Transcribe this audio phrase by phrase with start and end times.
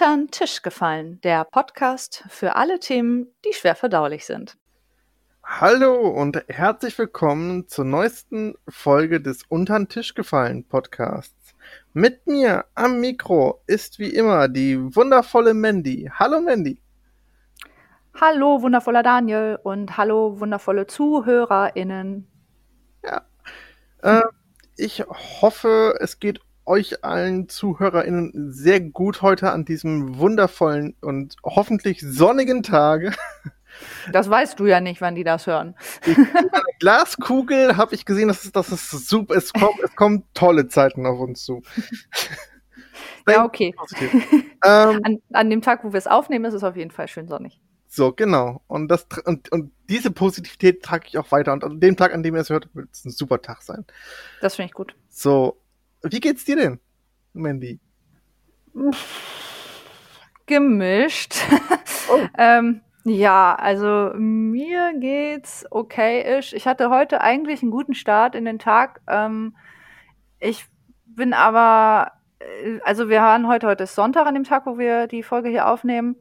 [0.00, 4.56] Untern Tisch gefallen, der Podcast für alle Themen, die schwer verdaulich sind.
[5.42, 11.52] Hallo und herzlich willkommen zur neuesten Folge des Untern Tisch gefallen Podcasts.
[11.94, 16.08] Mit mir am Mikro ist wie immer die wundervolle Mandy.
[16.14, 16.80] Hallo Mandy.
[18.20, 22.28] Hallo wundervoller Daniel und hallo wundervolle ZuhörerInnen.
[23.04, 23.22] Ja.
[24.02, 24.22] Äh,
[24.76, 25.02] ich
[25.40, 32.62] hoffe, es geht euch allen ZuhörerInnen sehr gut heute an diesem wundervollen und hoffentlich sonnigen
[32.62, 33.12] Tage.
[34.12, 35.76] Das weißt du ja nicht, wann die das hören.
[36.04, 36.16] Ich,
[36.80, 41.06] Glaskugel habe ich gesehen, dass es, dass es super es kommt, es kommen tolle Zeiten
[41.06, 41.62] auf uns zu.
[43.28, 43.74] ja, okay.
[44.64, 47.28] Ähm, an, an, dem Tag, wo wir es aufnehmen, ist es auf jeden Fall schön
[47.28, 47.60] sonnig.
[47.86, 48.62] So, genau.
[48.66, 51.52] Und, das, und, und diese Positivität trage ich auch weiter.
[51.52, 53.84] Und an dem Tag, an dem ihr es hört, wird es ein super Tag sein.
[54.40, 54.94] Das finde ich gut.
[55.08, 55.56] So,
[56.02, 56.80] wie geht's dir denn,
[57.32, 57.80] Mandy?
[60.46, 61.34] Gemischt.
[62.10, 62.26] Oh.
[62.38, 66.54] ähm, ja, also mir geht's okay-isch.
[66.54, 69.02] Ich hatte heute eigentlich einen guten Start in den Tag.
[69.06, 69.54] Ähm,
[70.40, 70.64] ich
[71.04, 75.06] bin aber, äh, also wir haben heute, heute ist Sonntag an dem Tag, wo wir
[75.06, 76.16] die Folge hier aufnehmen.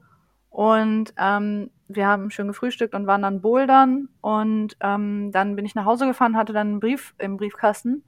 [0.49, 4.09] Und ähm, wir haben schön gefrühstückt und waren dann bouldern.
[4.21, 8.03] Und ähm, dann bin ich nach Hause gefahren, hatte dann einen Brief im Briefkasten.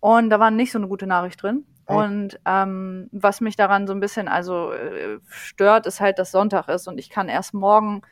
[0.00, 1.64] Und da war nicht so eine gute Nachricht drin.
[1.90, 6.68] Und ähm, was mich daran so ein bisschen also äh, stört, ist halt, dass Sonntag
[6.68, 8.02] ist und ich kann erst morgen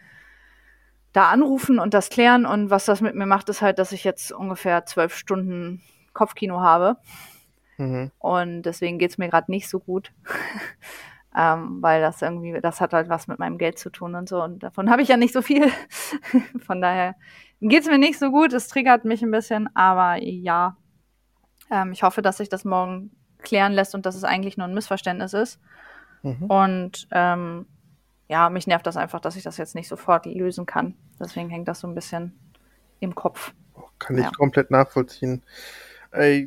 [1.12, 2.44] da anrufen und das klären.
[2.44, 5.80] Und was das mit mir macht, ist halt, dass ich jetzt ungefähr zwölf Stunden
[6.12, 6.96] Kopfkino habe.
[7.76, 8.10] Mhm.
[8.18, 10.12] Und deswegen geht's mir gerade nicht so gut.
[11.36, 14.42] ähm, weil das irgendwie, das hat halt was mit meinem Geld zu tun und so.
[14.42, 15.70] Und davon habe ich ja nicht so viel.
[16.66, 17.14] Von daher
[17.60, 18.52] geht's mir nicht so gut.
[18.52, 20.76] Es triggert mich ein bisschen, aber ja,
[21.70, 24.74] ähm, ich hoffe, dass sich das morgen klären lässt und dass es eigentlich nur ein
[24.74, 25.60] Missverständnis ist.
[26.22, 26.44] Mhm.
[26.44, 27.66] Und ähm,
[28.28, 30.94] ja, mich nervt das einfach, dass ich das jetzt nicht sofort lösen kann.
[31.18, 32.38] Deswegen hängt das so ein bisschen
[33.00, 33.52] im Kopf.
[33.98, 34.30] Kann ich ja.
[34.30, 35.42] komplett nachvollziehen.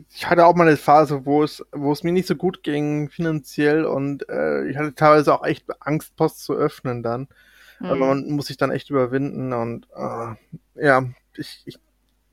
[0.10, 3.10] Ich hatte auch mal eine Phase, wo es, wo es mir nicht so gut ging
[3.10, 7.28] finanziell und äh, ich hatte teilweise auch echt Angst, Post zu öffnen dann.
[7.80, 7.86] Mhm.
[7.86, 11.04] Aber man muss sich dann echt überwinden und äh, ja,
[11.36, 11.80] ich, ich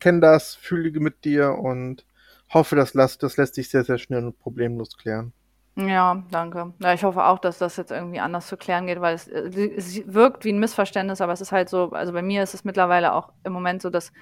[0.00, 2.06] kenne das, fühle mit dir und
[2.54, 5.32] hoffe, das lässt, das lässt sich sehr, sehr schnell und problemlos klären.
[5.76, 6.72] Ja, danke.
[6.80, 10.02] Ja, ich hoffe auch, dass das jetzt irgendwie anders zu klären geht, weil es, es,
[10.12, 13.12] wirkt wie ein Missverständnis, aber es ist halt so, also bei mir ist es mittlerweile
[13.12, 14.12] auch im Moment so, dass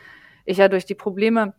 [0.45, 1.55] ich ja durch die Probleme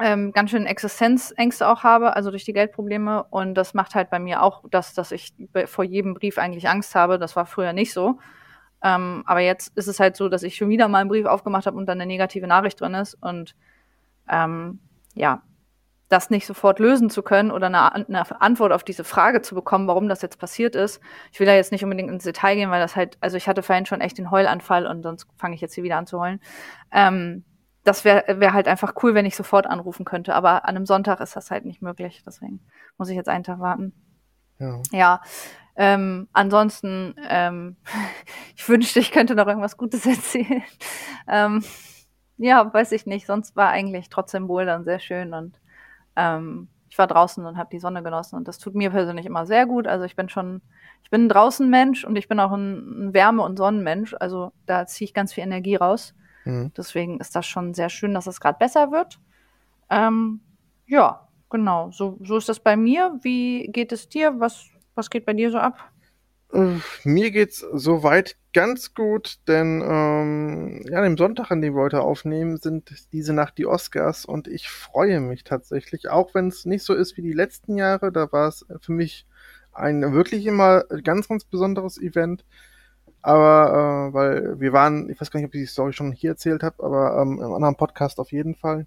[0.00, 3.24] ähm, ganz schön Existenzängste auch habe, also durch die Geldprobleme.
[3.30, 5.34] Und das macht halt bei mir auch das, dass ich
[5.66, 7.18] vor jedem Brief eigentlich Angst habe.
[7.18, 8.18] Das war früher nicht so.
[8.82, 11.66] Ähm, aber jetzt ist es halt so, dass ich schon wieder mal einen Brief aufgemacht
[11.66, 13.14] habe und dann eine negative Nachricht drin ist.
[13.14, 13.54] Und
[14.28, 14.80] ähm,
[15.14, 15.42] ja,
[16.08, 19.86] das nicht sofort lösen zu können oder eine, eine, Antwort auf diese Frage zu bekommen,
[19.86, 21.00] warum das jetzt passiert ist.
[21.32, 23.62] Ich will da jetzt nicht unbedingt ins Detail gehen, weil das halt, also ich hatte
[23.62, 26.40] vorhin schon echt den Heulanfall und sonst fange ich jetzt hier wieder an zu heulen.
[26.92, 27.44] Ähm,
[27.84, 31.20] das wäre wär halt einfach cool, wenn ich sofort anrufen könnte, aber an einem Sonntag
[31.20, 32.22] ist das halt nicht möglich.
[32.26, 32.60] Deswegen
[32.96, 33.92] muss ich jetzt einen Tag warten.
[34.58, 34.80] Ja.
[34.92, 35.20] ja
[35.76, 37.76] ähm, ansonsten, ähm,
[38.56, 40.62] ich wünschte, ich könnte noch irgendwas Gutes erzählen.
[41.28, 41.62] ähm,
[42.36, 43.26] ja, weiß ich nicht.
[43.26, 45.58] Sonst war eigentlich trotzdem wohl dann sehr schön und
[46.18, 49.46] ähm, ich war draußen und habe die Sonne genossen und das tut mir persönlich immer
[49.46, 49.86] sehr gut.
[49.86, 50.62] Also ich bin schon,
[51.04, 54.14] ich bin ein draußen Mensch und ich bin auch ein, Wärme- und Sonnenmensch.
[54.18, 56.14] Also da ziehe ich ganz viel Energie raus.
[56.44, 56.72] Mhm.
[56.76, 59.20] Deswegen ist das schon sehr schön, dass es gerade besser wird.
[59.90, 60.40] Ähm,
[60.86, 61.90] ja, genau.
[61.92, 63.18] So, so ist das bei mir.
[63.22, 64.40] Wie geht es dir?
[64.40, 65.92] Was, was geht bei dir so ab?
[66.52, 72.00] Äh, mir geht's soweit ganz gut, denn ähm, ja, dem Sonntag, an dem wir heute
[72.00, 76.84] aufnehmen, sind diese Nacht die Oscars und ich freue mich tatsächlich, auch wenn es nicht
[76.84, 78.10] so ist wie die letzten Jahre.
[78.12, 79.26] Da war es für mich
[79.72, 82.44] ein wirklich immer ganz, ganz besonderes Event.
[83.22, 86.30] Aber äh, weil wir waren, ich weiß gar nicht, ob ich die Story schon hier
[86.30, 88.86] erzählt habe, aber ähm, im anderen Podcast auf jeden Fall.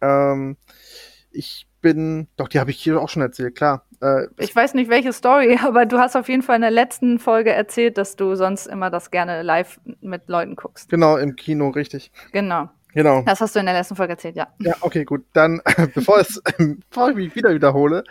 [0.00, 0.56] Ähm,
[1.36, 3.86] ich bin, doch, die habe ich hier auch schon erzählt, klar.
[4.00, 7.18] Äh, ich weiß nicht, welche Story, aber du hast auf jeden Fall in der letzten
[7.18, 10.88] Folge erzählt, dass du sonst immer das gerne live mit Leuten guckst.
[10.88, 12.10] Genau, im Kino, richtig.
[12.32, 12.68] Genau.
[12.94, 13.22] Genau.
[13.26, 14.48] Das hast du in der letzten Folge erzählt, ja.
[14.58, 15.26] Ja, okay, gut.
[15.34, 15.60] Dann,
[15.94, 16.42] bevor, es,
[16.90, 18.04] bevor ich mich wieder wiederhole,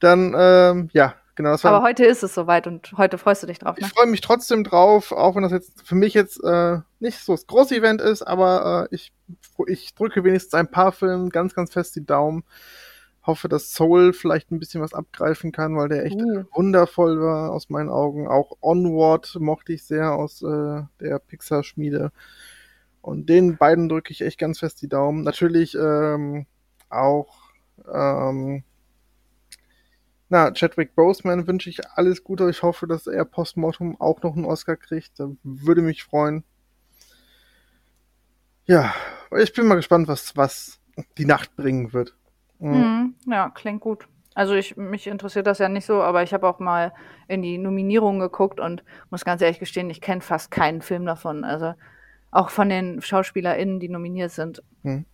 [0.00, 1.50] dann, ähm, ja, genau.
[1.50, 3.86] Das war, Aber heute ist es soweit und heute freust du dich drauf, ne?
[3.86, 7.32] Ich freue mich trotzdem drauf, auch wenn das jetzt für mich jetzt äh, nicht so
[7.32, 9.12] das große Event ist, aber äh, ich,
[9.66, 12.44] ich drücke wenigstens ein paar Filmen ganz, ganz fest die Daumen
[13.26, 16.44] hoffe, dass Soul vielleicht ein bisschen was abgreifen kann, weil der echt uh.
[16.52, 18.28] wundervoll war aus meinen Augen.
[18.28, 22.12] Auch Onward mochte ich sehr aus äh, der Pixar-Schmiede.
[23.00, 25.22] Und den beiden drücke ich echt ganz fest die Daumen.
[25.22, 26.46] Natürlich ähm,
[26.90, 27.50] auch
[27.92, 28.62] ähm,
[30.28, 32.48] na, Chadwick Boseman wünsche ich alles Gute.
[32.48, 35.20] Ich hoffe, dass er postmortem auch noch einen Oscar kriegt.
[35.20, 36.44] Da würde mich freuen.
[38.66, 38.94] Ja,
[39.38, 40.80] ich bin mal gespannt, was, was
[41.18, 42.16] die Nacht bringen wird.
[42.58, 43.14] Mhm.
[43.26, 44.08] Ja, klingt gut.
[44.34, 46.92] Also ich, mich interessiert das ja nicht so, aber ich habe auch mal
[47.28, 51.44] in die Nominierungen geguckt und muss ganz ehrlich gestehen, ich kenne fast keinen Film davon.
[51.44, 51.74] Also
[52.30, 54.62] auch von den SchauspielerInnen, die nominiert sind.
[54.82, 55.04] Mhm.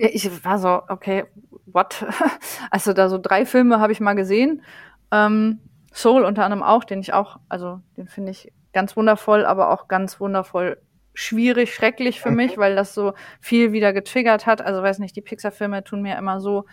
[0.00, 1.24] Ich war so, okay,
[1.66, 2.04] what?
[2.70, 4.62] Also da so drei Filme habe ich mal gesehen.
[5.10, 5.60] Ähm,
[5.92, 9.86] Soul unter anderem auch, den ich auch, also den finde ich ganz wundervoll, aber auch
[9.88, 10.78] ganz wundervoll
[11.14, 14.60] schwierig, schrecklich für mich, weil das so viel wieder getriggert hat.
[14.60, 16.64] Also weiß nicht, die Pixar-Filme tun mir immer so,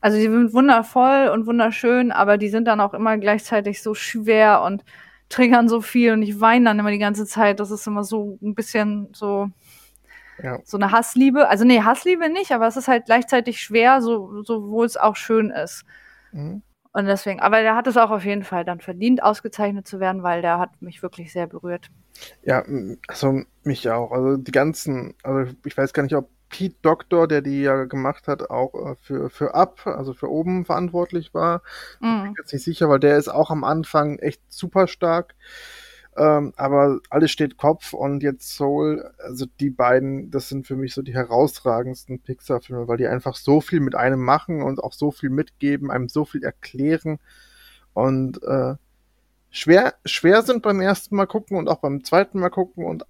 [0.00, 4.62] also die sind wundervoll und wunderschön, aber die sind dann auch immer gleichzeitig so schwer
[4.62, 4.84] und
[5.28, 7.58] triggern so viel und ich weine dann immer die ganze Zeit.
[7.58, 9.48] Das ist immer so ein bisschen so,
[10.42, 10.58] ja.
[10.64, 11.48] so eine Hassliebe.
[11.48, 15.16] Also nee, Hassliebe nicht, aber es ist halt gleichzeitig schwer, so, so wo es auch
[15.16, 15.84] schön ist.
[16.32, 16.62] Mhm.
[16.92, 20.22] Und deswegen, aber der hat es auch auf jeden Fall dann verdient, ausgezeichnet zu werden,
[20.22, 21.90] weil der hat mich wirklich sehr berührt.
[22.44, 22.64] Ja,
[23.08, 24.12] also mich auch.
[24.12, 28.28] Also die ganzen, also ich weiß gar nicht, ob Pete Doctor, der die ja gemacht
[28.28, 31.62] hat, auch äh, für, für Up, also für oben verantwortlich war.
[31.98, 32.22] Mhm.
[32.22, 35.34] Bin jetzt nicht sicher, weil der ist auch am Anfang echt super stark.
[36.16, 40.94] Ähm, aber alles steht Kopf und jetzt Soul, also die beiden, das sind für mich
[40.94, 45.10] so die herausragendsten Pixar-Filme, weil die einfach so viel mit einem machen und auch so
[45.10, 47.18] viel mitgeben, einem so viel erklären
[47.94, 48.74] und äh,
[49.50, 53.04] schwer, schwer sind beim ersten Mal gucken und auch beim zweiten Mal gucken und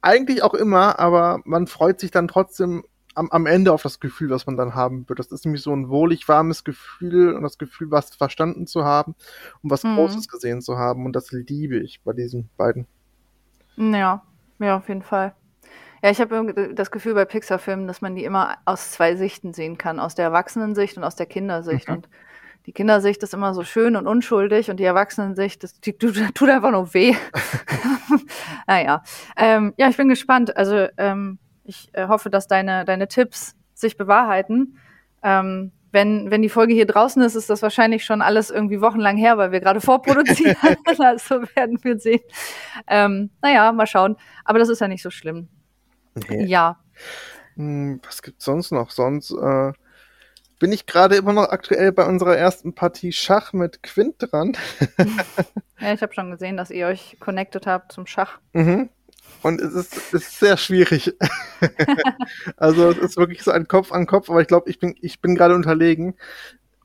[0.00, 2.84] eigentlich auch immer, aber man freut sich dann trotzdem
[3.18, 5.18] am, am Ende auf das Gefühl, was man dann haben wird.
[5.18, 9.14] Das ist nämlich so ein wohlig warmes Gefühl und das Gefühl, was verstanden zu haben
[9.62, 9.96] und was mhm.
[9.96, 11.04] Großes gesehen zu haben.
[11.04, 12.86] Und das liebe ich bei diesen beiden.
[13.76, 14.22] Ja,
[14.58, 15.34] ja, auf jeden Fall.
[16.02, 19.78] Ja, ich habe das Gefühl bei Pixar-Filmen, dass man die immer aus zwei Sichten sehen
[19.78, 21.88] kann, aus der Erwachsenensicht und aus der Kindersicht.
[21.88, 21.96] Mhm.
[21.96, 22.08] Und
[22.66, 26.70] die Kindersicht ist immer so schön und unschuldig und die Erwachsenensicht, das die, tut, einfach
[26.70, 27.16] nur weh.
[28.66, 29.02] naja.
[29.36, 30.56] Ähm, ja, ich bin gespannt.
[30.56, 31.38] Also ähm,
[31.68, 34.78] ich äh, hoffe, dass deine, deine Tipps sich bewahrheiten.
[35.22, 39.16] Ähm, wenn, wenn die Folge hier draußen ist, ist das wahrscheinlich schon alles irgendwie wochenlang
[39.16, 40.56] her, weil wir gerade vorproduzieren.
[40.98, 42.20] also werden wir sehen.
[42.86, 44.16] Ähm, naja, mal schauen.
[44.44, 45.48] Aber das ist ja nicht so schlimm.
[46.28, 46.44] Nee.
[46.46, 46.78] Ja.
[47.56, 48.90] Hm, was gibt's sonst noch?
[48.90, 49.72] Sonst äh,
[50.58, 54.56] bin ich gerade immer noch aktuell bei unserer ersten Partie Schach mit Quint dran.
[55.80, 58.40] ja, ich habe schon gesehen, dass ihr euch connected habt zum Schach.
[58.52, 58.88] Mhm.
[59.42, 61.14] Und es ist, ist sehr schwierig.
[62.56, 65.20] also es ist wirklich so ein Kopf an Kopf, aber ich glaube, ich bin, ich
[65.20, 66.14] bin gerade unterlegen.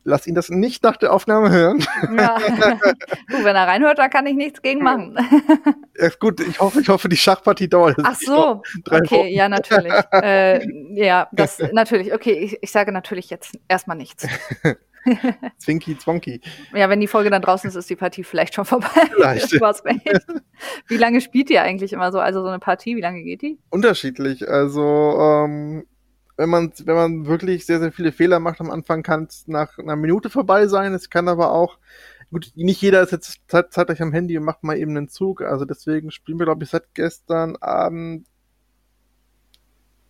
[0.05, 1.85] Lass ihn das nicht nach der Aufnahme hören.
[2.17, 2.37] Ja.
[3.29, 5.15] du, wenn er reinhört, da kann ich nichts gegen machen.
[5.97, 7.95] ja, gut, ich hoffe, ich hoffe, die Schachpartie dauert.
[8.03, 9.27] Ach so, okay, Wochen.
[9.27, 9.93] ja, natürlich.
[10.11, 10.59] äh,
[10.93, 12.13] ja, das natürlich.
[12.13, 14.27] Okay, ich, ich sage natürlich jetzt erstmal nichts.
[15.57, 16.41] Zwinky, zwonky.
[16.73, 18.87] Ja, wenn die Folge dann draußen ist, ist die Partie vielleicht schon vorbei.
[19.15, 19.51] Vielleicht.
[20.87, 22.19] wie lange spielt ihr eigentlich immer so?
[22.19, 23.59] Also so eine Partie, wie lange geht die?
[23.69, 24.47] Unterschiedlich.
[24.47, 25.85] Also ähm,
[26.37, 29.77] wenn man, wenn man wirklich sehr, sehr viele Fehler macht am Anfang, kann es nach
[29.77, 30.93] einer Minute vorbei sein.
[30.93, 31.77] Es kann aber auch,
[32.31, 35.41] gut, nicht jeder ist jetzt zeitgleich am Handy und macht mal eben einen Zug.
[35.41, 38.27] Also deswegen spielen wir, glaube ich, seit gestern Abend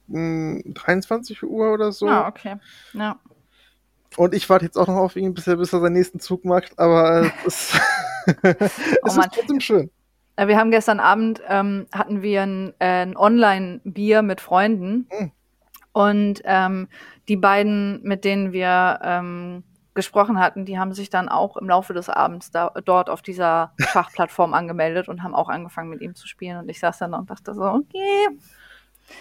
[0.08, 2.08] mh, hm, 23 Uhr oder so.
[2.08, 2.56] Ah, okay.
[2.94, 3.20] Ja.
[4.18, 6.46] Und ich warte jetzt auch noch auf ihn, bis er, bis er seinen nächsten Zug
[6.46, 7.74] macht, aber es,
[8.28, 9.92] oh es ist trotzdem schön.
[10.36, 15.08] Äh, wir haben gestern Abend ähm, hatten wir ein, äh, ein Online-Bier mit Freunden.
[15.10, 15.32] Hm.
[15.92, 16.88] Und ähm,
[17.28, 21.94] die beiden, mit denen wir ähm, gesprochen hatten, die haben sich dann auch im Laufe
[21.94, 26.28] des Abends da, dort auf dieser Schachplattform angemeldet und haben auch angefangen mit ihm zu
[26.28, 26.58] spielen.
[26.58, 28.28] Und ich saß dann und dachte so, okay,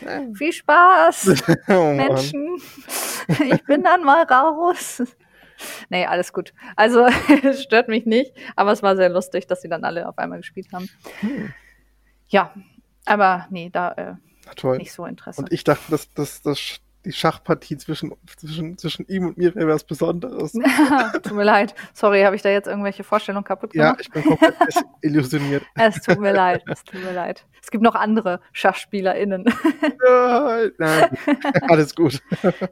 [0.35, 2.61] viel Spaß, oh, Menschen.
[3.29, 5.01] Ich bin dann mal raus.
[5.89, 6.53] Nee, alles gut.
[6.75, 7.07] Also,
[7.45, 10.39] es stört mich nicht, aber es war sehr lustig, dass sie dann alle auf einmal
[10.39, 10.89] gespielt haben.
[11.21, 11.55] Hm.
[12.27, 12.53] Ja,
[13.05, 14.15] aber nee, da äh,
[14.57, 14.79] Toll.
[14.79, 15.49] nicht so interessant.
[15.49, 16.59] Und ich dachte, dass, dass, dass
[17.05, 20.53] die Schachpartie zwischen, zwischen, zwischen ihm und mir wäre was Besonderes.
[21.23, 21.75] tut mir leid.
[21.93, 23.97] Sorry, habe ich da jetzt irgendwelche Vorstellungen kaputt gemacht?
[23.97, 24.55] Ja, ich bin komplett
[25.01, 25.65] illusioniert.
[25.75, 27.45] Es tut mir leid, es tut mir leid.
[27.63, 29.45] Es gibt noch andere SchachspielerInnen.
[30.07, 31.19] nein, nein,
[31.69, 32.21] alles gut.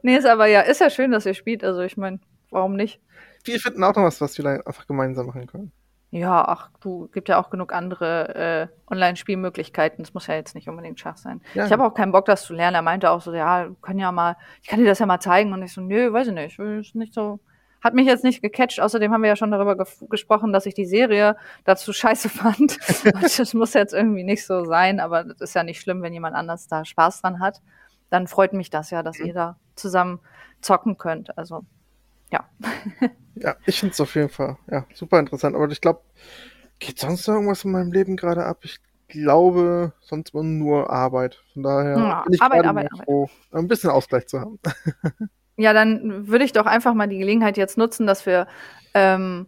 [0.01, 1.63] nee, ist aber ja, ist ja schön, dass ihr spielt.
[1.63, 2.19] Also ich meine,
[2.49, 2.99] warum nicht?
[3.43, 5.71] Wir finden auch noch was, was wir einfach gemeinsam machen können.
[6.13, 10.03] Ja, ach, du gibt ja auch genug andere äh, Online-Spielmöglichkeiten.
[10.03, 11.39] Das muss ja jetzt nicht unbedingt Schach sein.
[11.53, 11.65] Ja.
[11.65, 12.75] Ich habe auch keinen Bock, das zu lernen.
[12.75, 15.53] Er meinte auch so, ja, können ja mal, ich kann dir das ja mal zeigen.
[15.53, 17.39] Und ich so, nö, weiß ich nicht, ist nicht so.
[17.81, 18.81] Hat mich jetzt nicht gecatcht.
[18.81, 22.77] Außerdem haben wir ja schon darüber ge gesprochen, dass ich die Serie dazu scheiße fand.
[23.21, 26.35] Das muss jetzt irgendwie nicht so sein, aber das ist ja nicht schlimm, wenn jemand
[26.35, 27.61] anders da Spaß dran hat.
[28.09, 29.27] Dann freut mich das ja, dass mhm.
[29.27, 30.19] ihr da zusammen
[30.59, 31.37] zocken könnt.
[31.37, 31.63] Also,
[32.31, 32.49] ja.
[33.35, 35.55] ja, ich finde es auf jeden Fall ja, super interessant.
[35.55, 36.01] Aber ich glaube,
[36.79, 38.59] geht sonst noch irgendwas in meinem Leben gerade ab?
[38.63, 41.39] Ich glaube, sonst nur Arbeit.
[41.53, 44.59] Von daher ja, bin ich Arbeit, Arbeit, froh, ein bisschen Ausgleich zu haben.
[45.57, 48.47] ja, dann würde ich doch einfach mal die Gelegenheit jetzt nutzen, dass wir
[48.93, 49.47] ähm,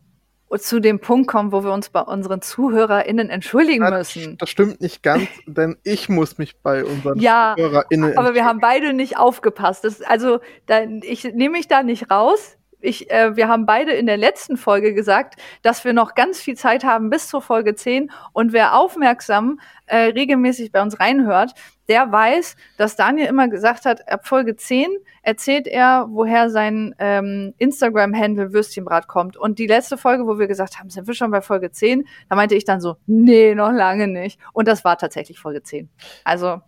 [0.57, 4.37] zu dem Punkt kommen, wo wir uns bei unseren ZuhörerInnen entschuldigen müssen.
[4.37, 8.59] Das stimmt nicht ganz, denn ich muss mich bei unseren ja, ZuhörerInnen aber wir haben
[8.59, 9.83] beide nicht aufgepasst.
[9.83, 12.57] Das, also, da, ich nehme mich da nicht raus.
[12.83, 16.55] Ich, äh, wir haben beide in der letzten Folge gesagt, dass wir noch ganz viel
[16.55, 21.53] Zeit haben bis zur Folge 10 und wer aufmerksam äh, regelmäßig bei uns reinhört,
[21.87, 24.87] der weiß, dass Daniel immer gesagt hat, ab Folge 10
[25.21, 29.37] erzählt er, woher sein ähm, Instagram-Handle Würstchenbrat kommt.
[29.37, 32.35] Und die letzte Folge, wo wir gesagt haben, sind wir schon bei Folge 10, da
[32.35, 34.39] meinte ich dann so, nee, noch lange nicht.
[34.53, 35.89] Und das war tatsächlich Folge 10.
[36.23, 36.61] Also,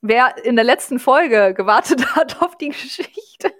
[0.00, 3.52] wer in der letzten Folge gewartet hat auf die Geschichte,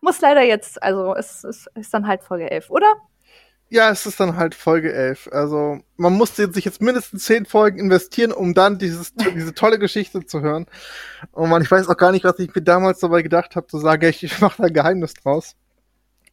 [0.00, 2.96] muss leider jetzt, also es, es ist dann halt Folge 11, oder?
[3.72, 5.28] Ja, es ist dann halt Folge 11.
[5.30, 10.26] Also man musste sich jetzt mindestens 10 Folgen investieren, um dann dieses, diese tolle Geschichte
[10.26, 10.66] zu hören.
[11.30, 13.78] Und man, ich weiß auch gar nicht, was ich mir damals dabei gedacht habe, zu
[13.78, 15.54] sagen, ich, ich mache da ein Geheimnis draus.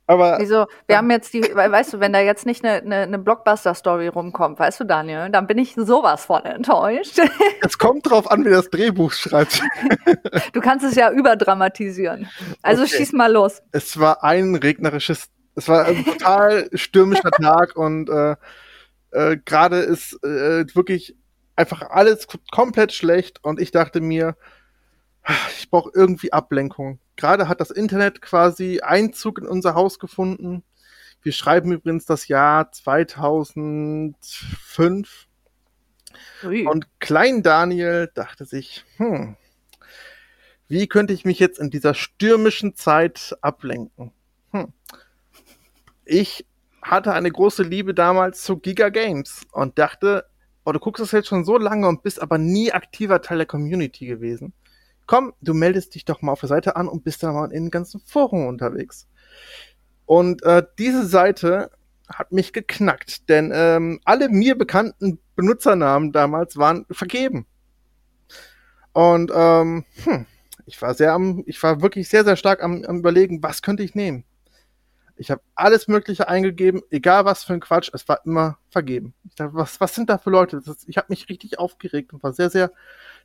[0.08, 0.68] Aber wieso?
[0.88, 4.58] Wir haben jetzt die, weißt du, wenn da jetzt nicht eine, eine, eine Blockbuster-Story rumkommt,
[4.58, 7.20] weißt du, Daniel, dann bin ich sowas von enttäuscht.
[7.62, 9.62] Es kommt drauf an, wie das Drehbuch schreibt.
[10.54, 12.30] Du kannst es ja überdramatisieren.
[12.62, 12.98] Also okay.
[12.98, 13.62] schieß mal los.
[13.72, 18.36] Es war ein regnerisches, es war ein total stürmischer Tag und äh,
[19.12, 21.16] äh, gerade ist äh, wirklich
[21.56, 24.36] einfach alles komplett schlecht und ich dachte mir,
[25.58, 27.00] ich brauche irgendwie Ablenkung.
[27.18, 30.64] Gerade hat das Internet quasi Einzug in unser Haus gefunden.
[31.24, 35.28] Wir schreiben übrigens das Jahr 2005.
[36.44, 36.68] Ui.
[36.68, 39.36] Und Klein Daniel dachte sich, hm,
[40.68, 44.12] wie könnte ich mich jetzt in dieser stürmischen Zeit ablenken?
[44.52, 44.72] Hm.
[46.06, 46.46] Ich
[46.84, 50.26] hatte eine große Liebe damals zu Giga Games und dachte,
[50.66, 53.48] oh, du guckst das jetzt schon so lange und bist aber nie aktiver Teil der
[53.48, 54.54] Community gewesen
[55.08, 57.66] komm, du meldest dich doch mal auf der Seite an und bist dann mal in
[57.66, 59.08] den ganzen Foren unterwegs.
[60.06, 61.72] Und äh, diese Seite
[62.08, 67.46] hat mich geknackt, denn ähm, alle mir bekannten Benutzernamen damals waren vergeben.
[68.94, 70.26] Und ähm, hm,
[70.66, 73.84] ich war sehr am, ich war wirklich sehr, sehr stark am, am überlegen, was könnte
[73.84, 74.24] ich nehmen.
[75.16, 79.14] Ich habe alles Mögliche eingegeben, egal was für ein Quatsch, es war immer vergeben.
[79.28, 80.62] Ich dachte, was, was sind da für Leute?
[80.64, 82.72] Das, ich habe mich richtig aufgeregt und war sehr, sehr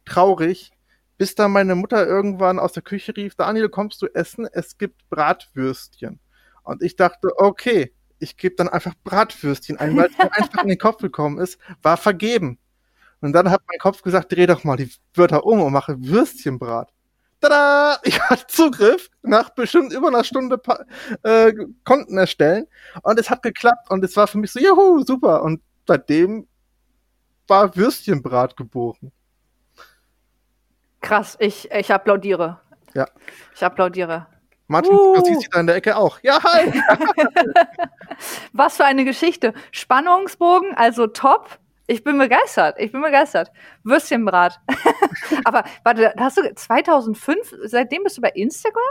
[0.05, 0.73] traurig,
[1.19, 4.47] bis dann meine Mutter irgendwann aus der Küche rief, Daniel, kommst du essen?
[4.53, 6.21] Es gibt Bratwürstchen.
[6.65, 10.69] Und ich dachte, okay, ich gebe dann einfach Bratwürstchen ein, weil es mir einfach in
[10.69, 12.59] den Kopf gekommen ist, war vergeben.
[13.21, 16.93] Und dann hat mein Kopf gesagt, dreh doch mal die Wörter um und mache Würstchenbrat.
[17.41, 17.99] Tada!
[18.05, 20.61] Ich hatte Zugriff nach bestimmt über einer Stunde
[21.23, 21.53] äh,
[21.85, 22.67] Konten erstellen
[23.03, 25.43] und es hat geklappt und es war für mich so, juhu, super.
[25.43, 26.47] Und seitdem
[27.49, 29.13] war Würstchenbrat geboren.
[31.03, 32.61] Krass, ich, ich applaudiere.
[32.95, 33.07] Ja.
[33.55, 34.27] Ich applaudiere.
[34.69, 35.15] Martin uh.
[35.17, 36.19] Scorsese da in der Ecke auch.
[36.23, 36.73] Ja, hi!
[38.53, 39.53] Was für eine Geschichte.
[39.73, 41.59] Spannungsbogen, also top.
[41.89, 42.77] Ich bin begeistert.
[42.79, 43.51] Ich bin begeistert.
[43.83, 44.61] Würstchenbrat.
[45.45, 48.83] Aber warte, hast du 2005, seitdem bist du bei Instagram?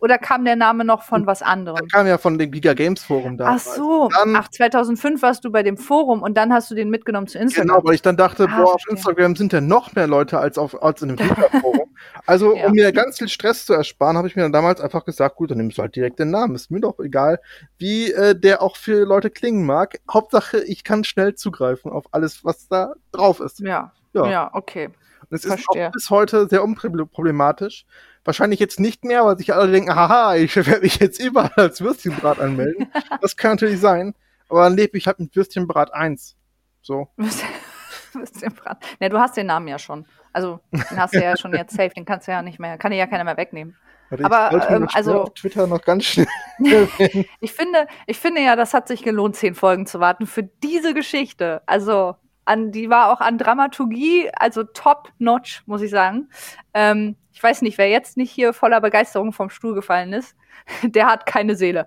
[0.00, 1.76] Oder kam der Name noch von was anderem?
[1.76, 3.54] Der kam ja von dem Giga Games Forum da.
[3.56, 4.08] Ach so.
[4.14, 7.38] Dann, Ach, 2005 warst du bei dem Forum und dann hast du den mitgenommen zu
[7.38, 7.68] Instagram.
[7.68, 10.58] Genau, weil ich dann dachte, ah, boah, auf Instagram sind ja noch mehr Leute als,
[10.58, 11.94] auf, als in dem Giga Forum.
[12.26, 12.66] Also, ja.
[12.66, 15.50] um mir ganz viel Stress zu ersparen, habe ich mir dann damals einfach gesagt, gut,
[15.50, 16.54] dann nimmst du halt direkt den Namen.
[16.54, 17.40] Ist mir doch egal,
[17.78, 20.00] wie äh, der auch für Leute klingen mag.
[20.10, 23.60] Hauptsache, ich kann schnell zugreifen auf alles, was da drauf ist.
[23.60, 23.92] Ja.
[24.14, 24.90] Ja, ja okay.
[25.22, 27.86] Und es ist auch bis heute sehr unproblematisch.
[28.24, 31.80] Wahrscheinlich jetzt nicht mehr, weil sich alle denken, haha, ich werde mich jetzt überall als
[31.80, 32.90] Würstchenbrat anmelden.
[33.22, 34.14] das kann natürlich sein.
[34.48, 36.36] Aber dann lebe ich halt mit Würstchenbrat 1.
[36.82, 37.08] So.
[38.12, 38.82] Würstchenbrat.
[39.00, 40.06] Ne, du hast den Namen ja schon.
[40.32, 42.90] Also, den hast du ja schon jetzt safe, den kannst du ja nicht mehr, kann
[42.90, 43.76] dir ja keiner mehr wegnehmen.
[44.10, 46.26] Warte, aber ähm, also auf Twitter noch ganz schnell.
[47.40, 50.94] ich finde, ich finde ja, das hat sich gelohnt, zehn Folgen zu warten für diese
[50.94, 51.62] Geschichte.
[51.66, 52.16] Also
[52.48, 56.28] an, die war auch an Dramaturgie, also top notch, muss ich sagen.
[56.74, 60.34] Ähm, ich weiß nicht, wer jetzt nicht hier voller Begeisterung vom Stuhl gefallen ist,
[60.82, 61.86] der hat keine Seele.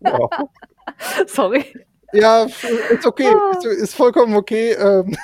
[0.00, 0.30] Wow.
[1.26, 1.64] Sorry.
[2.12, 3.56] Ja, ist okay, ah.
[3.56, 4.72] ist, ist vollkommen okay.
[4.72, 5.16] Ähm.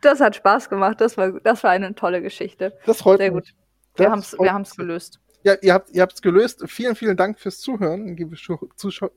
[0.00, 2.76] Das hat Spaß gemacht, das war, das war eine tolle Geschichte.
[2.86, 3.44] Das freut Sehr mich.
[3.44, 3.54] gut.
[3.96, 5.20] Wir haben es wir haben's gelöst.
[5.44, 6.62] Ja, ihr habt ihr habt's gelöst.
[6.66, 8.36] Vielen, vielen Dank fürs Zuhören, liebe
[8.76, 9.10] Zuschauer,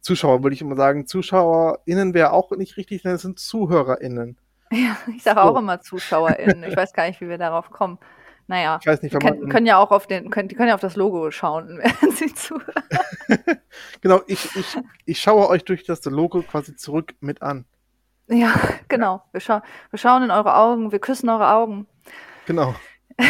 [0.00, 1.06] Zuschauer würde ich immer sagen.
[1.06, 4.36] ZuschauerInnen wäre auch nicht richtig, denn es sind ZuhörerInnen.
[4.70, 5.46] Ja, ich sage so.
[5.46, 6.64] auch immer ZuschauerInnen.
[6.64, 7.98] Ich weiß gar nicht, wie wir darauf kommen.
[8.46, 10.74] Naja, Ich weiß nicht, die können, können ja auch auf den, können, die können ja
[10.74, 12.84] auf das Logo schauen, während sie zuhören.
[14.00, 14.76] Genau, ich, ich,
[15.06, 17.64] ich schaue euch durch das Logo quasi zurück mit an.
[18.28, 18.54] Ja,
[18.88, 19.22] genau.
[19.32, 21.86] Wir, scha wir schauen in eure Augen, wir küssen eure Augen.
[22.46, 22.74] Genau.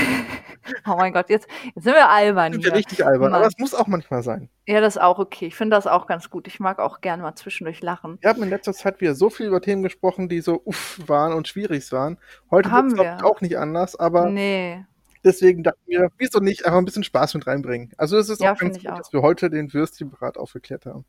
[0.87, 2.71] Oh mein Gott, jetzt, jetzt sind wir albern Sind hier.
[2.71, 3.35] ja richtig albern, Mann.
[3.35, 4.49] aber es muss auch manchmal sein.
[4.67, 5.47] Ja, das ist auch okay.
[5.47, 6.47] Ich finde das auch ganz gut.
[6.47, 8.17] Ich mag auch gerne mal zwischendurch lachen.
[8.23, 11.35] Wir haben in letzter Zeit wieder so viel über Themen gesprochen, die so uff waren
[11.35, 12.19] und schwierig waren.
[12.51, 13.27] Heute Haben wird es wir.
[13.27, 14.83] auch nicht anders, aber Nee.
[15.23, 17.93] deswegen dachten wir, wieso nicht einfach ein bisschen Spaß mit reinbringen.
[17.99, 18.99] Also es ist Ja, auch find ganz gut, auch.
[18.99, 21.05] dass wir heute den Würstchenbrat aufgeklärt haben.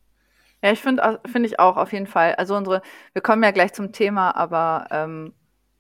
[0.61, 2.35] Ja, ich finde finde ich auch auf jeden Fall.
[2.35, 2.81] Also unsere,
[3.13, 5.33] wir kommen ja gleich zum Thema, aber ähm,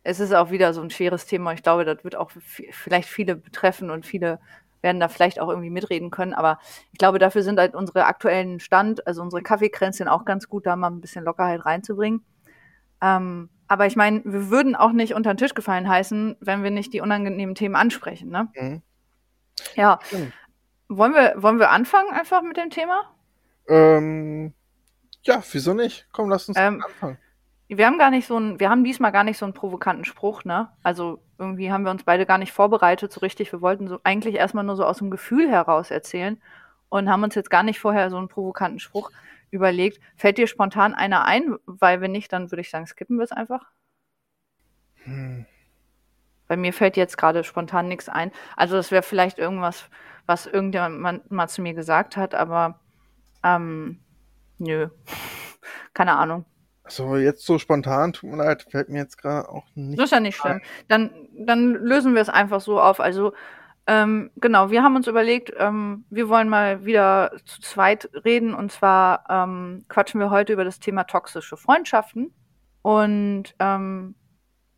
[0.05, 1.53] es ist auch wieder so ein schweres Thema.
[1.53, 2.29] Ich glaube, das wird auch
[2.71, 4.39] vielleicht viele betreffen und viele
[4.81, 6.35] werden da vielleicht auch irgendwie mitreden können.
[6.35, 6.59] Aber
[6.91, 10.75] ich glaube, dafür sind halt unsere aktuellen Stand, also unsere Kaffeekränzchen auch ganz gut, da
[10.75, 12.23] mal ein bisschen Lockerheit reinzubringen.
[13.01, 16.69] Ähm, aber ich meine, wir würden auch nicht unter den Tisch gefallen heißen, wenn wir
[16.69, 18.29] nicht die unangenehmen Themen ansprechen.
[18.29, 18.47] Ne?
[18.53, 18.81] Mhm.
[19.73, 20.33] Ja, Stimmt.
[20.87, 23.05] wollen wir, wollen wir anfangen einfach mit dem Thema?
[23.67, 24.53] Ähm,
[25.23, 26.05] ja, wieso nicht?
[26.11, 27.17] Komm, lass uns Ähm, anfangen.
[27.77, 30.43] Wir haben gar nicht so einen, wir haben diesmal gar nicht so einen provokanten Spruch,
[30.45, 30.69] ne?
[30.83, 33.51] Also irgendwie haben wir uns beide gar nicht vorbereitet, so richtig.
[33.51, 36.41] Wir wollten so eigentlich erstmal nur so aus dem Gefühl heraus erzählen
[36.89, 39.11] und haben uns jetzt gar nicht vorher so einen provokanten Spruch
[39.51, 39.99] überlegt.
[40.15, 41.55] Fällt dir spontan einer ein?
[41.65, 43.65] Weil wenn nicht, dann würde ich sagen, skippen wir es einfach.
[45.03, 45.45] Hm.
[46.47, 48.31] Bei mir fällt jetzt gerade spontan nichts ein.
[48.55, 49.89] Also das wäre vielleicht irgendwas,
[50.25, 52.79] was irgendjemand mal zu mir gesagt hat, aber
[53.43, 53.99] ähm,
[54.59, 54.89] nö.
[55.93, 56.45] Keine Ahnung.
[56.87, 59.99] So, jetzt so spontan, tut mir leid, fällt mir jetzt gerade auch nicht.
[59.99, 60.61] Das ist ja nicht schlimm.
[60.87, 62.99] Dann, dann lösen wir es einfach so auf.
[62.99, 63.33] Also,
[63.87, 68.53] ähm, genau, wir haben uns überlegt, ähm, wir wollen mal wieder zu zweit reden.
[68.53, 72.33] Und zwar ähm, quatschen wir heute über das Thema toxische Freundschaften.
[72.81, 74.15] Und ähm,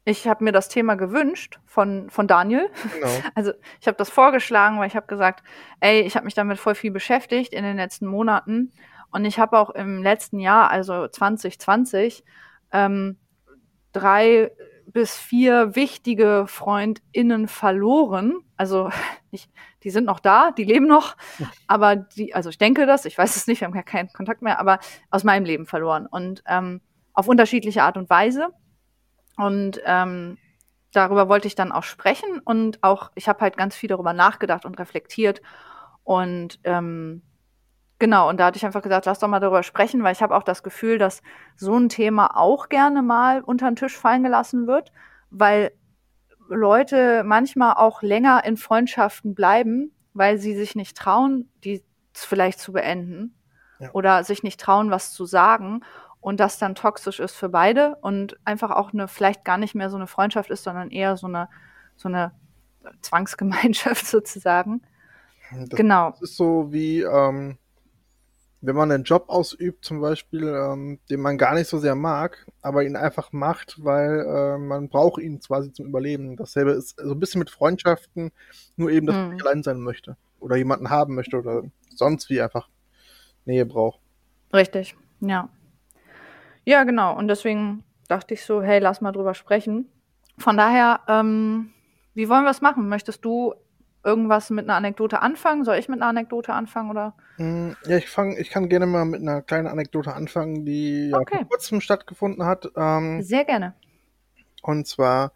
[0.06, 2.70] ich habe mir das Thema gewünscht von, von Daniel.
[2.94, 3.12] Genau.
[3.36, 5.44] Also ich habe das vorgeschlagen, weil ich habe gesagt,
[5.82, 8.72] ey, ich habe mich damit voll viel beschäftigt in den letzten Monaten
[9.12, 12.24] und ich habe auch im letzten Jahr, also 2020,
[12.72, 13.18] ähm,
[13.94, 14.52] drei
[14.88, 18.40] bis vier wichtige FreundInnen verloren.
[18.56, 18.90] Also
[19.32, 19.50] nicht,
[19.84, 21.16] die sind noch da, die leben noch,
[21.68, 24.42] aber die, also ich denke das, ich weiß es nicht, wir haben ja keinen Kontakt
[24.42, 26.82] mehr, aber aus meinem Leben verloren und ähm,
[27.14, 28.50] auf unterschiedliche Art und Weise.
[29.38, 30.38] Und ähm,
[30.92, 34.66] darüber wollte ich dann auch sprechen und auch, ich habe halt ganz viel darüber nachgedacht
[34.66, 35.42] und reflektiert.
[36.04, 37.22] Und ähm,
[38.00, 40.36] genau, und da hatte ich einfach gesagt, lass doch mal darüber sprechen, weil ich habe
[40.36, 41.22] auch das Gefühl, dass
[41.56, 44.92] so ein Thema auch gerne mal unter den Tisch fallen gelassen wird,
[45.30, 45.72] weil
[46.50, 51.84] Leute manchmal auch länger in Freundschaften bleiben, weil sie sich nicht trauen, die
[52.14, 53.36] vielleicht zu beenden
[53.80, 53.90] Ja.
[53.94, 55.82] oder sich nicht trauen, was zu sagen
[56.22, 59.90] und das dann toxisch ist für beide und einfach auch eine vielleicht gar nicht mehr
[59.90, 61.50] so eine Freundschaft ist, sondern eher so eine
[61.96, 62.32] so eine
[63.02, 64.82] Zwangsgemeinschaft sozusagen.
[65.52, 66.14] Das Genau.
[66.22, 67.58] ist so wie, ähm,
[68.62, 72.46] wenn man einen Job ausübt, zum Beispiel, ähm, den man gar nicht so sehr mag,
[72.62, 76.36] aber ihn einfach macht, weil äh, man braucht ihn quasi zum Überleben.
[76.36, 78.32] Dasselbe ist so ein bisschen mit Freundschaften,
[78.76, 79.34] nur eben, dass man Mhm.
[79.36, 82.68] nicht allein sein möchte oder jemanden haben möchte oder sonst wie einfach
[83.46, 84.00] Nähe braucht.
[84.54, 84.96] Richtig.
[85.20, 85.50] Ja.
[86.66, 87.16] Ja, genau.
[87.18, 89.90] Und deswegen dachte ich so, hey, lass mal drüber sprechen.
[90.38, 91.72] Von daher, ähm,
[92.14, 92.90] wie wollen wir es machen?
[92.90, 93.54] Möchtest du
[94.08, 95.66] irgendwas mit einer Anekdote anfangen?
[95.66, 97.14] Soll ich mit einer Anekdote anfangen oder?
[97.38, 101.18] Mm, Ja, ich fange, ich kann gerne mal mit einer kleinen Anekdote anfangen, die ja
[101.20, 101.40] Okay.
[101.40, 102.72] vor kurzem stattgefunden hat.
[102.76, 103.74] Ähm, Sehr gerne.
[104.64, 105.34] Und zwar,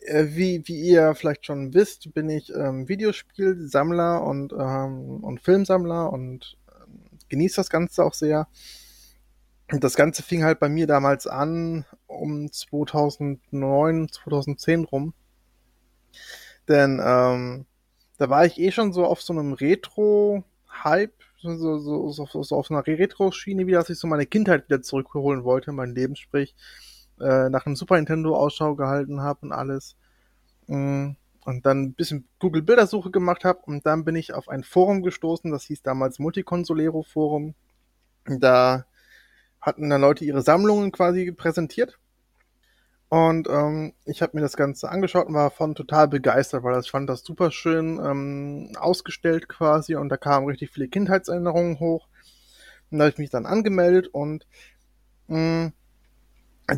[0.00, 6.12] äh, wie, wie ihr vielleicht schon wisst, bin ich ähm, Videospielsammler und, ähm, und Filmsammler
[6.12, 8.48] und ähm, genieße das Ganze auch sehr.
[9.72, 15.14] Und das Ganze fing halt bei mir damals an, um 2009, 2010 rum.
[16.68, 17.66] Denn ähm,
[18.18, 22.70] da war ich eh schon so auf so einem Retro-Hype, so, so, so, so, auf
[22.70, 26.54] einer Retro-Schiene wieder, dass ich so meine Kindheit wieder zurückholen wollte, mein Leben, sprich
[27.20, 29.96] äh, nach einem Super Nintendo Ausschau gehalten habe und alles.
[30.66, 31.12] Mm,
[31.44, 35.02] Und dann ein bisschen Google Bildersuche gemacht habe und dann bin ich auf ein Forum
[35.02, 37.54] gestoßen, das hieß damals Multiconsolero Forum.
[38.26, 38.86] Da
[39.60, 41.98] hatten dann Leute ihre Sammlungen quasi präsentiert.
[43.14, 46.90] Und ähm, ich habe mir das Ganze angeschaut und war von total begeistert, weil ich
[46.90, 52.08] fand das super schön ähm, ausgestellt quasi und da kamen richtig viele Kindheitserinnerungen hoch.
[52.90, 54.48] Und da habe ich mich dann angemeldet und
[55.28, 55.70] mh,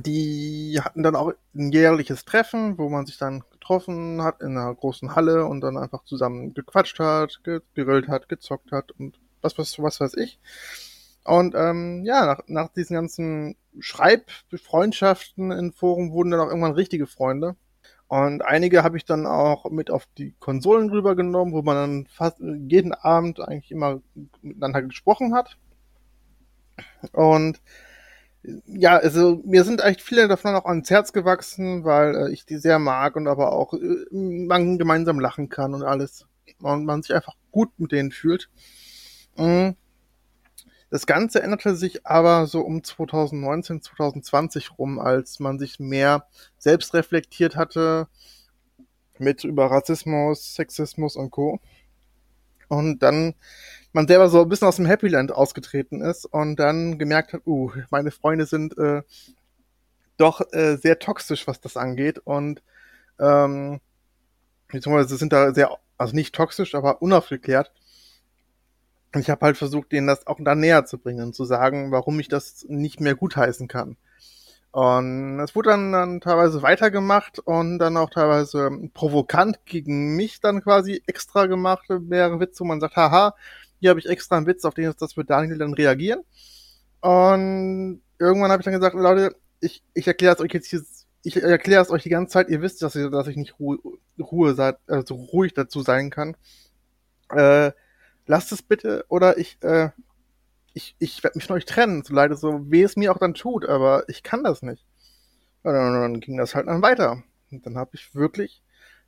[0.00, 4.74] die hatten dann auch ein jährliches Treffen, wo man sich dann getroffen hat in einer
[4.74, 9.78] großen Halle und dann einfach zusammen gequatscht hat, gegrillt hat, gezockt hat und was, was,
[9.78, 10.38] was weiß ich.
[11.26, 17.06] Und ähm, ja, nach, nach diesen ganzen Schreibbefreundschaften in Foren wurden dann auch irgendwann richtige
[17.06, 17.56] Freunde.
[18.08, 22.38] Und einige habe ich dann auch mit auf die Konsolen rübergenommen, wo man dann fast
[22.38, 24.00] jeden Abend eigentlich immer
[24.42, 25.56] miteinander gesprochen hat.
[27.12, 27.60] Und
[28.66, 32.58] ja, also mir sind echt viele davon auch ans Herz gewachsen, weil äh, ich die
[32.58, 36.26] sehr mag und aber auch äh, man gemeinsam lachen kann und alles.
[36.62, 38.48] Und man sich einfach gut mit denen fühlt.
[39.36, 39.74] Mhm.
[40.90, 46.26] Das Ganze änderte sich aber so um 2019, 2020 rum, als man sich mehr
[46.58, 48.08] selbst reflektiert hatte
[49.18, 51.60] mit über Rassismus, Sexismus und Co.
[52.68, 53.34] Und dann
[53.92, 57.46] man selber so ein bisschen aus dem Happy Land ausgetreten ist und dann gemerkt hat,
[57.46, 59.02] uh, meine Freunde sind äh,
[60.18, 62.62] doch äh, sehr toxisch, was das angeht und
[63.18, 63.80] ähm,
[64.68, 67.72] beziehungsweise sind da sehr, also nicht toxisch, aber unaufgeklärt.
[69.18, 72.20] Ich habe halt versucht, denen das auch da näher zu bringen und zu sagen, warum
[72.20, 73.96] ich das nicht mehr gutheißen kann.
[74.72, 80.62] Und es wurde dann, dann teilweise weitergemacht und dann auch teilweise provokant gegen mich dann
[80.62, 83.34] quasi extra gemacht, mehrere Witze, wo man sagt, haha,
[83.80, 86.20] hier habe ich extra einen Witz, auf den das wird Daniel dann reagieren.
[87.00, 90.82] Und irgendwann habe ich dann gesagt, Leute, ich, ich erkläre es euch jetzt hier,
[91.22, 93.78] ich erkläre es euch die ganze Zeit, ihr wisst, dass, ich, dass ich nicht Ruhe,
[94.18, 96.36] Ruhe also ruhig dazu sein kann.
[97.30, 97.72] Äh,
[98.26, 99.90] lasst es bitte oder ich, äh,
[100.72, 103.34] ich, ich werde mich von euch trennen, so leid so weh es mir auch dann
[103.34, 104.84] tut, aber ich kann das nicht.
[105.62, 107.22] Und dann, ging das halt dann weiter.
[107.50, 108.62] Und dann habe ich wirklich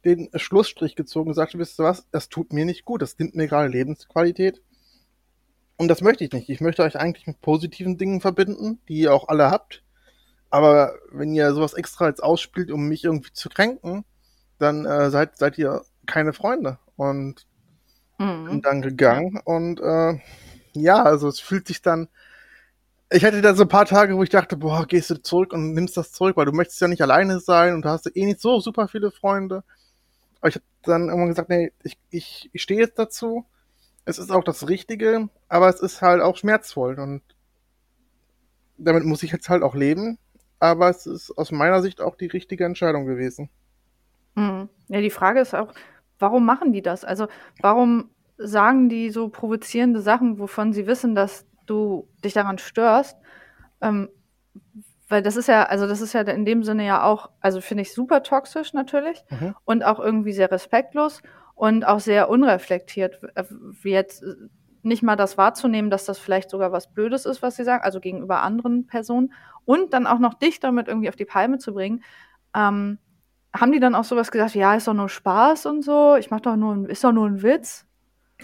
[0.04, 3.34] den Schlussstrich gezogen und sagte, wisst ihr was, das tut mir nicht gut, das nimmt
[3.34, 4.62] mir gerade Lebensqualität.
[5.76, 6.48] Und das möchte ich nicht.
[6.48, 9.84] Ich möchte euch eigentlich mit positiven Dingen verbinden, die ihr auch alle habt.
[10.50, 14.04] Aber wenn ihr sowas extra jetzt ausspielt, um mich irgendwie zu kränken,
[14.58, 16.78] dann äh, seid, seid ihr keine Freunde.
[16.96, 17.46] Und
[18.18, 18.46] mhm.
[18.46, 20.18] bin dann gegangen und äh,
[20.74, 22.08] ja, also es fühlt sich dann,
[23.10, 25.72] ich hatte da so ein paar Tage, wo ich dachte, boah, gehst du zurück und
[25.72, 28.24] nimmst das zurück, weil du möchtest ja nicht alleine sein und da hast du eh
[28.24, 29.64] nicht so super viele Freunde.
[30.40, 33.44] Aber ich habe dann irgendwann gesagt, nee, ich, ich, ich stehe jetzt dazu.
[34.04, 37.22] Es ist auch das Richtige, aber es ist halt auch schmerzvoll und
[38.78, 40.18] damit muss ich jetzt halt auch leben.
[40.60, 43.48] Aber es ist aus meiner Sicht auch die richtige Entscheidung gewesen.
[44.34, 44.68] Mhm.
[44.88, 45.72] Ja, die Frage ist auch,
[46.18, 47.04] warum machen die das?
[47.04, 47.28] Also
[47.60, 53.18] warum sagen die so provozierende Sachen, wovon sie wissen, dass du dich daran störst?
[53.80, 54.08] Ähm,
[55.08, 57.82] weil das ist ja, also das ist ja in dem Sinne ja auch, also finde
[57.82, 59.54] ich super toxisch natürlich mhm.
[59.64, 61.22] und auch irgendwie sehr respektlos
[61.54, 63.44] und auch sehr unreflektiert, äh,
[63.82, 64.34] wie jetzt äh,
[64.82, 68.00] nicht mal das wahrzunehmen, dass das vielleicht sogar was Blödes ist, was sie sagen, also
[68.00, 69.32] gegenüber anderen Personen
[69.64, 72.04] und dann auch noch dich damit irgendwie auf die Palme zu bringen.
[72.54, 72.98] Ähm,
[73.60, 76.40] haben die dann auch sowas gesagt, ja, ist doch nur Spaß und so, ich mach
[76.40, 77.84] doch nur, ist doch nur ein Witz?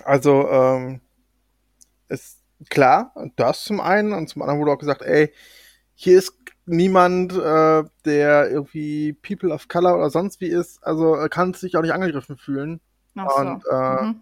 [0.05, 1.01] Also, ähm,
[2.09, 5.33] ist klar, das zum einen und zum anderen wurde auch gesagt, ey,
[5.95, 6.35] hier ist
[6.67, 11.83] niemand, äh, der irgendwie People of Color oder sonst wie ist, also kann sich auch
[11.83, 12.81] nicht angegriffen fühlen.
[13.17, 13.41] Ach so.
[13.41, 14.21] Und, äh, mhm.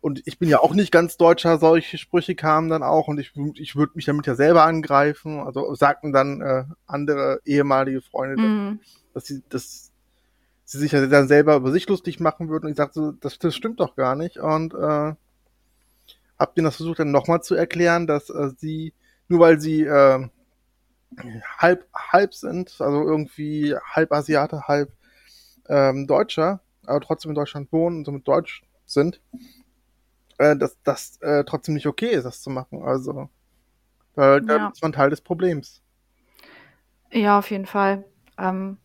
[0.00, 3.32] und ich bin ja auch nicht ganz Deutscher, solche Sprüche kamen dann auch und ich,
[3.54, 5.40] ich würde mich damit ja selber angreifen.
[5.40, 8.80] Also sagten dann äh, andere ehemalige Freunde, mhm.
[9.14, 9.93] dass sie, dass
[10.64, 12.66] sie sich ja dann selber über sich lustig machen würden.
[12.66, 14.38] Und ich sagte so, das, das stimmt doch gar nicht.
[14.38, 15.14] Und äh,
[16.38, 18.92] hab denen das versucht dann nochmal zu erklären, dass äh, sie,
[19.28, 20.28] nur weil sie äh,
[21.58, 24.92] halb, halb sind, also irgendwie halb Asiate, halb
[25.68, 29.20] ähm, Deutscher, aber trotzdem in Deutschland wohnen und somit Deutsch sind,
[30.38, 32.82] äh, dass das äh, trotzdem nicht okay ist, das zu machen.
[32.82, 33.28] Also,
[34.16, 35.82] äh, da ist man Teil des Problems.
[37.12, 38.04] Ja, auf jeden Fall.
[38.38, 38.78] Ähm,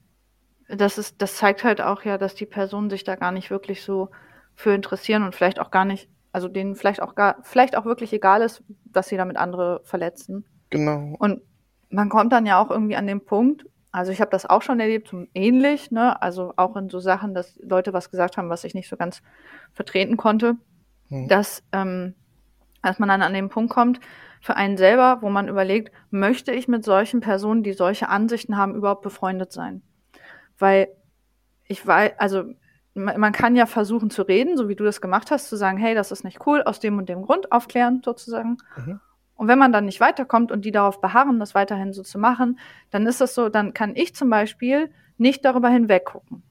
[0.69, 3.83] das ist, das zeigt halt auch ja, dass die Personen sich da gar nicht wirklich
[3.83, 4.09] so
[4.55, 8.13] für interessieren und vielleicht auch gar nicht, also denen vielleicht auch gar, vielleicht auch wirklich
[8.13, 10.45] egal ist, dass sie damit andere verletzen.
[10.69, 11.15] Genau.
[11.17, 11.41] Und
[11.89, 14.79] man kommt dann ja auch irgendwie an den Punkt, also ich habe das auch schon
[14.79, 16.21] erlebt, so ähnlich, ne?
[16.21, 19.23] Also auch in so Sachen, dass Leute was gesagt haben, was ich nicht so ganz
[19.73, 20.57] vertreten konnte,
[21.09, 21.27] mhm.
[21.27, 22.13] dass, ähm,
[22.83, 23.99] dass man dann an den Punkt kommt,
[24.41, 28.75] für einen selber, wo man überlegt, möchte ich mit solchen Personen, die solche Ansichten haben,
[28.75, 29.81] überhaupt befreundet sein?
[30.59, 30.89] Weil
[31.67, 32.43] ich weiß, also
[32.93, 35.95] man kann ja versuchen zu reden, so wie du das gemacht hast, zu sagen, hey,
[35.95, 38.57] das ist nicht cool, aus dem und dem Grund aufklären sozusagen.
[38.75, 38.99] Mhm.
[39.35, 42.59] Und wenn man dann nicht weiterkommt und die darauf beharren, das weiterhin so zu machen,
[42.89, 46.43] dann ist das so, dann kann ich zum Beispiel nicht darüber hinweggucken.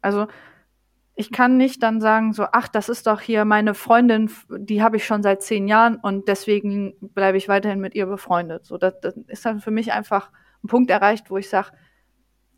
[0.00, 0.28] Also
[1.16, 4.98] ich kann nicht dann sagen, so, ach, das ist doch hier meine Freundin, die habe
[4.98, 8.66] ich schon seit zehn Jahren und deswegen bleibe ich weiterhin mit ihr befreundet.
[8.66, 10.30] So, das, das ist dann für mich einfach
[10.62, 11.70] ein Punkt erreicht, wo ich sage,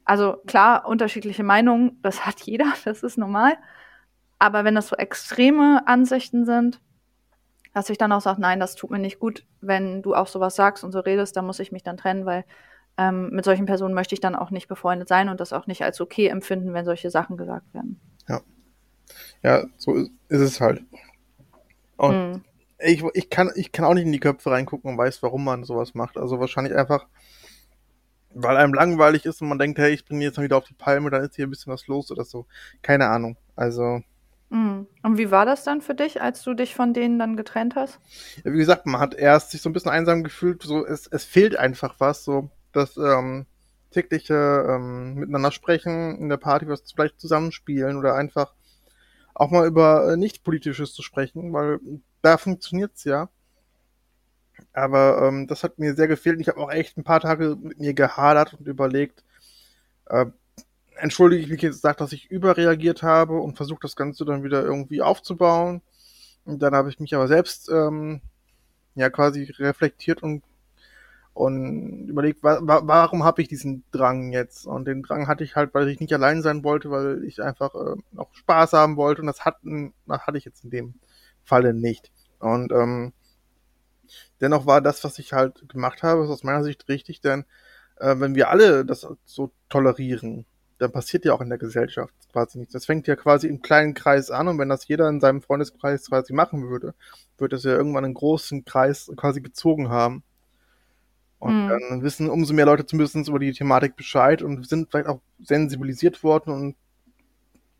[0.09, 3.57] also klar, unterschiedliche Meinungen, das hat jeder, das ist normal.
[4.39, 6.81] Aber wenn das so extreme Ansichten sind,
[7.75, 10.57] dass ich dann auch sage, nein, das tut mir nicht gut, wenn du auch sowas
[10.57, 12.45] sagst und so redest, dann muss ich mich dann trennen, weil
[12.97, 15.83] ähm, mit solchen Personen möchte ich dann auch nicht befreundet sein und das auch nicht
[15.83, 18.01] als okay empfinden, wenn solche Sachen gesagt werden.
[18.29, 18.41] Ja.
[19.43, 20.83] Ja, so ist, ist es halt.
[21.97, 22.45] Und mm.
[22.79, 25.65] ich, ich, kann, ich kann auch nicht in die Köpfe reingucken und weiß, warum man
[25.65, 26.17] sowas macht.
[26.17, 27.07] Also wahrscheinlich einfach,
[28.43, 30.75] weil einem langweilig ist und man denkt, hey, ich bringe jetzt mal wieder auf die
[30.75, 32.47] Palme, dann ist hier ein bisschen was los oder so.
[32.83, 33.37] Keine Ahnung.
[33.57, 34.03] Also.
[34.51, 34.83] Mm.
[35.03, 37.99] Und wie war das dann für dich, als du dich von denen dann getrennt hast?
[38.45, 41.25] Ja, wie gesagt, man hat erst sich so ein bisschen einsam gefühlt, so es, es
[41.25, 43.47] fehlt einfach was, so das ähm,
[43.91, 48.55] tägliche ähm, miteinander sprechen, in der Party was vielleicht zusammenspielen oder einfach
[49.35, 51.81] auch mal über äh, nicht-politisches zu sprechen, weil
[52.23, 53.29] da funktioniert's ja.
[54.73, 56.41] Aber ähm, das hat mir sehr gefehlt.
[56.41, 59.25] Ich habe auch echt ein paar Tage mit mir gehadert und überlegt,
[60.07, 60.27] äh,
[60.97, 64.63] entschuldige ich mich jetzt gesagt, dass ich überreagiert habe und versucht das Ganze dann wieder
[64.65, 65.83] irgendwie aufzubauen.
[66.45, 68.21] Und dann habe ich mich aber selbst ähm,
[68.95, 70.43] ja quasi reflektiert und
[71.35, 74.67] und überlegt, wa warum habe ich diesen Drang jetzt?
[74.67, 77.75] Und den Drang hatte ich halt, weil ich nicht allein sein wollte, weil ich einfach
[77.77, 80.95] äh, auch Spaß haben wollte und das hatten, das hatte ich jetzt in dem
[81.45, 82.11] Falle nicht.
[82.41, 83.13] Und ähm,
[84.41, 87.45] dennoch war das, was ich halt gemacht habe, aus meiner Sicht richtig, denn
[87.97, 90.47] äh, wenn wir alle das so tolerieren,
[90.79, 92.73] dann passiert ja auch in der Gesellschaft quasi nichts.
[92.73, 96.09] Das fängt ja quasi im kleinen Kreis an und wenn das jeder in seinem Freundeskreis
[96.09, 96.95] quasi machen würde,
[97.37, 100.23] würde es ja irgendwann einen großen Kreis quasi gezogen haben.
[101.39, 101.69] Und mhm.
[101.69, 106.23] dann wissen umso mehr Leute zumindest über die Thematik Bescheid und sind vielleicht auch sensibilisiert
[106.23, 106.77] worden und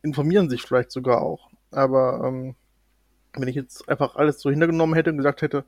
[0.03, 1.51] informieren sich vielleicht sogar auch.
[1.71, 2.55] Aber ähm,
[3.35, 5.65] wenn ich jetzt einfach alles so hintergenommen hätte und gesagt hätte,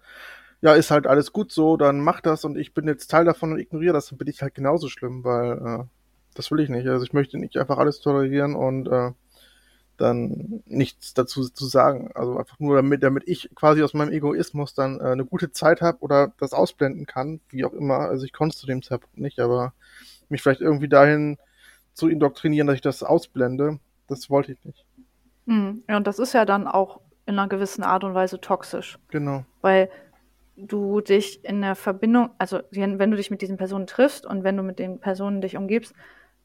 [0.62, 3.52] ja, ist halt alles gut so, dann mach das und ich bin jetzt Teil davon
[3.52, 5.84] und ignoriere das, dann bin ich halt genauso schlimm, weil äh,
[6.34, 6.86] das will ich nicht.
[6.86, 9.12] Also ich möchte nicht einfach alles tolerieren und äh,
[9.96, 12.10] dann nichts dazu zu sagen.
[12.14, 15.80] Also einfach nur damit, damit ich quasi aus meinem Egoismus dann äh, eine gute Zeit
[15.82, 17.98] habe oder das ausblenden kann, wie auch immer.
[17.98, 19.72] Also ich konnte es zu dem Zeitpunkt nicht, aber
[20.28, 21.38] mich vielleicht irgendwie dahin
[21.92, 24.84] zu indoktrinieren, dass ich das ausblende, das wollte ich nicht.
[25.46, 25.82] Mhm.
[25.88, 28.98] Ja, und das ist ja dann auch in einer gewissen Art und Weise toxisch.
[29.08, 29.44] Genau.
[29.60, 29.90] Weil
[30.66, 34.56] du dich in der Verbindung, also wenn du dich mit diesen Personen triffst und wenn
[34.56, 35.94] du mit den Personen dich umgibst,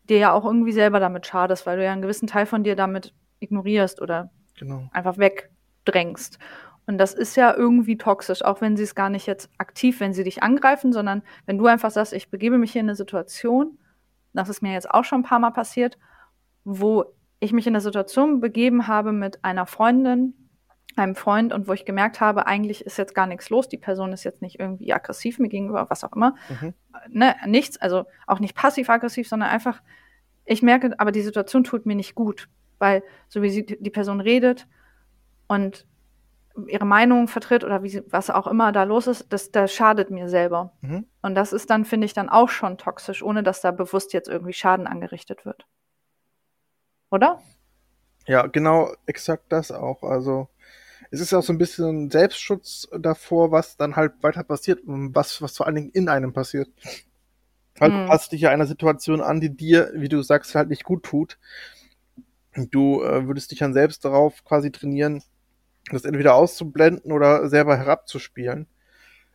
[0.10, 2.76] dir ja auch irgendwie selber damit schadest, weil du ja einen gewissen Teil von dir
[2.76, 4.88] damit ignorierst oder genau.
[4.92, 6.40] einfach wegdrängst.
[6.88, 10.14] Und das ist ja irgendwie toxisch, auch wenn sie es gar nicht jetzt aktiv, wenn
[10.14, 13.80] sie dich angreifen, sondern wenn du einfach sagst, ich begebe mich hier in eine Situation,
[14.34, 15.98] das ist mir jetzt auch schon ein paar Mal passiert,
[16.64, 17.06] wo
[17.40, 20.34] ich mich in eine Situation begeben habe mit einer Freundin,
[20.96, 24.14] einem Freund und wo ich gemerkt habe, eigentlich ist jetzt gar nichts los, die Person
[24.14, 26.36] ist jetzt nicht irgendwie aggressiv mir gegenüber, was auch immer.
[26.50, 26.74] Mhm.
[27.10, 29.82] Ne, nichts, also auch nicht passiv-aggressiv, sondern einfach,
[30.46, 32.48] ich merke, aber die Situation tut mir nicht gut
[32.80, 34.68] weil so wie sie, die Person redet
[35.48, 35.86] und
[36.68, 40.10] ihre Meinung vertritt oder wie sie, was auch immer da los ist, das, das schadet
[40.10, 40.72] mir selber.
[40.82, 41.06] Mhm.
[41.22, 44.30] Und das ist dann, finde ich, dann auch schon toxisch, ohne dass da bewusst jetzt
[44.30, 45.66] irgendwie Schaden angerichtet wird.
[47.12, 47.42] Oder?
[48.26, 50.02] Ja, genau, exakt das auch.
[50.04, 50.48] Also
[51.12, 55.42] es ist auch so ein bisschen Selbstschutz davor, was dann halt weiter passiert und was,
[55.42, 56.70] was vor allen Dingen in einem passiert.
[57.78, 58.02] Weil hm.
[58.02, 61.04] du passt dich ja einer Situation an, die dir, wie du sagst, halt nicht gut
[61.04, 61.38] tut.
[62.56, 65.22] Du äh, würdest dich dann selbst darauf quasi trainieren,
[65.92, 68.68] das entweder auszublenden oder selber herabzuspielen.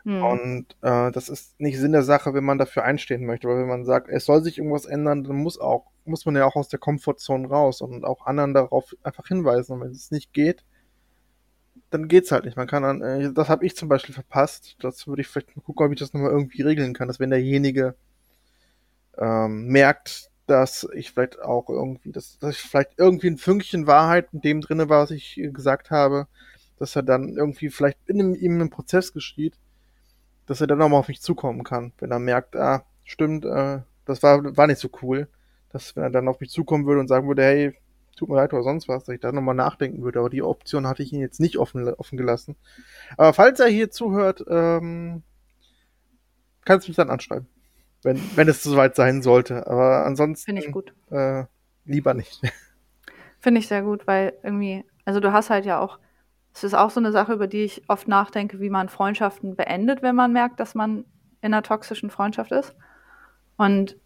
[0.05, 0.25] Hm.
[0.25, 3.47] Und äh, das ist nicht Sinn der Sache, wenn man dafür einstehen möchte.
[3.49, 6.47] Weil wenn man sagt, es soll sich irgendwas ändern, dann muss auch, muss man ja
[6.47, 9.75] auch aus der Komfortzone raus und auch anderen darauf einfach hinweisen.
[9.75, 10.65] Und wenn es nicht geht,
[11.91, 12.57] dann geht's halt nicht.
[12.57, 14.77] Man kann dann, äh, das habe ich zum Beispiel verpasst.
[14.81, 17.31] Das würde ich vielleicht mal gucken, ob ich das nochmal irgendwie regeln kann, dass wenn
[17.31, 17.95] derjenige
[19.19, 24.29] ähm, merkt, dass ich vielleicht auch irgendwie, dass, dass ich vielleicht irgendwie ein Fünkchen Wahrheit
[24.33, 26.27] in dem drinne war, was ich gesagt habe,
[26.79, 29.55] dass er dann irgendwie vielleicht in ihm einen Prozess geschieht,
[30.47, 34.23] dass er dann nochmal auf mich zukommen kann, wenn er merkt, ah, stimmt, äh, das
[34.23, 35.29] war, war nicht so cool,
[35.73, 37.75] dass wenn er dann auf mich zukommen würde und sagen würde, hey,
[38.17, 40.87] tut mir leid oder sonst was, dass ich da nochmal nachdenken würde, aber die Option
[40.87, 42.57] hatte ich ihn jetzt nicht offen, offen gelassen.
[43.17, 45.23] Aber falls er hier zuhört, ähm,
[46.65, 47.47] kannst du mich dann anschreiben
[48.03, 49.67] wenn, wenn es soweit sein sollte.
[49.67, 50.47] Aber ansonsten.
[50.47, 50.95] Finde ich gut.
[51.11, 51.45] Äh,
[51.85, 52.41] lieber nicht.
[53.41, 55.99] Finde ich sehr gut, weil irgendwie, also du hast halt ja auch,
[56.53, 60.03] es ist auch so eine Sache, über die ich oft nachdenke, wie man Freundschaften beendet,
[60.03, 61.05] wenn man merkt, dass man
[61.41, 62.75] in einer toxischen Freundschaft ist.
[63.57, 63.97] Und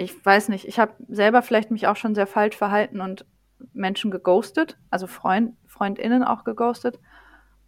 [0.00, 3.26] ich weiß nicht, ich habe selber vielleicht mich auch schon sehr falsch verhalten und
[3.74, 6.98] Menschen geghostet, also Freund, FreundInnen auch geghostet.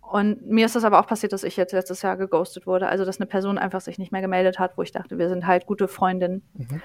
[0.01, 2.88] Und mir ist das aber auch passiert, dass ich jetzt letztes Jahr geghostet wurde.
[2.88, 5.47] Also, dass eine Person einfach sich nicht mehr gemeldet hat, wo ich dachte, wir sind
[5.47, 6.42] halt gute Freundinnen.
[6.55, 6.83] Mhm.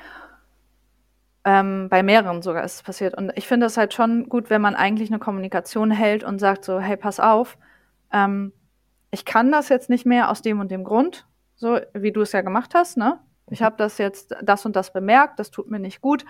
[1.46, 3.18] Ähm, bei mehreren sogar ist es passiert.
[3.18, 6.66] Und ich finde es halt schon gut, wenn man eigentlich eine Kommunikation hält und sagt
[6.66, 7.58] so, hey, pass auf,
[8.12, 8.52] ähm,
[9.12, 12.34] ich kann das jetzt nicht mehr aus dem und dem Grund, so wie du es
[12.34, 13.20] ja gemacht hast, ne?
[13.50, 16.26] Ich habe das jetzt, das und das bemerkt, das tut mir nicht gut.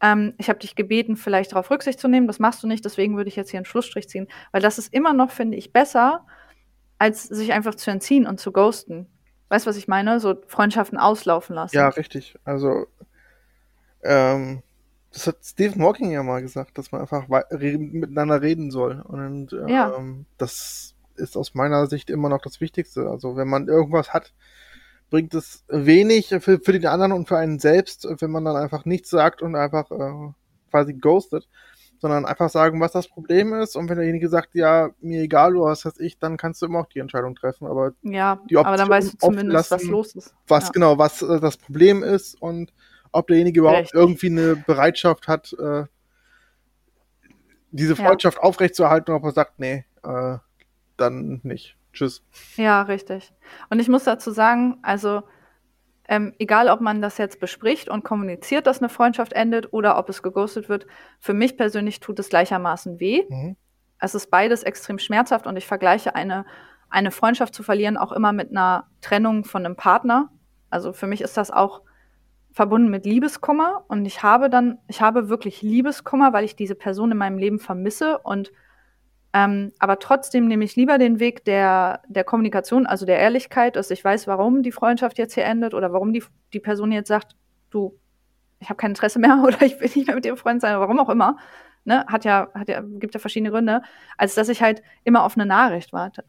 [0.00, 2.26] Ähm, ich habe dich gebeten, vielleicht darauf Rücksicht zu nehmen.
[2.26, 4.28] Das machst du nicht, deswegen würde ich jetzt hier einen Schlussstrich ziehen.
[4.52, 6.24] Weil das ist immer noch, finde ich, besser,
[6.98, 9.06] als sich einfach zu entziehen und zu ghosten.
[9.48, 10.20] Weißt du, was ich meine?
[10.20, 11.76] So Freundschaften auslaufen lassen.
[11.76, 12.36] Ja, richtig.
[12.44, 12.86] Also,
[14.02, 14.62] ähm,
[15.12, 19.00] das hat Stephen Hawking ja mal gesagt, dass man einfach miteinander reden soll.
[19.00, 19.98] Und ähm, ja.
[20.36, 23.08] das ist aus meiner Sicht immer noch das Wichtigste.
[23.08, 24.34] Also, wenn man irgendwas hat,
[25.10, 28.84] bringt es wenig für, für den anderen und für einen selbst, wenn man dann einfach
[28.84, 30.32] nichts sagt und einfach äh,
[30.70, 31.48] quasi ghostet
[32.00, 33.76] sondern einfach sagen, was das Problem ist.
[33.76, 36.80] Und wenn derjenige sagt, ja, mir egal, du hast das ich, dann kannst du immer
[36.80, 37.66] auch die Entscheidung treffen.
[37.66, 40.34] Aber ja, die aber dann weißt du zumindest, was los ist.
[40.46, 40.70] Was ja.
[40.70, 42.72] genau, was äh, das Problem ist und
[43.10, 43.98] ob derjenige überhaupt Richtig.
[43.98, 45.84] irgendwie eine Bereitschaft hat, äh,
[47.70, 48.42] diese Freundschaft ja.
[48.44, 50.38] aufrechtzuerhalten, ob er sagt, nee, äh,
[50.96, 51.76] dann nicht.
[51.98, 52.22] Tschüss.
[52.56, 53.32] Ja, richtig.
[53.70, 55.24] Und ich muss dazu sagen, also
[56.06, 60.08] ähm, egal, ob man das jetzt bespricht und kommuniziert, dass eine Freundschaft endet oder ob
[60.08, 60.86] es geghostet wird,
[61.18, 63.24] für mich persönlich tut es gleichermaßen weh.
[63.28, 63.56] Mhm.
[63.98, 66.46] Es ist beides extrem schmerzhaft und ich vergleiche eine,
[66.88, 70.30] eine Freundschaft zu verlieren auch immer mit einer Trennung von einem Partner.
[70.70, 71.82] Also für mich ist das auch
[72.52, 77.10] verbunden mit Liebeskummer und ich habe dann, ich habe wirklich Liebeskummer, weil ich diese Person
[77.10, 78.52] in meinem Leben vermisse und
[79.38, 83.90] ähm, aber trotzdem nehme ich lieber den Weg der, der Kommunikation, also der Ehrlichkeit, dass
[83.90, 87.36] ich weiß, warum die Freundschaft jetzt hier endet oder warum die, die Person jetzt sagt,
[87.70, 87.96] du,
[88.58, 90.98] ich habe kein Interesse mehr oder ich will nicht mehr mit dir befreundet sein, warum
[90.98, 91.36] auch immer.
[91.84, 92.04] Ne?
[92.08, 93.82] Hat ja, hat ja, gibt ja verschiedene Gründe,
[94.16, 96.24] als dass ich halt immer auf eine Nachricht warte.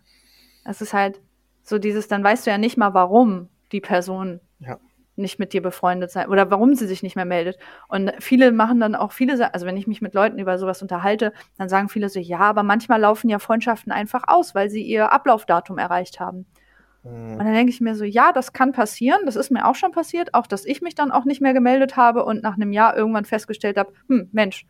[0.63, 1.19] Es ist halt
[1.63, 4.79] so dieses, dann weißt du ja nicht mal, warum die Person ja
[5.19, 7.57] nicht mit dir befreundet sein oder warum sie sich nicht mehr meldet.
[7.87, 11.33] Und viele machen dann auch viele, also wenn ich mich mit Leuten über sowas unterhalte,
[11.57, 15.11] dann sagen viele so, ja, aber manchmal laufen ja Freundschaften einfach aus, weil sie ihr
[15.11, 16.45] Ablaufdatum erreicht haben.
[17.03, 17.33] Mhm.
[17.33, 19.91] Und dann denke ich mir so, ja, das kann passieren, das ist mir auch schon
[19.91, 22.95] passiert, auch dass ich mich dann auch nicht mehr gemeldet habe und nach einem Jahr
[22.95, 24.65] irgendwann festgestellt habe, hm, Mensch,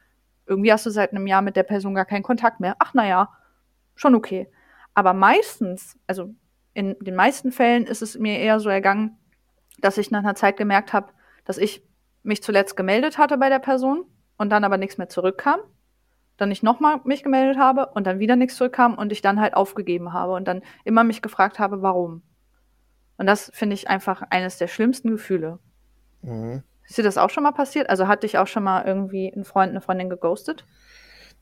[0.46, 2.76] irgendwie hast du seit einem Jahr mit der Person gar keinen Kontakt mehr.
[2.80, 3.30] Ach naja,
[3.96, 4.50] schon okay.
[4.96, 6.34] Aber meistens, also
[6.74, 9.18] in den meisten Fällen ist es mir eher so ergangen,
[9.82, 11.12] dass ich nach einer Zeit gemerkt habe,
[11.46, 11.84] dass ich
[12.24, 14.06] mich zuletzt gemeldet hatte bei der Person
[14.38, 15.60] und dann aber nichts mehr zurückkam.
[16.38, 19.54] Dann ich nochmal mich gemeldet habe und dann wieder nichts zurückkam und ich dann halt
[19.56, 22.22] aufgegeben habe und dann immer mich gefragt habe, warum.
[23.18, 25.60] Und das finde ich einfach eines der schlimmsten Gefühle.
[26.22, 26.64] Mhm.
[26.88, 27.90] Ist dir das auch schon mal passiert?
[27.90, 30.66] Also hat dich auch schon mal irgendwie ein Freund, eine Freundin geghostet?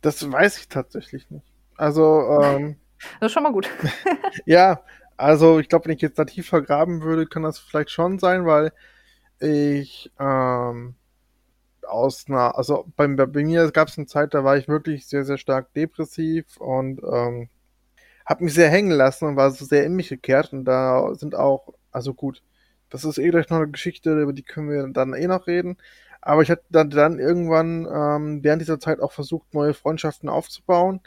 [0.02, 1.45] Das weiß ich tatsächlich nicht.
[1.78, 2.78] Also, ähm,
[3.19, 3.69] das ist schon mal gut.
[4.45, 4.82] ja,
[5.17, 8.45] also, ich glaube, wenn ich jetzt da tiefer graben würde, kann das vielleicht schon sein,
[8.45, 8.71] weil
[9.39, 10.95] ich ähm,
[11.88, 15.25] aus einer, also bei, bei mir gab es eine Zeit, da war ich wirklich sehr,
[15.25, 17.49] sehr stark depressiv und ähm,
[18.25, 21.36] habe mich sehr hängen lassen und war so sehr in mich gekehrt und da sind
[21.36, 22.43] auch, also gut,
[22.89, 25.77] das ist eh gleich noch eine Geschichte, über die können wir dann eh noch reden.
[26.21, 31.01] Aber ich hatte dann, dann irgendwann ähm, während dieser Zeit auch versucht, neue Freundschaften aufzubauen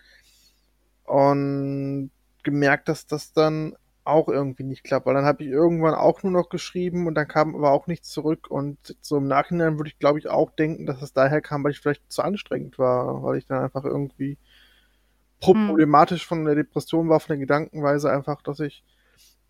[1.04, 2.10] und
[2.42, 6.32] gemerkt, dass das dann auch irgendwie nicht klappt, weil dann habe ich irgendwann auch nur
[6.32, 9.98] noch geschrieben und dann kam aber auch nichts zurück und so im Nachhinein würde ich
[9.98, 13.38] glaube ich auch denken, dass es daher kam, weil ich vielleicht zu anstrengend war, weil
[13.38, 14.38] ich dann einfach irgendwie
[15.42, 15.68] hm.
[15.68, 18.84] problematisch von der Depression war, von der Gedankenweise einfach, dass ich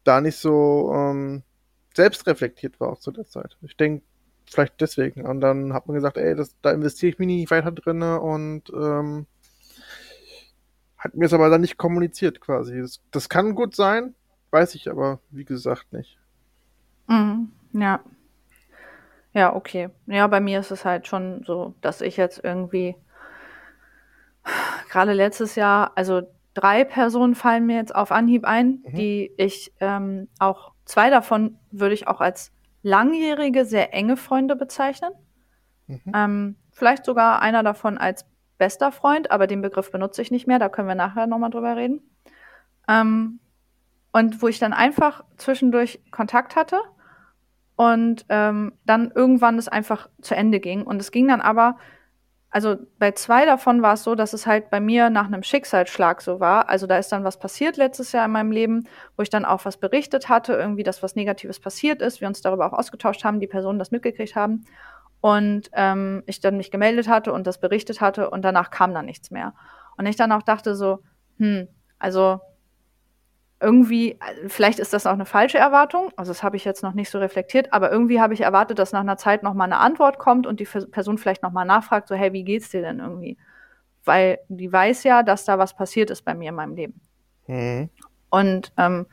[0.05, 1.43] da nicht so ähm,
[1.95, 3.57] selbst reflektiert war auch zu der Zeit.
[3.63, 4.05] Ich denke
[4.47, 7.73] vielleicht deswegen und dann hat man gesagt, ey, das, da investiere ich mich nicht weiter
[7.73, 9.27] drin und ähm,
[10.99, 12.81] hat mir es aber dann nicht kommuniziert quasi.
[12.81, 14.15] Das, das kann gut sein,
[14.51, 16.19] Weiß ich aber, wie gesagt, nicht.
[17.07, 17.53] Mhm.
[17.73, 18.01] Ja.
[19.33, 19.91] Ja, okay.
[20.07, 22.97] Ja, bei mir ist es halt schon so, dass ich jetzt irgendwie
[24.91, 26.23] gerade letztes Jahr, also
[26.55, 28.95] drei Personen fallen mir jetzt auf Anhieb ein, mhm.
[28.95, 35.13] die ich ähm, auch, zwei davon würde ich auch als langjährige, sehr enge Freunde bezeichnen.
[35.87, 36.01] Mhm.
[36.15, 38.25] Ähm, vielleicht sogar einer davon als
[38.59, 41.77] bester Freund, aber den Begriff benutze ich nicht mehr, da können wir nachher nochmal drüber
[41.77, 42.03] reden.
[42.89, 43.40] Ähm,
[44.13, 46.81] und wo ich dann einfach zwischendurch Kontakt hatte
[47.77, 50.83] und ähm, dann irgendwann es einfach zu Ende ging.
[50.83, 51.77] Und es ging dann aber,
[52.51, 56.21] also bei zwei davon war es so, dass es halt bei mir nach einem Schicksalsschlag
[56.21, 56.69] so war.
[56.69, 59.65] Also da ist dann was passiert letztes Jahr in meinem Leben, wo ich dann auch
[59.65, 63.41] was berichtet hatte, irgendwie, dass was Negatives passiert ist, wir uns darüber auch ausgetauscht haben,
[63.41, 64.67] die Personen das mitgekriegt haben.
[65.23, 69.07] Und ähm, ich dann mich gemeldet hatte und das berichtet hatte und danach kam dann
[69.07, 69.55] nichts mehr.
[69.97, 71.01] Und ich dann auch dachte so,
[71.39, 71.69] hm,
[71.99, 72.41] also
[73.61, 77.11] irgendwie, vielleicht ist das auch eine falsche Erwartung, also das habe ich jetzt noch nicht
[77.11, 80.47] so reflektiert, aber irgendwie habe ich erwartet, dass nach einer Zeit nochmal eine Antwort kommt
[80.47, 83.37] und die Person vielleicht nochmal nachfragt, so, hey, wie geht's dir denn irgendwie?
[84.05, 87.01] Weil die weiß ja, dass da was passiert ist bei mir in meinem Leben.
[87.47, 87.91] Mhm.
[88.31, 89.07] Und ähm,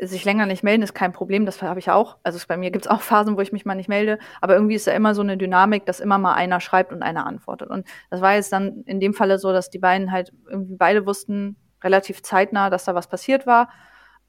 [0.00, 2.16] sich länger nicht melden ist kein Problem, das habe ich auch.
[2.22, 4.74] Also bei mir gibt es auch Phasen, wo ich mich mal nicht melde, aber irgendwie
[4.74, 7.70] ist da immer so eine Dynamik, dass immer mal einer schreibt und einer antwortet.
[7.70, 11.06] Und das war jetzt dann in dem Falle so, dass die beiden halt irgendwie beide
[11.06, 13.68] wussten, relativ zeitnah, dass da was passiert war.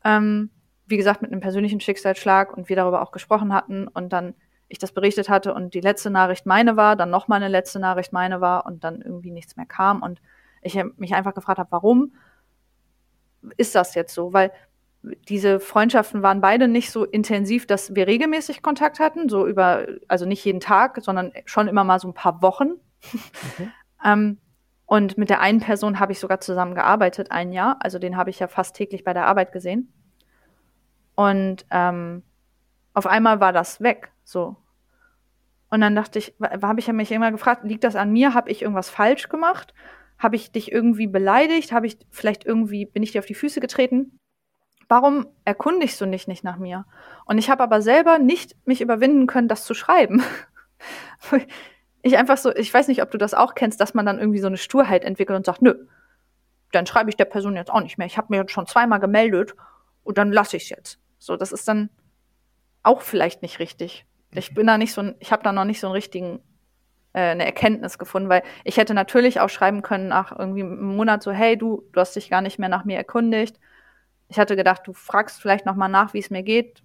[0.03, 0.49] Ähm,
[0.85, 4.33] wie gesagt, mit einem persönlichen Schicksalsschlag und wir darüber auch gesprochen hatten und dann
[4.67, 8.13] ich das berichtet hatte und die letzte Nachricht meine war, dann nochmal eine letzte Nachricht
[8.13, 10.21] meine war und dann irgendwie nichts mehr kam und
[10.61, 12.13] ich mich einfach gefragt habe, warum
[13.57, 14.33] ist das jetzt so?
[14.33, 14.51] Weil
[15.27, 20.25] diese Freundschaften waren beide nicht so intensiv, dass wir regelmäßig Kontakt hatten, so über, also
[20.25, 22.73] nicht jeden Tag, sondern schon immer mal so ein paar Wochen.
[23.03, 23.71] Okay.
[24.05, 24.37] ähm,
[24.91, 27.77] und mit der einen Person habe ich sogar zusammen gearbeitet, ein Jahr.
[27.79, 29.87] Also den habe ich ja fast täglich bei der Arbeit gesehen.
[31.15, 32.23] Und ähm,
[32.93, 34.57] auf einmal war das weg, so.
[35.69, 38.33] Und dann dachte ich, habe ich ja mich immer gefragt, liegt das an mir?
[38.33, 39.73] Habe ich irgendwas falsch gemacht?
[40.19, 41.71] Habe ich dich irgendwie beleidigt?
[41.71, 44.19] Habe ich vielleicht irgendwie, bin ich dir auf die Füße getreten?
[44.89, 46.85] warum erkundigst du dich nicht nach mir?
[47.23, 50.21] Und ich habe aber selber nicht mich überwinden können, das zu schreiben.
[52.01, 54.39] Ich einfach so, ich weiß nicht, ob du das auch kennst, dass man dann irgendwie
[54.39, 55.87] so eine Sturheit entwickelt und sagt, nö,
[56.71, 58.07] dann schreibe ich der Person jetzt auch nicht mehr.
[58.07, 59.55] Ich habe mir jetzt schon zweimal gemeldet
[60.03, 60.99] und dann lasse ich es jetzt.
[61.19, 61.89] So, das ist dann
[62.83, 64.05] auch vielleicht nicht richtig.
[64.33, 66.39] Ich bin da nicht so, ich habe da noch nicht so einen richtigen
[67.13, 71.21] äh, eine Erkenntnis gefunden, weil ich hätte natürlich auch schreiben können nach irgendwie einem Monat
[71.21, 73.59] so, hey, du, du hast dich gar nicht mehr nach mir erkundigt
[74.31, 76.81] ich hatte gedacht, du fragst vielleicht noch mal nach, wie es mir geht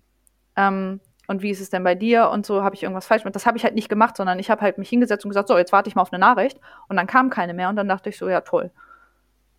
[0.56, 3.35] ähm, und wie ist es denn bei dir und so habe ich irgendwas falsch gemacht.
[3.35, 5.59] Das habe ich halt nicht gemacht, sondern ich habe halt mich hingesetzt und gesagt, so
[5.59, 8.09] jetzt warte ich mal auf eine Nachricht und dann kam keine mehr und dann dachte
[8.09, 8.70] ich so, ja toll.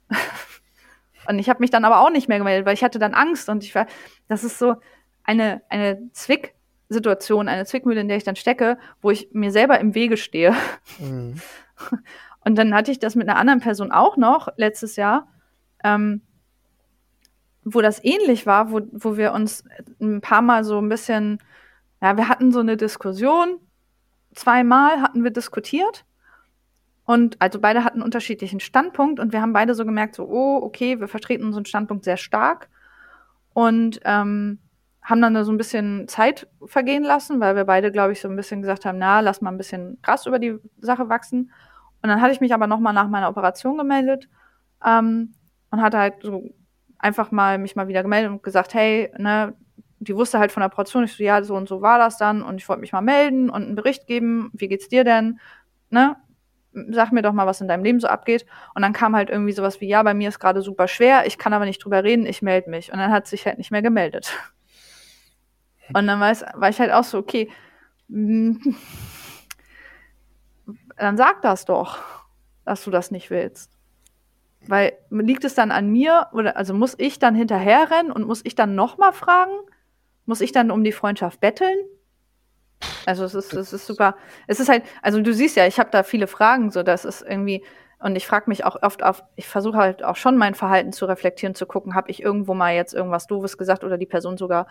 [1.28, 3.50] und ich habe mich dann aber auch nicht mehr gemeldet, weil ich hatte dann Angst
[3.50, 3.88] und ich war,
[4.28, 4.76] das ist so
[5.24, 9.96] eine eine Zwicksituation, eine Zwickmühle, in der ich dann stecke, wo ich mir selber im
[9.96, 10.54] Wege stehe.
[11.00, 11.42] Mhm.
[12.46, 15.28] Und dann hatte ich das mit einer anderen Person auch noch letztes Jahr.
[15.84, 16.22] Ähm,
[17.70, 19.64] wo das ähnlich war, wo, wo wir uns
[20.00, 21.40] ein paar Mal so ein bisschen,
[22.02, 23.60] ja, wir hatten so eine Diskussion,
[24.34, 26.06] zweimal hatten wir diskutiert
[27.06, 31.00] und also beide hatten unterschiedlichen Standpunkt und wir haben beide so gemerkt, so, oh, okay,
[31.00, 32.70] wir vertreten unseren Standpunkt sehr stark
[33.54, 34.60] und ähm,
[35.02, 38.36] haben dann so ein bisschen Zeit vergehen lassen, weil wir beide, glaube ich, so ein
[38.36, 41.52] bisschen gesagt haben, na, lass mal ein bisschen Gras über die Sache wachsen.
[42.02, 44.28] Und dann hatte ich mich aber nochmal nach meiner Operation gemeldet
[44.86, 45.34] ähm,
[45.72, 46.44] und hatte halt so
[47.00, 49.54] einfach mal mich mal wieder gemeldet und gesagt, hey, ne,
[50.00, 52.42] die wusste halt von der Portion, ich so, ja, so und so war das dann
[52.42, 55.40] und ich wollte mich mal melden und einen Bericht geben, wie geht's dir denn,
[55.90, 56.16] ne,
[56.90, 58.46] sag mir doch mal, was in deinem Leben so abgeht.
[58.76, 61.38] Und dann kam halt irgendwie sowas wie, ja, bei mir ist gerade super schwer, ich
[61.38, 62.92] kann aber nicht drüber reden, ich melde mich.
[62.92, 64.32] Und dann hat sich halt nicht mehr gemeldet.
[65.94, 67.50] Und dann war, es, war ich halt auch so, okay,
[68.10, 68.76] dann
[71.16, 72.00] sag das doch,
[72.66, 73.72] dass du das nicht willst.
[74.68, 78.56] Weil liegt es dann an mir oder also muss ich dann hinterherrennen und muss ich
[78.56, 79.54] dann nochmal fragen?
[80.28, 81.78] Muss ich dann um die Freundschaft betteln?
[83.08, 84.16] Also es ist, es ist super.
[84.46, 87.24] Es ist halt, also du siehst ja, ich habe da viele Fragen, so dass es
[87.24, 87.64] irgendwie
[88.00, 91.06] und ich frage mich auch oft auf, ich versuche halt auch schon mein Verhalten zu
[91.06, 94.68] reflektieren, zu gucken, habe ich irgendwo mal jetzt irgendwas Doofes gesagt oder die Person sogar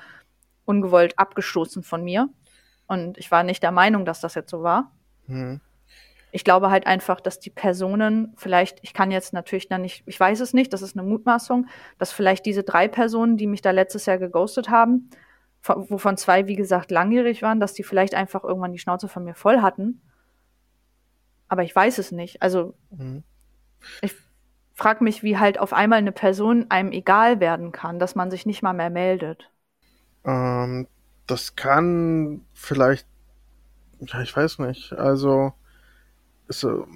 [0.65, 2.29] ungewollt abgestoßen von mir.
[2.87, 4.93] Und ich war nicht der Meinung, dass das jetzt so war.
[5.27, 5.61] Mhm
[6.37, 10.21] ich glaube halt einfach, dass die Personen vielleicht, ich kann jetzt natürlich dann nicht, ich
[10.21, 13.71] weiß es nicht, das ist eine Mutmaßung, dass vielleicht diese drei Personen, die mich da
[13.71, 15.09] letztes Jahr geghostet haben,
[15.69, 19.35] wovon zwei, wie gesagt, langjährig waren, dass die vielleicht einfach irgendwann die Schnauze von mir
[19.35, 20.01] voll hatten.
[21.49, 22.43] Aber ich weiß es nicht.
[22.43, 23.23] Also mhm.
[24.03, 24.14] ich
[24.75, 28.47] frage mich, wie halt auf einmal eine Person einem egal werden kann, dass man sich
[28.47, 29.51] nicht mal mehr meldet.
[30.25, 30.87] Ähm,
[31.27, 33.07] das kann vielleicht,
[34.01, 34.93] ja, ich weiß nicht.
[34.93, 35.53] Also
[36.49, 36.87] so,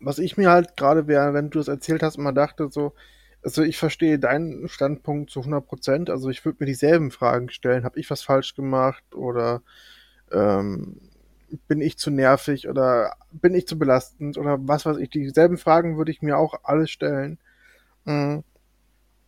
[0.00, 2.94] was ich mir halt gerade, während du es erzählt hast, immer dachte, so,
[3.46, 6.10] also ich verstehe deinen Standpunkt zu 100 Prozent.
[6.10, 7.84] Also ich würde mir dieselben Fragen stellen.
[7.84, 9.62] Habe ich was falsch gemacht oder
[10.32, 11.00] ähm,
[11.68, 15.10] bin ich zu nervig oder bin ich zu belastend oder was weiß ich.
[15.10, 17.38] Dieselben Fragen würde ich mir auch alle stellen.
[18.04, 18.42] Mhm.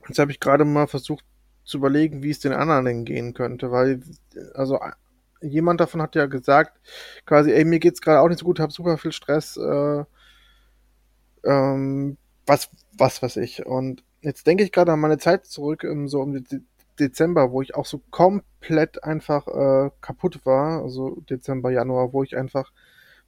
[0.08, 1.24] Jetzt habe ich gerade mal versucht
[1.62, 4.00] zu überlegen, wie es den anderen denn gehen könnte, weil
[4.54, 4.80] also
[5.40, 6.80] jemand davon hat ja gesagt,
[7.24, 10.04] quasi, ey, mir geht's gerade auch nicht so gut, habe super viel Stress, äh,
[11.44, 12.16] ähm,
[12.46, 13.64] was, was weiß ich.
[13.64, 16.60] Und jetzt denke ich gerade an meine Zeit zurück, um, so um De
[16.98, 22.36] Dezember, wo ich auch so komplett einfach äh, kaputt war, also Dezember, Januar, wo ich
[22.36, 22.72] einfach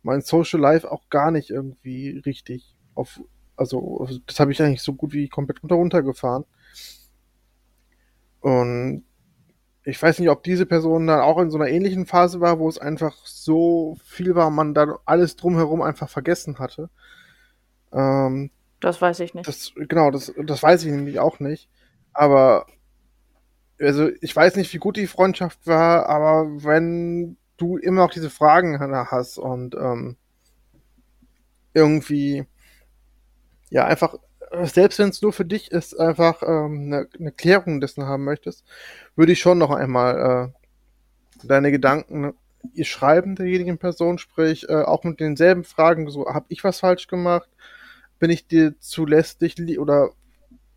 [0.02, 3.20] mein Social Life auch gar nicht irgendwie richtig auf,
[3.56, 6.44] also das habe ich eigentlich so gut wie komplett runtergefahren.
[8.40, 9.04] Und
[9.84, 12.68] ich weiß nicht, ob diese Person dann auch in so einer ähnlichen Phase war, wo
[12.68, 16.90] es einfach so viel war, man dann alles drumherum einfach vergessen hatte.
[17.92, 18.50] Ähm,
[18.80, 19.46] das weiß ich nicht.
[19.46, 21.68] Das, genau, das, das weiß ich nämlich auch nicht.
[22.12, 22.66] Aber
[23.80, 28.30] also ich weiß nicht, wie gut die Freundschaft war, aber wenn du immer noch diese
[28.30, 28.78] Fragen
[29.10, 30.16] hast und ähm,
[31.72, 32.46] irgendwie
[33.70, 34.16] ja einfach
[34.64, 38.64] selbst wenn es nur für dich ist, einfach ähm, eine, eine Klärung dessen haben möchtest,
[39.14, 40.52] würde ich schon noch einmal
[41.42, 42.34] äh, deine Gedanken
[42.74, 47.06] ihr schreiben derjenigen Person, sprich äh, auch mit denselben Fragen, so habe ich was falsch
[47.06, 47.48] gemacht,
[48.20, 50.10] bin ich dir zu lästig oder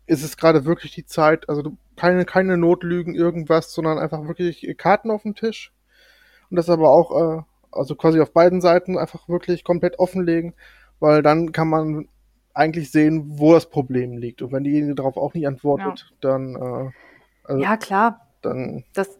[0.06, 5.10] ist es gerade wirklich die Zeit, also keine, keine Notlügen, irgendwas, sondern einfach wirklich Karten
[5.10, 5.72] auf dem Tisch
[6.50, 10.54] und das aber auch, äh, also quasi auf beiden Seiten einfach wirklich komplett offenlegen,
[10.98, 12.08] weil dann kann man
[12.54, 14.40] eigentlich sehen, wo das Problem liegt.
[14.40, 16.16] Und wenn diejenige darauf auch nicht antwortet, ja.
[16.20, 16.54] dann.
[16.54, 16.90] Äh,
[17.44, 18.20] also, ja, klar.
[18.42, 18.84] Dann.
[18.94, 19.18] Das,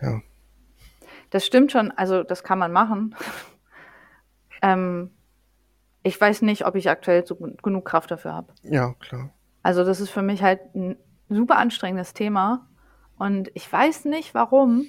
[0.00, 0.20] ja.
[1.30, 3.16] Das stimmt schon, also das kann man machen.
[4.62, 5.10] ähm,
[6.06, 8.52] ich weiß nicht, ob ich aktuell so genug Kraft dafür habe.
[8.62, 9.30] Ja, klar.
[9.64, 10.96] Also das ist für mich halt ein
[11.28, 12.68] super anstrengendes Thema.
[13.18, 14.86] Und ich weiß nicht, warum.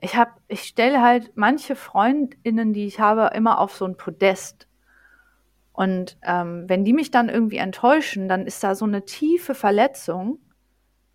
[0.00, 4.68] Ich habe, ich stelle halt manche Freundinnen, die ich habe, immer auf so ein Podest.
[5.72, 10.38] Und ähm, wenn die mich dann irgendwie enttäuschen, dann ist da so eine tiefe Verletzung.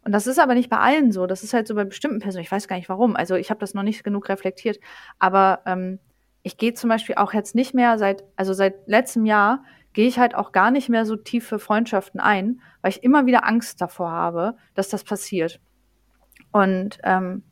[0.06, 1.26] Und das ist aber nicht bei allen so.
[1.26, 2.44] Das ist halt so bei bestimmten Personen.
[2.44, 3.16] Ich weiß gar nicht warum.
[3.16, 4.80] Also ich habe das noch nicht genug reflektiert.
[5.18, 5.98] Aber ähm,
[6.44, 9.64] ich gehe zum Beispiel auch jetzt nicht mehr seit, also seit letztem Jahr
[9.94, 13.26] gehe ich halt auch gar nicht mehr so tief für Freundschaften ein, weil ich immer
[13.26, 15.60] wieder Angst davor habe, dass das passiert.
[16.52, 17.44] Und ähm,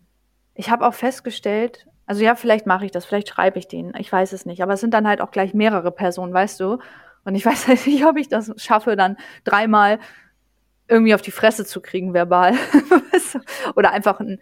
[0.54, 4.12] ich habe auch festgestellt, also ja, vielleicht mache ich das, vielleicht schreibe ich den, ich
[4.12, 4.62] weiß es nicht.
[4.62, 6.80] Aber es sind dann halt auch gleich mehrere Personen, weißt du?
[7.24, 10.00] Und ich weiß halt nicht, ob ich das schaffe, dann dreimal
[10.88, 12.54] irgendwie auf die Fresse zu kriegen, verbal.
[13.76, 14.42] Oder einfach ein,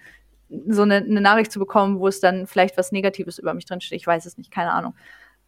[0.67, 3.95] so eine, eine, Nachricht zu bekommen, wo es dann vielleicht was Negatives über mich drinsteht.
[3.95, 4.95] Ich weiß es nicht, keine Ahnung.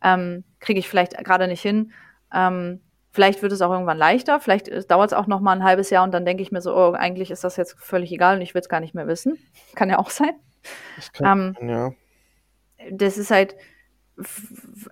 [0.04, 1.92] Ähm, Kriege ich vielleicht gerade nicht hin.
[2.34, 2.82] Ähm,
[3.12, 4.40] vielleicht wird es auch irgendwann leichter.
[4.40, 6.76] Vielleicht dauert es auch noch mal ein halbes Jahr und dann denke ich mir so,
[6.76, 9.38] oh, eigentlich ist das jetzt völlig egal und ich will es gar nicht mehr wissen.
[9.76, 10.34] Kann ja auch sein.
[10.96, 11.92] Das kann, ähm, ja
[12.90, 13.56] das ist halt,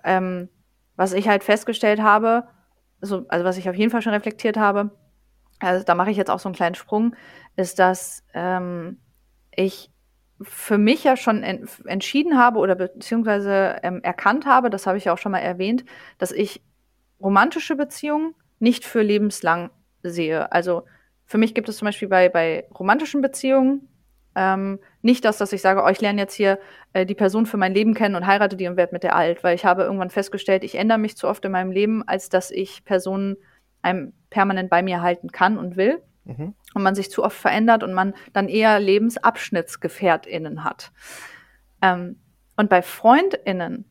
[0.04, 0.48] ähm,
[0.96, 2.46] was ich halt festgestellt habe,
[3.00, 4.90] so, also was ich auf jeden Fall schon reflektiert habe,
[5.58, 7.16] also da mache ich jetzt auch so einen kleinen Sprung,
[7.56, 9.00] ist, dass ähm,
[9.54, 9.90] ich
[10.42, 15.04] für mich ja schon en entschieden habe oder beziehungsweise ähm, erkannt habe, das habe ich
[15.04, 15.84] ja auch schon mal erwähnt,
[16.18, 16.62] dass ich
[17.20, 19.70] romantische Beziehungen nicht für lebenslang
[20.02, 20.50] sehe.
[20.52, 20.84] Also
[21.26, 23.88] für mich gibt es zum Beispiel bei, bei romantischen Beziehungen
[24.34, 26.58] ähm, nicht das, dass ich sage, oh, ich lerne jetzt hier
[26.92, 29.42] äh, die Person für mein Leben kennen und heirate die und werde mit der alt,
[29.42, 32.50] weil ich habe irgendwann festgestellt, ich ändere mich zu oft in meinem Leben, als dass
[32.50, 33.36] ich Personen
[33.82, 36.02] einem permanent bei mir halten kann und will.
[36.24, 36.54] Mhm.
[36.74, 40.92] Und man sich zu oft verändert und man dann eher LebensabschnittsgefährtInnen hat.
[41.82, 42.20] Ähm,
[42.56, 43.86] und bei FreundInnen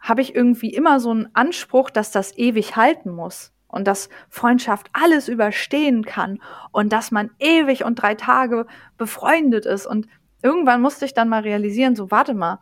[0.00, 4.88] habe ich irgendwie immer so einen Anspruch, dass das ewig halten muss und dass Freundschaft
[4.92, 6.40] alles überstehen kann
[6.72, 8.66] und dass man ewig und drei Tage
[8.96, 9.86] befreundet ist.
[9.86, 10.06] Und
[10.42, 12.60] irgendwann musste ich dann mal realisieren, so warte mal,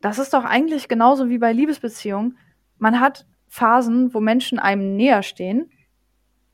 [0.00, 2.36] das ist doch eigentlich genauso wie bei Liebesbeziehungen.
[2.78, 5.70] Man hat Phasen, wo Menschen einem näher stehen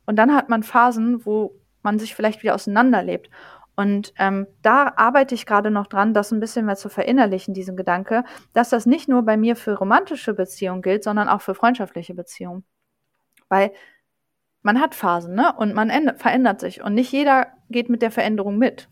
[0.07, 3.31] und dann hat man Phasen, wo man sich vielleicht wieder auseinanderlebt.
[3.75, 7.77] Und ähm, da arbeite ich gerade noch dran, das ein bisschen mehr zu verinnerlichen, diesen
[7.77, 12.15] Gedanke, dass das nicht nur bei mir für romantische Beziehungen gilt, sondern auch für freundschaftliche
[12.15, 12.65] Beziehungen.
[13.49, 13.73] Weil
[14.63, 15.55] man hat Phasen, ne?
[15.57, 16.83] Und man verändert sich.
[16.83, 18.89] Und nicht jeder geht mit der Veränderung mit.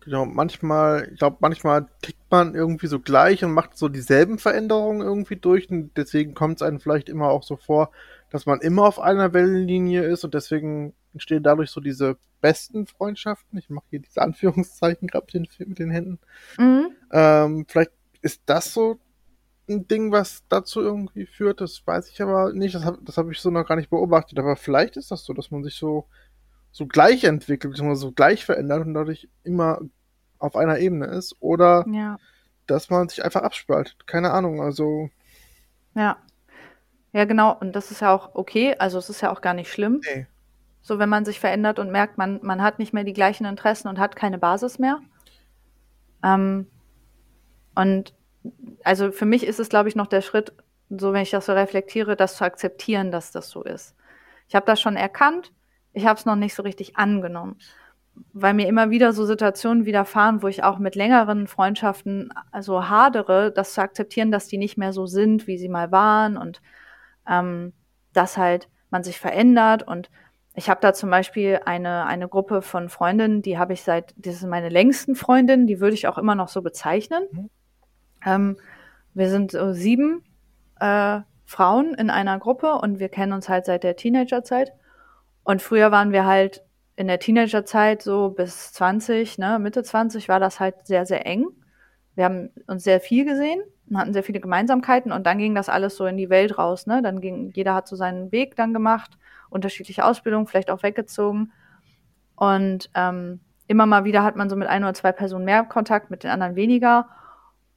[0.00, 5.00] Genau, manchmal, ich glaube, manchmal tickt man irgendwie so gleich und macht so dieselben Veränderungen
[5.00, 5.68] irgendwie durch.
[5.70, 7.90] Und deswegen kommt es einem vielleicht immer auch so vor,
[8.30, 13.58] dass man immer auf einer Wellenlinie ist und deswegen entstehen dadurch so diese besten Freundschaften.
[13.58, 16.18] Ich mache hier diese Anführungszeichen gerade mit, mit, den Händen.
[16.56, 16.92] Mhm.
[17.12, 17.90] Ähm, vielleicht
[18.22, 18.98] ist das so
[19.68, 22.74] ein Ding, was dazu irgendwie führt, das weiß ich aber nicht.
[22.74, 24.38] Das habe hab ich so noch gar nicht beobachtet.
[24.38, 26.06] Aber vielleicht ist das so, dass man sich so,
[26.70, 29.80] so gleich entwickelt, beziehungsweise so gleich verändert und dadurch immer
[30.38, 31.36] auf einer Ebene ist.
[31.40, 32.18] Oder ja.
[32.66, 34.06] dass man sich einfach abspaltet.
[34.06, 35.10] Keine Ahnung, also.
[35.94, 36.16] Ja.
[37.12, 37.56] Ja, genau.
[37.58, 38.74] Und das ist ja auch okay.
[38.78, 40.00] Also es ist ja auch gar nicht schlimm.
[40.04, 40.26] Nee.
[40.88, 43.88] So, wenn man sich verändert und merkt, man, man hat nicht mehr die gleichen Interessen
[43.88, 45.00] und hat keine Basis mehr.
[46.24, 46.66] Ähm,
[47.74, 48.14] und
[48.84, 50.54] also für mich ist es, glaube ich, noch der Schritt,
[50.88, 53.96] so wenn ich das so reflektiere, das zu akzeptieren, dass das so ist.
[54.48, 55.52] Ich habe das schon erkannt,
[55.92, 57.58] ich habe es noch nicht so richtig angenommen,
[58.32, 63.52] weil mir immer wieder so Situationen widerfahren, wo ich auch mit längeren Freundschaften also hadere,
[63.52, 66.62] das zu akzeptieren, dass die nicht mehr so sind, wie sie mal waren und
[67.28, 67.74] ähm,
[68.14, 70.08] dass halt man sich verändert und
[70.58, 74.40] ich habe da zum Beispiel eine, eine Gruppe von Freundinnen, die habe ich seit, das
[74.40, 77.22] sind meine längsten Freundinnen, die würde ich auch immer noch so bezeichnen.
[77.30, 77.50] Mhm.
[78.26, 78.56] Ähm,
[79.14, 80.24] wir sind so sieben
[80.80, 84.72] äh, Frauen in einer Gruppe und wir kennen uns halt seit der Teenagerzeit.
[85.44, 86.64] Und früher waren wir halt
[86.96, 91.46] in der Teenagerzeit so bis 20, ne, Mitte 20 war das halt sehr, sehr eng.
[92.16, 95.68] Wir haben uns sehr viel gesehen und hatten sehr viele Gemeinsamkeiten und dann ging das
[95.68, 97.00] alles so in die Welt raus, ne?
[97.00, 99.16] Dann ging, jeder hat so seinen Weg dann gemacht,
[99.50, 101.52] unterschiedliche Ausbildungen, vielleicht auch weggezogen.
[102.36, 106.10] Und ähm, immer mal wieder hat man so mit ein oder zwei Personen mehr Kontakt,
[106.10, 107.08] mit den anderen weniger.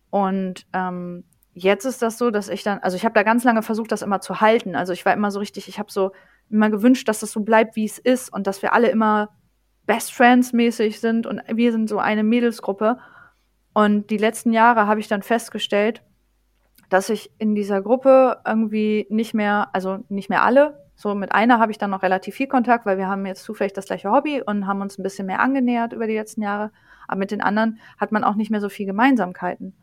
[0.10, 3.62] Und ähm, jetzt ist das so, dass ich dann, also ich habe da ganz lange
[3.62, 4.76] versucht, das immer zu halten.
[4.76, 6.12] Also ich war immer so richtig, ich habe so
[6.50, 9.30] immer gewünscht, dass das so bleibt, wie es ist und dass wir alle immer
[9.86, 12.98] Best Friends mäßig sind und wir sind so eine Mädelsgruppe.
[13.74, 16.04] Und die letzten Jahre habe ich dann festgestellt,
[16.90, 21.60] dass ich in dieser Gruppe irgendwie nicht mehr, also nicht mehr alle, so mit einer
[21.60, 24.40] habe ich dann noch relativ viel Kontakt, weil wir haben jetzt zufällig das gleiche Hobby
[24.42, 26.72] und haben uns ein bisschen mehr angenähert über die letzten Jahre.
[27.08, 29.76] Aber mit den anderen hat man auch nicht mehr so viel Gemeinsamkeiten.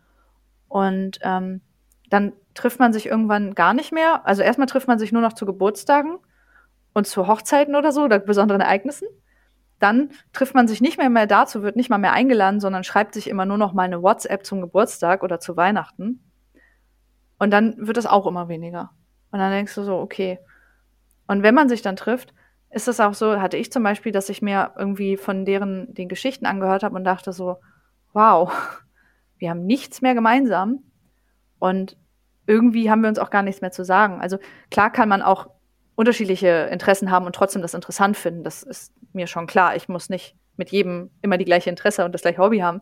[0.68, 1.60] Und ähm,
[2.08, 4.26] dann trifft man sich irgendwann gar nicht mehr.
[4.26, 6.18] Also erstmal trifft man sich nur noch zu Geburtstagen
[6.94, 9.08] und zu Hochzeiten oder so oder besonderen Ereignissen.
[9.80, 13.14] Dann trifft man sich nicht mehr mehr dazu, wird nicht mal mehr eingeladen, sondern schreibt
[13.14, 16.22] sich immer nur noch mal eine WhatsApp zum Geburtstag oder zu Weihnachten.
[17.40, 18.90] Und dann wird es auch immer weniger.
[19.32, 20.38] Und dann denkst du so, okay.
[21.28, 22.34] Und wenn man sich dann trifft,
[22.70, 26.08] ist es auch so, hatte ich zum Beispiel, dass ich mir irgendwie von deren den
[26.08, 27.58] Geschichten angehört habe und dachte so,
[28.12, 28.52] wow,
[29.38, 30.82] wir haben nichts mehr gemeinsam
[31.60, 31.96] und
[32.46, 34.20] irgendwie haben wir uns auch gar nichts mehr zu sagen.
[34.20, 34.38] Also
[34.70, 35.50] klar kann man auch
[35.94, 38.42] unterschiedliche Interessen haben und trotzdem das interessant finden.
[38.42, 39.76] Das ist mir schon klar.
[39.76, 42.80] Ich muss nicht mit jedem immer die gleiche Interesse und das gleiche Hobby haben.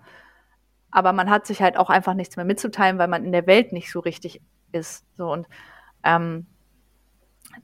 [0.90, 3.72] Aber man hat sich halt auch einfach nichts mehr mitzuteilen, weil man in der Welt
[3.72, 4.40] nicht so richtig
[4.72, 5.04] ist.
[5.16, 5.48] So und
[6.04, 6.46] ähm,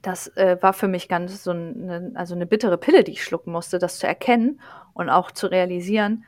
[0.01, 3.51] das äh, war für mich ganz so eine, also eine bittere Pille, die ich schlucken
[3.51, 4.59] musste, das zu erkennen
[4.93, 6.25] und auch zu realisieren,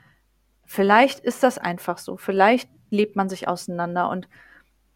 [0.65, 4.27] vielleicht ist das einfach so, vielleicht lebt man sich auseinander und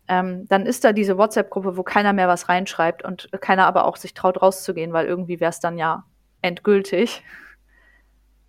[0.08, 3.96] ähm, dann ist da diese WhatsApp-Gruppe, wo keiner mehr was reinschreibt und keiner aber auch
[3.96, 6.04] sich traut rauszugehen, weil irgendwie wäre es dann ja
[6.42, 7.24] endgültig.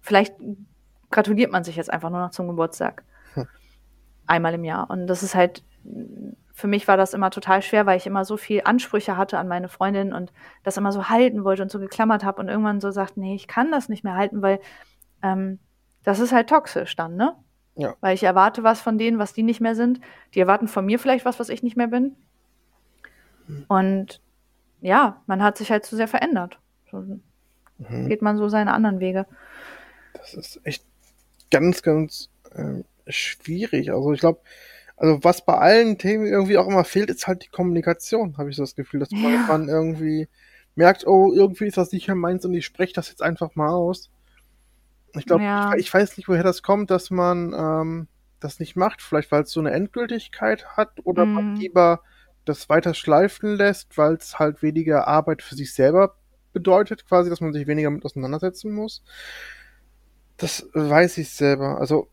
[0.00, 0.34] Vielleicht
[1.10, 3.04] gratuliert man sich jetzt einfach nur noch zum Geburtstag.
[3.34, 3.46] Hm.
[4.26, 4.88] Einmal im Jahr.
[4.88, 5.62] Und das ist halt,
[6.60, 9.48] für mich war das immer total schwer, weil ich immer so viel Ansprüche hatte an
[9.48, 10.32] meine Freundin und
[10.62, 13.48] das immer so halten wollte und so geklammert habe und irgendwann so sagt, nee, ich
[13.48, 14.60] kann das nicht mehr halten, weil
[15.22, 15.58] ähm,
[16.04, 17.34] das ist halt toxisch dann, ne?
[17.76, 17.94] Ja.
[18.00, 20.00] Weil ich erwarte was von denen, was die nicht mehr sind.
[20.34, 22.16] Die erwarten von mir vielleicht was, was ich nicht mehr bin.
[23.46, 23.64] Mhm.
[23.68, 24.20] Und
[24.80, 26.58] ja, man hat sich halt zu sehr verändert.
[26.90, 28.08] So mhm.
[28.08, 29.26] geht man so seine anderen Wege.
[30.12, 30.84] Das ist echt
[31.50, 33.92] ganz, ganz äh, schwierig.
[33.92, 34.40] Also ich glaube,
[35.00, 38.56] also was bei allen Themen irgendwie auch immer fehlt, ist halt die Kommunikation, habe ich
[38.56, 39.46] so das Gefühl, dass ja.
[39.48, 40.28] man irgendwie
[40.74, 43.70] merkt, oh, irgendwie ist das nicht mehr meins und ich spreche das jetzt einfach mal
[43.70, 44.10] aus.
[45.16, 45.72] Ich glaube, ja.
[45.72, 48.08] ich, ich, weiß nicht, woher das kommt, dass man ähm,
[48.40, 49.00] das nicht macht.
[49.00, 51.32] Vielleicht, weil es so eine Endgültigkeit hat oder mm.
[51.32, 51.56] man mhm.
[51.56, 52.02] lieber
[52.44, 56.14] das weiter schleifen lässt, weil es halt weniger Arbeit für sich selber
[56.52, 59.02] bedeutet, quasi, dass man sich weniger mit auseinandersetzen muss.
[60.36, 61.78] Das weiß ich selber.
[61.80, 62.10] Also,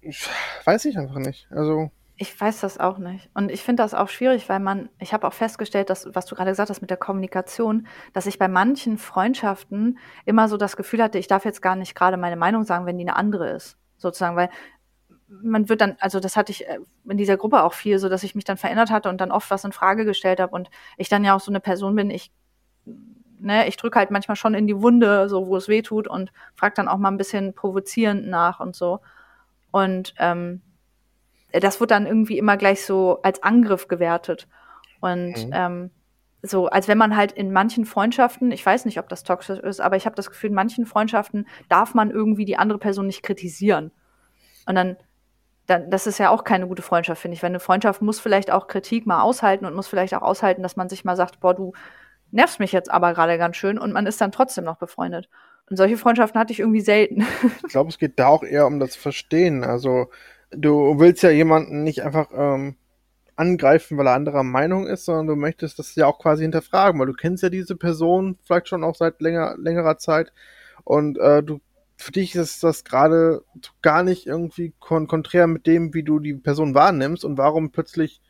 [0.63, 1.47] weiß ich einfach nicht.
[1.51, 1.91] Also.
[2.19, 3.29] Ich weiß das auch nicht.
[3.35, 6.33] Und ich finde das auch schwierig, weil man, ich habe auch festgestellt, dass, was du
[6.35, 11.03] gerade gesagt hast mit der Kommunikation, dass ich bei manchen Freundschaften immer so das Gefühl
[11.03, 13.77] hatte, ich darf jetzt gar nicht gerade meine Meinung sagen, wenn die eine andere ist.
[13.97, 14.49] Sozusagen, weil
[15.27, 18.23] man wird dann, also das hatte ich äh, in dieser Gruppe auch viel, so dass
[18.23, 21.09] ich mich dann verändert hatte und dann oft was in Frage gestellt habe und ich
[21.09, 22.31] dann ja auch so eine Person bin, ich,
[23.39, 26.31] ne, ich drücke halt manchmal schon in die Wunde, so wo es weh tut und
[26.55, 29.01] frage dann auch mal ein bisschen provozierend nach und so.
[29.71, 30.61] Und ähm,
[31.59, 34.47] das wird dann irgendwie immer gleich so als Angriff gewertet.
[34.99, 35.51] Und mhm.
[35.53, 35.91] ähm,
[36.41, 39.79] so, als wenn man halt in manchen Freundschaften, ich weiß nicht, ob das toxisch ist,
[39.79, 43.23] aber ich habe das Gefühl, in manchen Freundschaften darf man irgendwie die andere Person nicht
[43.23, 43.91] kritisieren.
[44.65, 44.97] Und dann,
[45.65, 47.43] dann das ist ja auch keine gute Freundschaft, finde ich.
[47.43, 50.75] Weil eine Freundschaft muss vielleicht auch Kritik mal aushalten und muss vielleicht auch aushalten, dass
[50.75, 51.73] man sich mal sagt, boah, du
[52.31, 55.29] nervst mich jetzt aber gerade ganz schön und man ist dann trotzdem noch befreundet.
[55.69, 57.25] Und solche Freundschaften hatte ich irgendwie selten.
[57.65, 59.63] ich glaube, es geht da auch eher um das Verstehen.
[59.63, 60.09] Also
[60.51, 62.75] du willst ja jemanden nicht einfach ähm,
[63.35, 67.07] angreifen, weil er anderer Meinung ist, sondern du möchtest das ja auch quasi hinterfragen, weil
[67.07, 70.31] du kennst ja diese Person vielleicht schon auch seit länger, längerer Zeit
[70.83, 71.61] und äh, du
[71.97, 73.43] für dich ist das gerade
[73.81, 78.21] gar nicht irgendwie kon konträr mit dem, wie du die Person wahrnimmst und warum plötzlich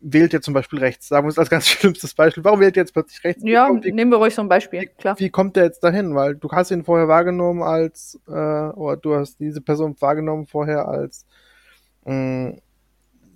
[0.00, 1.08] wählt ihr zum Beispiel rechts?
[1.08, 2.44] Sagen wir es als ganz schlimmstes Beispiel.
[2.44, 3.42] Warum wählt ihr jetzt plötzlich rechts?
[3.44, 5.18] Ja, die, nehmen wir ruhig so ein Beispiel, klar.
[5.18, 6.14] Wie kommt der jetzt dahin?
[6.14, 10.86] Weil du hast ihn vorher wahrgenommen als, äh, oder du hast diese Person wahrgenommen vorher
[10.86, 11.26] als
[12.08, 12.58] mh,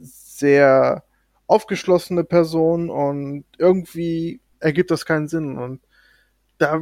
[0.00, 1.04] sehr
[1.46, 5.58] aufgeschlossene Person und irgendwie ergibt das keinen Sinn.
[5.58, 5.80] Und
[6.58, 6.80] da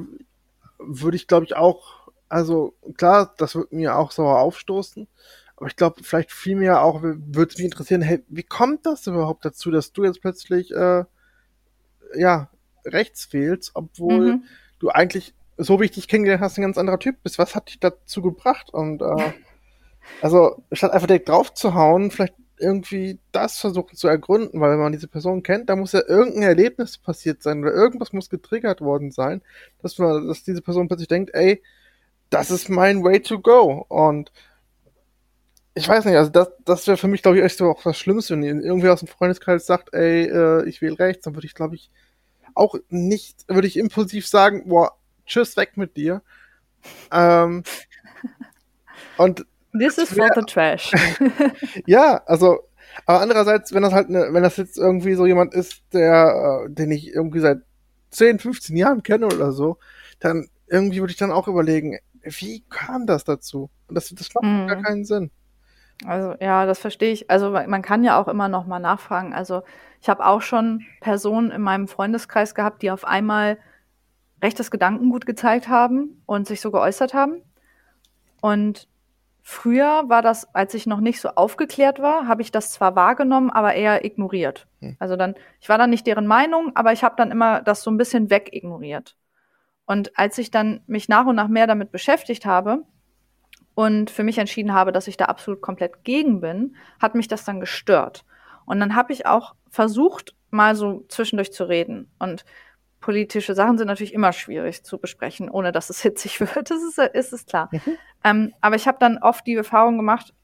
[0.79, 5.09] würde ich, glaube ich, auch, also klar, das wird mir auch sauer aufstoßen,
[5.57, 9.07] aber ich glaube, vielleicht viel mehr auch würde es mich interessieren, hey, wie kommt das
[9.07, 11.05] überhaupt dazu, dass du jetzt plötzlich äh,
[12.15, 12.51] ja
[12.85, 14.45] rechts wählst, obwohl mhm.
[14.79, 17.39] du eigentlich so wie ich dich kennengelernt hast, ein ganz anderer Typ bist.
[17.39, 18.71] Was hat dich dazu gebracht?
[18.71, 19.33] Und äh,
[20.23, 24.79] also statt einfach direkt drauf zu hauen, vielleicht irgendwie das versuchen zu ergründen, weil wenn
[24.79, 28.81] man diese Person kennt, da muss ja irgendein Erlebnis passiert sein oder irgendwas muss getriggert
[28.81, 29.43] worden sein,
[29.83, 31.63] dass man, dass diese Person plötzlich denkt, ey,
[32.29, 33.85] das ist mein way to go.
[33.89, 34.31] Und
[35.75, 37.99] ich weiß nicht, also das, das wäre für mich, glaube ich, echt so auch das
[37.99, 41.55] Schlimmste, wenn irgendwer aus dem Freundeskreis sagt, ey, äh, ich wähle rechts, dann würde ich,
[41.55, 41.91] glaube ich,
[42.55, 44.97] auch nicht, würde ich impulsiv sagen, boah,
[45.27, 46.23] tschüss, weg mit dir.
[47.13, 47.63] Ähm,
[49.17, 49.47] und
[49.79, 50.93] This is for the trash.
[51.87, 52.61] ja, also,
[53.07, 56.71] aber andererseits, wenn das halt, ne, wenn das jetzt irgendwie so jemand ist, der, äh,
[56.71, 57.59] den ich irgendwie seit
[58.11, 59.79] 10, 15 Jahren kenne oder so,
[60.19, 63.71] dann irgendwie würde ich dann auch überlegen, wie kam das dazu?
[63.89, 64.67] Und das, das macht mm.
[64.67, 65.31] gar keinen Sinn.
[66.07, 67.31] Also ja, das verstehe ich.
[67.31, 69.35] Also man kann ja auch immer noch mal nachfragen.
[69.35, 69.63] Also
[70.01, 73.59] ich habe auch schon Personen in meinem Freundeskreis gehabt, die auf einmal
[74.43, 77.43] rechtes Gedankengut gezeigt haben und sich so geäußert haben.
[78.41, 78.89] Und
[79.43, 83.51] früher war das, als ich noch nicht so aufgeklärt war, habe ich das zwar wahrgenommen,
[83.51, 84.67] aber eher ignoriert.
[84.81, 84.97] Hm.
[84.99, 87.91] Also dann, ich war dann nicht deren Meinung, aber ich habe dann immer das so
[87.91, 89.17] ein bisschen wegignoriert.
[89.87, 92.85] Und als ich dann mich nach und nach mehr damit beschäftigt habe,
[93.75, 97.45] und für mich entschieden habe, dass ich da absolut komplett gegen bin, hat mich das
[97.45, 98.25] dann gestört.
[98.67, 102.11] Und dann habe ich auch versucht, mal so zwischendurch zu reden.
[102.19, 102.45] Und
[103.01, 106.71] politische Sachen sind natürlich immer schwierig zu besprechen, ohne dass es hitzig wird.
[106.71, 107.69] Das ist, ist es klar.
[107.73, 107.97] Mhm.
[108.25, 110.35] Ähm, aber ich habe dann oft die Erfahrung gemacht,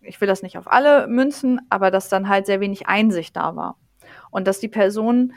[0.00, 3.56] ich will das nicht auf alle münzen, aber dass dann halt sehr wenig Einsicht da
[3.56, 3.76] war.
[4.30, 5.32] Und dass die Person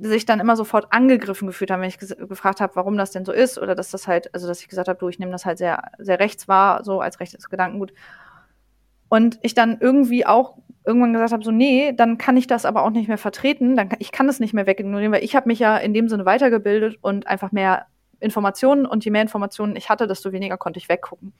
[0.00, 3.32] sich dann immer sofort angegriffen gefühlt haben, wenn ich gefragt habe, warum das denn so
[3.32, 5.58] ist oder dass das halt, also dass ich gesagt habe, du, ich nehme das halt
[5.58, 7.92] sehr, sehr rechts wahr, so als rechtes Gedankengut.
[9.08, 10.58] Und ich dann irgendwie auch
[10.88, 13.90] irgendwann gesagt habe, so nee, dann kann ich das aber auch nicht mehr vertreten, dann
[13.90, 16.24] kann, ich kann das nicht mehr wegignorieren, weil ich habe mich ja in dem Sinne
[16.24, 17.86] weitergebildet und einfach mehr
[18.20, 21.34] Informationen und je mehr Informationen ich hatte, desto weniger konnte ich weggucken.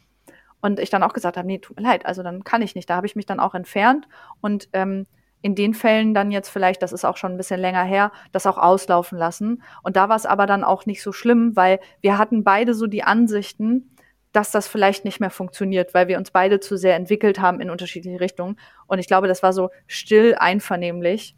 [0.61, 2.91] Und ich dann auch gesagt habe, nee, tut mir leid, also dann kann ich nicht.
[2.91, 4.07] Da habe ich mich dann auch entfernt
[4.41, 5.07] und ähm,
[5.41, 8.47] in den Fällen dann jetzt vielleicht, das ist auch schon ein bisschen länger her, das
[8.47, 9.63] auch auslaufen lassen.
[9.83, 12.87] Und da war es aber dann auch nicht so schlimm, weil wir hatten beide so
[12.87, 13.95] die Ansichten,
[14.33, 17.71] dass das vielleicht nicht mehr funktioniert, weil wir uns beide zu sehr entwickelt haben in
[17.71, 18.59] unterschiedliche Richtungen.
[18.87, 21.37] Und ich glaube, das war so still einvernehmlich.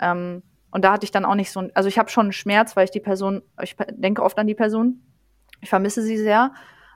[0.00, 2.76] Ähm, und da hatte ich dann auch nicht so, also ich habe schon einen Schmerz,
[2.76, 5.02] weil ich die Person, ich denke oft an die Person,
[5.60, 6.52] ich vermisse sie sehr,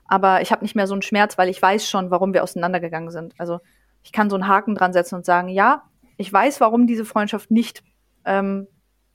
[0.07, 3.11] aber ich habe nicht mehr so einen Schmerz, weil ich weiß schon, warum wir auseinandergegangen
[3.11, 3.33] sind.
[3.37, 3.59] Also
[4.03, 5.83] ich kann so einen Haken dran setzen und sagen, ja,
[6.17, 7.83] ich weiß, warum diese Freundschaft nicht
[8.23, 8.67] ähm,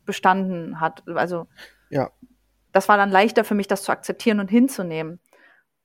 [0.04, 1.02] bestanden hat.
[1.08, 1.46] Also
[1.88, 2.10] ja.
[2.72, 5.20] das war dann leichter für mich, das zu akzeptieren und hinzunehmen.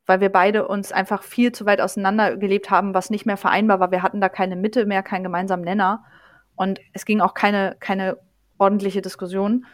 [0.06, 3.80] Weil wir beide uns einfach viel zu weit auseinander gelebt haben, was nicht mehr vereinbar
[3.80, 3.92] war.
[3.92, 6.04] Wir hatten da keine Mitte mehr, keinen gemeinsamen Nenner.
[6.56, 8.18] Und es ging auch keine, keine
[8.58, 9.66] ordentliche Diskussion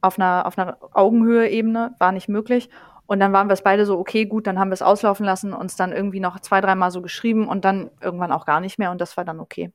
[0.00, 2.68] auf einer, auf einer Augenhöhe-Ebene, war nicht möglich.
[3.06, 5.52] Und dann waren wir es beide so, okay, gut, dann haben wir es auslaufen lassen,
[5.52, 8.90] uns dann irgendwie noch zwei, dreimal so geschrieben und dann irgendwann auch gar nicht mehr
[8.90, 9.72] und das war dann okay.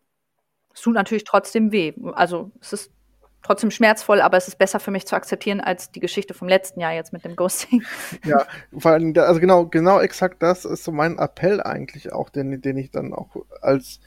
[0.73, 1.93] Es tut natürlich trotzdem weh.
[2.13, 2.93] Also es ist
[3.47, 6.79] trotzdem schmerzvoll, aber es ist besser für mich zu akzeptieren als die Geschichte vom letzten
[6.79, 7.83] Jahr jetzt mit dem Ghosting.
[8.25, 8.45] Ja,
[8.77, 12.77] vor allem, also genau, genau exakt das ist so mein Appell eigentlich auch, den, den
[12.77, 13.99] ich dann auch als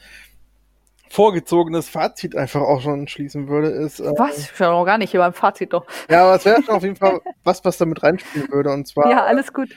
[1.09, 3.99] vorgezogenes Fazit einfach auch schon schließen würde, ist.
[3.99, 4.37] Äh, was?
[4.37, 5.85] Ich bin noch gar nicht hier beim Fazit doch.
[6.09, 8.71] Ja, aber es wäre schon auf jeden Fall was, was damit reinspielen würde.
[8.71, 9.09] Und zwar.
[9.09, 9.69] Ja, alles gut.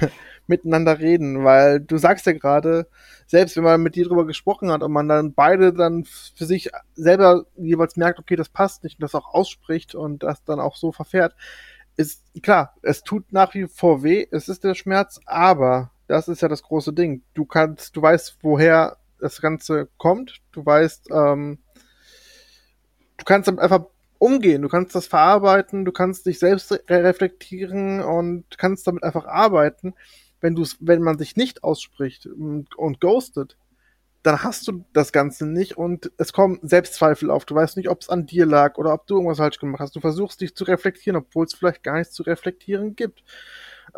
[0.48, 2.88] miteinander reden, weil du sagst ja gerade,
[3.26, 6.70] selbst wenn man mit dir drüber gesprochen hat und man dann beide dann für sich
[6.94, 10.76] selber jeweils merkt, okay, das passt nicht und das auch ausspricht und das dann auch
[10.76, 11.34] so verfährt,
[11.96, 16.40] ist klar, es tut nach wie vor weh, es ist der Schmerz, aber das ist
[16.40, 17.22] ja das große Ding.
[17.34, 21.58] Du kannst, du weißt, woher das Ganze kommt, du weißt, ähm,
[23.16, 23.86] du kannst einfach
[24.18, 29.94] umgehen, du kannst das verarbeiten, du kannst dich selbst reflektieren und kannst damit einfach arbeiten
[30.40, 33.56] wenn du wenn man sich nicht ausspricht und, und ghostet,
[34.22, 37.44] dann hast du das Ganze nicht und es kommen Selbstzweifel auf.
[37.44, 39.94] Du weißt nicht, ob es an dir lag oder ob du irgendwas falsch gemacht hast.
[39.94, 43.22] Du versuchst dich zu reflektieren, obwohl es vielleicht gar nichts zu reflektieren gibt.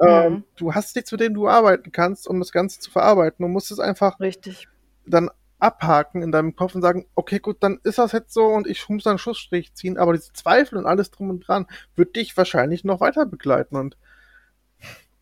[0.00, 0.08] Mhm.
[0.08, 3.44] Ähm, du hast nichts, mit dem du arbeiten kannst, um das Ganze zu verarbeiten.
[3.44, 4.68] Du musst es einfach Richtig.
[5.06, 8.66] dann abhaken in deinem Kopf und sagen, okay, gut, dann ist das jetzt so und
[8.66, 11.66] ich muss einen Schussstrich ziehen, aber diese Zweifel und alles drum und dran
[11.96, 13.96] wird dich wahrscheinlich noch weiter begleiten und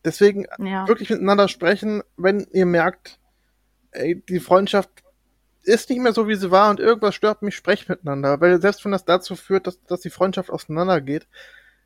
[0.08, 0.88] Deswegen ja.
[0.88, 3.18] wirklich miteinander sprechen, wenn ihr merkt,
[3.90, 4.88] ey, die Freundschaft
[5.64, 8.40] ist nicht mehr so, wie sie war und irgendwas stört mich, sprecht miteinander.
[8.40, 11.28] Weil selbst wenn das dazu führt, dass, dass die Freundschaft auseinandergeht,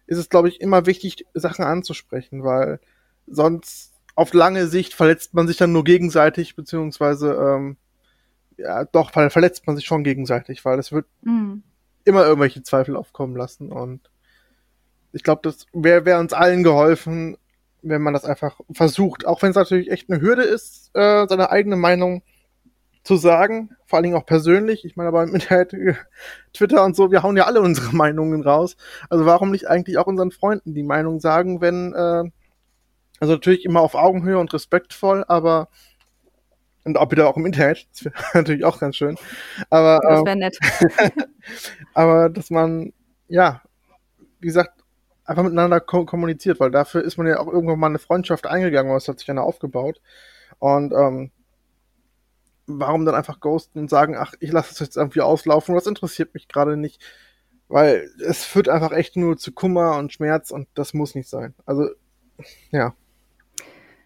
[0.07, 2.79] ist es, glaube ich, immer wichtig, Sachen anzusprechen, weil
[3.27, 7.77] sonst auf lange Sicht verletzt man sich dann nur gegenseitig, beziehungsweise ähm,
[8.57, 11.65] ja, doch, verletzt man sich schon gegenseitig, weil es wird mhm.
[12.05, 14.13] immer irgendwelche Zweifel aufkommen lassen und
[15.13, 17.37] ich glaube, das wäre wär uns allen geholfen,
[17.83, 19.27] wenn man das einfach versucht.
[19.27, 22.23] Auch wenn es natürlich echt eine Hürde ist, äh, seine eigene Meinung
[23.05, 24.85] zu sagen, vor allen Dingen auch persönlich.
[24.85, 25.75] Ich meine, aber im Internet,
[26.53, 28.77] Twitter und so, wir hauen ja alle unsere Meinungen raus.
[29.11, 32.31] Also warum nicht eigentlich auch unseren Freunden die Meinung sagen, wenn, äh,
[33.21, 35.69] also natürlich immer auf Augenhöhe und respektvoll, aber
[36.85, 39.17] und auch wieder auch im Internet, das wäre natürlich auch ganz schön.
[39.71, 40.59] Aber, das wäre nett.
[41.95, 42.93] aber dass man,
[43.29, 43.63] ja,
[44.41, 44.82] wie gesagt,
[45.25, 48.91] einfach miteinander ko kommuniziert, weil dafür ist man ja auch irgendwann mal eine Freundschaft eingegangen,
[48.91, 50.01] weil es hat sich eine aufgebaut.
[50.59, 51.31] Und ähm,
[52.67, 56.35] warum dann einfach ghosten und sagen, ach, ich lasse es jetzt irgendwie auslaufen, das interessiert
[56.35, 57.03] mich gerade nicht.
[57.69, 61.55] Weil es führt einfach echt nur zu Kummer und Schmerz und das muss nicht sein.
[61.65, 61.89] Also,
[62.71, 62.95] ja.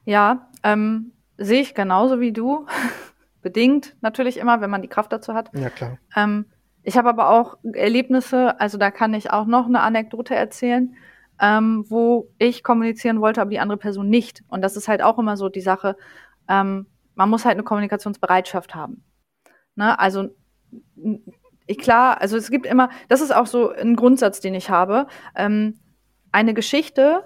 [0.05, 2.67] Ja, ähm, sehe ich genauso wie du.
[3.43, 5.51] Bedingt natürlich immer, wenn man die Kraft dazu hat.
[5.55, 5.99] Ja, klar.
[6.17, 6.47] Ähm,
[6.87, 10.95] ich habe aber auch Erlebnisse, also da kann ich auch noch eine Anekdote erzählen,
[11.41, 14.45] ähm, wo ich kommunizieren wollte, aber die andere Person nicht.
[14.47, 15.97] Und das ist halt auch immer so die Sache.
[16.49, 19.03] Ähm, man muss halt eine Kommunikationsbereitschaft haben.
[19.75, 19.99] Ne?
[19.99, 20.29] Also
[21.67, 25.09] ich, klar, also es gibt immer, das ist auch so ein Grundsatz, den ich habe.
[25.35, 25.81] Ähm,
[26.31, 27.25] eine Geschichte,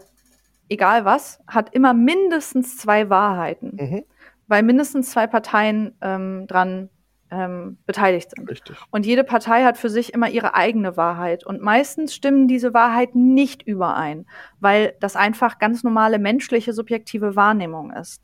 [0.71, 4.05] egal was, hat immer mindestens zwei Wahrheiten, mhm.
[4.47, 6.89] weil mindestens zwei Parteien ähm, dran
[7.31, 8.49] ähm, beteiligt sind.
[8.49, 8.77] Richtig.
[8.91, 11.45] Und jede Partei hat für sich immer ihre eigene Wahrheit.
[11.45, 14.27] Und meistens stimmen diese Wahrheiten nicht überein,
[14.59, 18.23] weil das einfach ganz normale menschliche subjektive Wahrnehmung ist.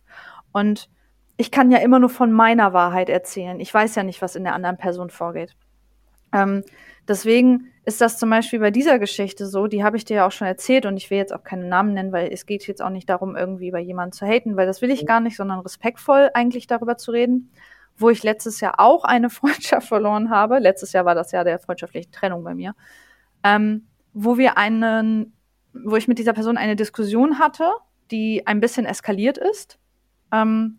[0.52, 0.88] Und
[1.36, 3.60] ich kann ja immer nur von meiner Wahrheit erzählen.
[3.60, 5.54] Ich weiß ja nicht, was in der anderen Person vorgeht.
[6.32, 6.64] Ähm,
[7.06, 10.32] deswegen ist das zum Beispiel bei dieser Geschichte so, die habe ich dir ja auch
[10.32, 12.90] schon erzählt und ich will jetzt auch keinen Namen nennen, weil es geht jetzt auch
[12.90, 16.30] nicht darum, irgendwie bei jemandem zu haten, weil das will ich gar nicht, sondern respektvoll
[16.34, 17.52] eigentlich darüber zu reden,
[17.96, 20.58] wo ich letztes Jahr auch eine Freundschaft verloren habe.
[20.58, 22.74] Letztes Jahr war das Jahr der freundschaftlichen Trennung bei mir,
[23.42, 25.32] ähm, wo wir einen,
[25.72, 27.70] wo ich mit dieser Person eine Diskussion hatte,
[28.10, 29.78] die ein bisschen eskaliert ist.
[30.32, 30.78] Ähm,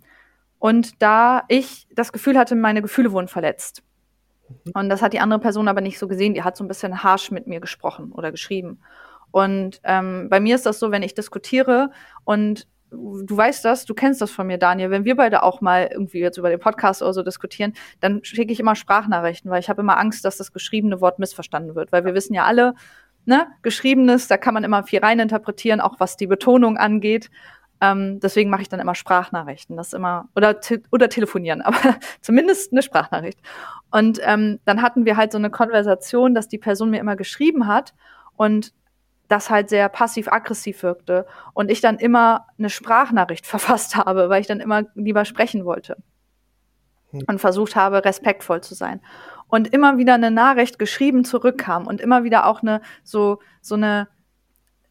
[0.59, 3.84] und da ich das Gefühl hatte, meine Gefühle wurden verletzt.
[4.49, 4.72] Mhm.
[4.74, 6.34] Und das hat die andere Person aber nicht so gesehen.
[6.34, 8.80] Die hat so ein bisschen harsh mit mir gesprochen oder geschrieben.
[9.32, 11.91] Und ähm, bei mir ist das so, wenn ich diskutiere
[12.24, 15.90] und du weißt das, du kennst das von mir, Daniel, wenn wir beide auch mal
[15.92, 19.70] irgendwie jetzt über den Podcast oder so diskutieren, dann schicke ich immer Sprachnachrichten, weil ich
[19.70, 21.92] habe immer Angst, dass das geschriebene Wort missverstanden wird.
[21.92, 22.76] Weil wir wissen ja alle,
[23.26, 27.30] ne, geschriebenes, da kann man immer viel reininterpretieren, auch was die Betonung angeht.
[27.80, 29.78] Ähm, deswegen mache ich dann immer Sprachnachrichten.
[29.78, 33.40] Das immer, oder, te oder telefonieren, aber zumindest eine Sprachnachricht.
[33.92, 37.68] Und ähm, dann hatten wir halt so eine Konversation, dass die Person mir immer geschrieben
[37.68, 37.94] hat
[38.36, 38.74] und
[39.28, 41.26] das halt sehr passiv-aggressiv wirkte.
[41.54, 45.98] Und ich dann immer eine Sprachnachricht verfasst habe, weil ich dann immer lieber sprechen wollte.
[47.12, 47.24] Hm.
[47.28, 49.02] Und versucht habe, respektvoll zu sein.
[49.48, 54.10] Und immer wieder eine Nachricht geschrieben zurückkam und immer wieder auch eine, so, so eine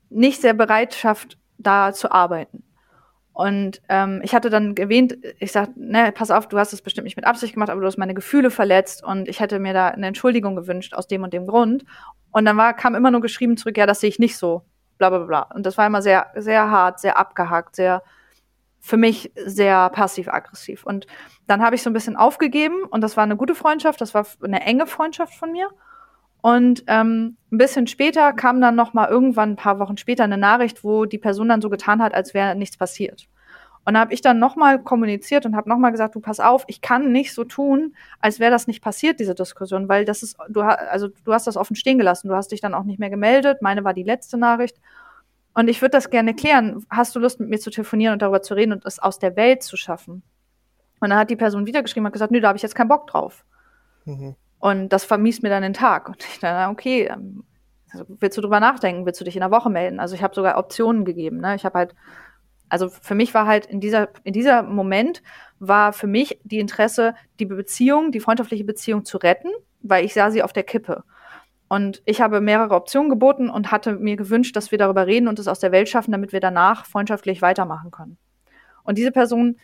[0.09, 2.62] nicht sehr Bereitschaft, da zu arbeiten.
[3.37, 7.05] Und ähm, ich hatte dann erwähnt, ich sag, ne, pass auf, du hast es bestimmt
[7.05, 9.89] nicht mit Absicht gemacht, aber du hast meine Gefühle verletzt und ich hätte mir da
[9.89, 11.84] eine Entschuldigung gewünscht aus dem und dem Grund.
[12.30, 14.62] Und dann war, kam immer nur geschrieben zurück, ja, das sehe ich nicht so,
[14.97, 15.43] bla bla bla.
[15.55, 18.03] Und das war immer sehr, sehr hart, sehr abgehackt, sehr,
[18.80, 20.87] für mich sehr passiv-aggressiv.
[20.87, 21.07] Und
[21.47, 24.26] dann habe ich so ein bisschen aufgegeben und das war eine gute Freundschaft, das war
[24.43, 25.68] eine enge Freundschaft von mir.
[26.47, 30.38] Und ähm, ein bisschen später kam dann noch mal irgendwann ein paar Wochen später eine
[30.38, 33.26] Nachricht, wo die Person dann so getan hat, als wäre nichts passiert.
[33.84, 36.38] Und da habe ich dann noch mal kommuniziert und habe noch mal gesagt, du pass
[36.38, 40.22] auf, ich kann nicht so tun, als wäre das nicht passiert, diese Diskussion, weil das
[40.22, 43.01] ist, du also du hast das offen stehen gelassen, du hast dich dann auch nicht
[43.01, 43.61] mehr gemeldet.
[43.61, 44.76] Meine war die letzte Nachricht.
[45.53, 46.86] Und ich würde das gerne klären.
[46.88, 49.34] Hast du Lust, mit mir zu telefonieren und darüber zu reden und es aus der
[49.34, 50.22] Welt zu schaffen?
[51.01, 52.86] Und dann hat die Person wieder geschrieben und gesagt, nö, da habe ich jetzt keinen
[52.86, 53.44] Bock drauf.
[54.05, 54.36] Mhm.
[54.66, 56.08] Und das vermisst mir dann den Tag.
[56.08, 57.44] Und ich dachte, okay, ähm,
[57.92, 59.06] also willst du drüber nachdenken?
[59.06, 60.00] Willst du dich in der Woche melden?
[60.00, 61.38] Also ich habe sogar Optionen gegeben.
[61.38, 61.54] Ne?
[61.54, 61.94] Ich habe halt,
[62.68, 65.22] also für mich war halt in dieser, in dieser Moment
[65.60, 69.50] war für mich die Interesse, die Beziehung, die freundschaftliche Beziehung zu retten,
[69.82, 71.04] weil ich sah sie auf der Kippe.
[71.68, 75.38] Und ich habe mehrere Optionen geboten und hatte mir gewünscht, dass wir darüber reden und
[75.38, 78.18] es aus der Welt schaffen, damit wir danach freundschaftlich weitermachen können.
[78.82, 79.58] Und diese Person,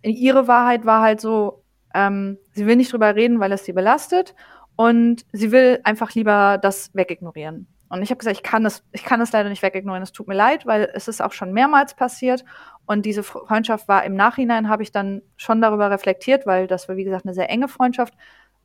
[0.00, 1.63] ihre Wahrheit war halt so,
[1.94, 4.34] ähm, sie will nicht drüber reden, weil es sie belastet
[4.76, 7.68] und sie will einfach lieber das wegignorieren.
[7.88, 10.02] Und ich habe gesagt, ich kann es, ich kann es leider nicht wegignorieren.
[10.02, 12.44] Es tut mir leid, weil es ist auch schon mehrmals passiert.
[12.86, 16.96] Und diese Freundschaft war im Nachhinein, habe ich dann schon darüber reflektiert, weil das war,
[16.96, 18.14] wie gesagt, eine sehr enge Freundschaft,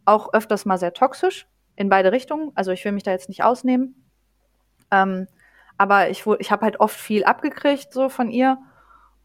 [0.05, 2.51] auch öfters mal sehr toxisch in beide Richtungen.
[2.55, 4.03] Also ich will mich da jetzt nicht ausnehmen.
[4.89, 5.27] Ähm,
[5.77, 8.57] aber ich, ich habe halt oft viel abgekriegt so von ihr.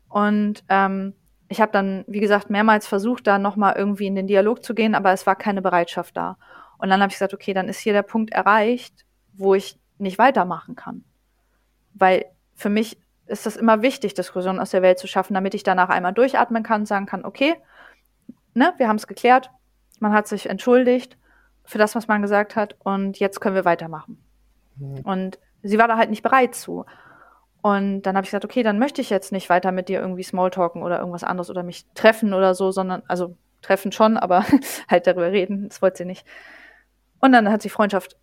[0.08, 1.14] Und ähm,
[1.48, 4.94] ich habe dann, wie gesagt, mehrmals versucht, da nochmal irgendwie in den Dialog zu gehen,
[4.94, 6.36] aber es war keine Bereitschaft da.
[6.78, 10.18] Und dann habe ich gesagt, okay, dann ist hier der Punkt erreicht, wo ich nicht
[10.18, 11.04] weitermachen kann.
[11.94, 15.62] Weil für mich ist es immer wichtig, Diskussionen aus der Welt zu schaffen, damit ich
[15.62, 17.54] danach einmal durchatmen kann, sagen kann, okay,
[18.54, 19.50] ne, wir haben es geklärt,
[20.00, 21.16] man hat sich entschuldigt
[21.64, 24.18] für das, was man gesagt hat und jetzt können wir weitermachen.
[24.76, 25.00] Mhm.
[25.00, 26.84] Und sie war da halt nicht bereit zu.
[27.64, 30.22] Und dann habe ich gesagt, okay, dann möchte ich jetzt nicht weiter mit dir irgendwie
[30.22, 34.44] Smalltalken oder irgendwas anderes oder mich treffen oder so, sondern, also treffen schon, aber
[34.90, 36.26] halt darüber reden, das wollte sie nicht.
[37.20, 38.18] Und dann hat die Freundschaft,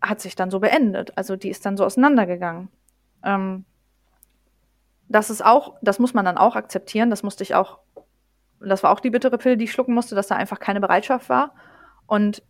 [0.00, 1.18] hat sich dann so beendet.
[1.18, 2.68] Also die ist dann so auseinandergegangen.
[3.24, 3.64] Ähm,
[5.08, 7.80] das ist auch, das muss man dann auch akzeptieren, das musste ich auch,
[8.60, 11.28] das war auch die bittere Pille, die ich schlucken musste, dass da einfach keine Bereitschaft
[11.28, 11.56] war.
[12.06, 12.44] Und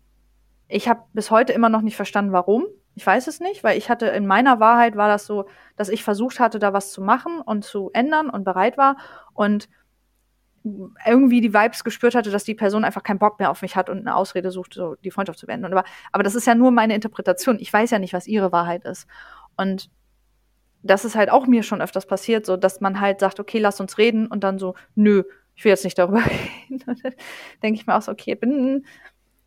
[0.68, 2.66] ich habe bis heute immer noch nicht verstanden, warum.
[2.97, 6.03] Ich weiß es nicht, weil ich hatte in meiner Wahrheit war das so, dass ich
[6.03, 8.97] versucht hatte, da was zu machen und zu ändern und bereit war
[9.34, 9.68] und
[11.07, 13.90] irgendwie die Vibes gespürt hatte, dass die Person einfach keinen Bock mehr auf mich hat
[13.90, 15.66] und eine Ausrede sucht, so die Freundschaft zu beenden.
[15.66, 17.59] Aber, aber das ist ja nur meine Interpretation.
[17.61, 19.07] Ich weiß ja nicht, was ihre Wahrheit ist.
[19.57, 19.90] Und
[20.82, 23.78] das ist halt auch mir schon öfters passiert, so dass man halt sagt, okay, lass
[23.78, 25.22] uns reden und dann so, nö,
[25.55, 26.22] ich will jetzt nicht darüber
[26.70, 26.82] reden.
[27.62, 28.84] denke ich mir auch so, okay, bin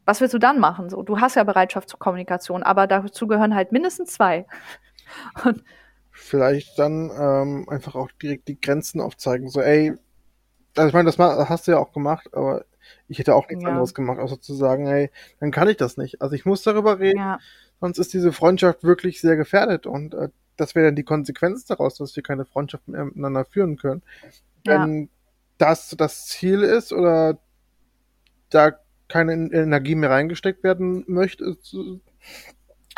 [0.10, 0.90] was willst du dann machen?
[0.90, 4.48] So, du hast ja Bereitschaft zur Kommunikation, aber dazu gehören halt mindestens zwei.
[5.46, 5.64] Und
[6.12, 9.50] Vielleicht dann ähm, einfach auch direkt die Grenzen aufzeigen.
[9.50, 9.94] So, ey,
[10.76, 12.66] also ich meine, das hast du ja auch gemacht, aber
[13.08, 13.70] ich hätte auch nichts ja.
[13.70, 16.24] anderes gemacht, außer zu sagen, ey, dann kann ich das nicht.
[16.24, 17.38] Also ich muss darüber reden, ja.
[17.80, 21.98] sonst ist diese Freundschaft wirklich sehr gefährdet und äh, das wäre dann die Konsequenz daraus,
[21.98, 24.02] dass wir keine Freundschaft mehr miteinander führen können.
[24.66, 24.82] Ja.
[24.82, 25.10] Wenn
[25.60, 27.38] das das Ziel ist oder
[28.50, 28.72] da
[29.10, 31.58] keine Energie mehr reingesteckt werden möchte,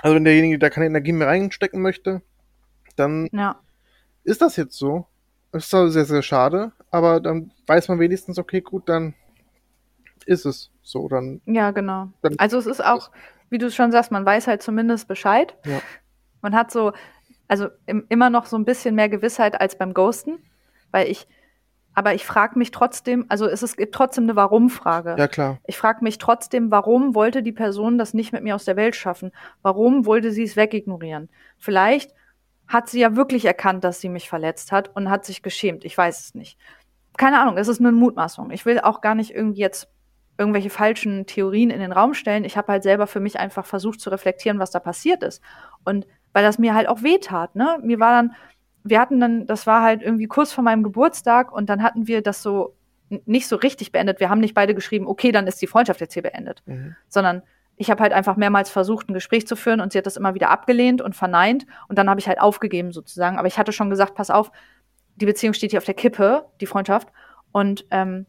[0.01, 2.21] also wenn derjenige da keine Energie mehr reinstecken möchte,
[2.95, 3.59] dann ja.
[4.23, 5.05] ist das jetzt so.
[5.51, 9.13] Das ist zwar sehr, sehr schade, aber dann weiß man wenigstens, okay, gut, dann
[10.25, 11.07] ist es so.
[11.07, 12.09] Dann, ja, genau.
[12.21, 13.11] Dann also es ist auch,
[13.49, 15.55] wie du schon sagst, man weiß halt zumindest Bescheid.
[15.65, 15.81] Ja.
[16.41, 16.93] Man hat so,
[17.47, 20.39] also im, immer noch so ein bisschen mehr Gewissheit als beim Ghosten,
[20.91, 21.27] weil ich,
[21.93, 25.15] aber ich frage mich trotzdem, also es, ist, gibt trotzdem eine Warum-Frage.
[25.17, 25.59] Ja, klar.
[25.65, 28.95] Ich frage mich trotzdem, warum wollte die Person das nicht mit mir aus der Welt
[28.95, 29.31] schaffen?
[29.61, 31.29] Warum wollte sie es wegignorieren?
[31.57, 32.13] Vielleicht
[32.67, 35.83] hat sie ja wirklich erkannt, dass sie mich verletzt hat und hat sich geschämt.
[35.83, 36.57] Ich weiß es nicht.
[37.17, 38.51] Keine Ahnung, es ist eine Mutmaßung.
[38.51, 39.89] Ich will auch gar nicht irgendwie jetzt
[40.37, 42.45] irgendwelche falschen Theorien in den Raum stellen.
[42.45, 45.41] Ich habe halt selber für mich einfach versucht zu reflektieren, was da passiert ist.
[45.83, 47.77] Und weil das mir halt auch wehtat, ne?
[47.83, 48.35] Mir war dann,
[48.83, 52.21] wir hatten dann, das war halt irgendwie kurz vor meinem Geburtstag und dann hatten wir
[52.21, 52.75] das so
[53.25, 54.19] nicht so richtig beendet.
[54.19, 56.95] Wir haben nicht beide geschrieben, okay, dann ist die Freundschaft jetzt hier beendet, mhm.
[57.09, 57.43] sondern
[57.75, 60.33] ich habe halt einfach mehrmals versucht, ein Gespräch zu führen und sie hat das immer
[60.33, 63.37] wieder abgelehnt und verneint und dann habe ich halt aufgegeben sozusagen.
[63.37, 64.51] Aber ich hatte schon gesagt, pass auf,
[65.15, 67.09] die Beziehung steht hier auf der Kippe, die Freundschaft
[67.51, 68.25] und ähm,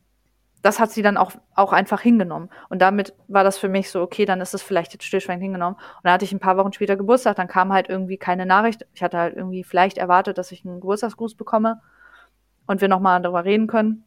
[0.63, 2.49] das hat sie dann auch, auch einfach hingenommen.
[2.69, 5.77] Und damit war das für mich so, okay, dann ist es vielleicht jetzt stillschweigend hingenommen.
[5.77, 8.87] Und dann hatte ich ein paar Wochen später Geburtstag, dann kam halt irgendwie keine Nachricht.
[8.95, 11.81] Ich hatte halt irgendwie vielleicht erwartet, dass ich einen Geburtstagsgruß bekomme
[12.67, 14.05] und wir nochmal darüber reden können.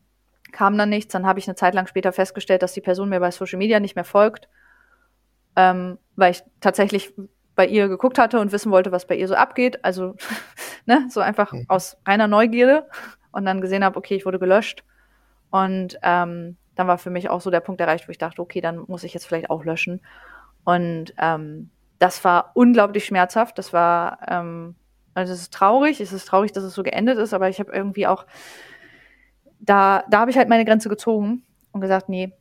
[0.53, 1.11] Kam dann nichts.
[1.11, 3.81] Dann habe ich eine Zeit lang später festgestellt, dass die Person mir bei Social Media
[3.81, 4.47] nicht mehr folgt,
[5.57, 7.13] ähm, weil ich tatsächlich
[7.55, 9.83] bei ihr geguckt hatte und wissen wollte, was bei ihr so abgeht.
[9.83, 10.15] Also,
[10.85, 11.65] ne, so einfach mhm.
[11.67, 12.87] aus reiner Neugierde
[13.33, 14.85] und dann gesehen habe, okay, ich wurde gelöscht
[15.55, 18.59] und ähm, dann war für mich auch so der Punkt erreicht, wo ich dachte, okay,
[18.59, 20.01] dann muss ich jetzt vielleicht auch löschen.
[20.65, 23.57] Und ähm, das war unglaublich schmerzhaft.
[23.57, 24.75] Das war, ähm,
[25.13, 27.71] also es ist traurig, es ist traurig, dass es so geendet ist, aber ich habe
[27.71, 28.25] irgendwie auch,
[29.61, 32.33] da, da habe ich halt meine Grenze gezogen und gesagt, nee,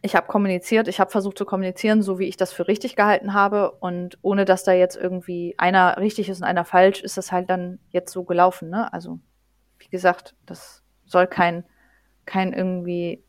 [0.00, 3.34] ich habe kommuniziert, ich habe versucht zu kommunizieren, so wie ich das für richtig gehalten
[3.34, 3.72] habe.
[3.72, 7.50] Und ohne dass da jetzt irgendwie einer richtig ist und einer falsch, ist das halt
[7.50, 8.70] dann jetzt so gelaufen.
[8.70, 8.90] Ne?
[8.94, 9.18] Also,
[9.78, 11.64] wie gesagt, das soll kein
[12.26, 13.22] kein irgendwie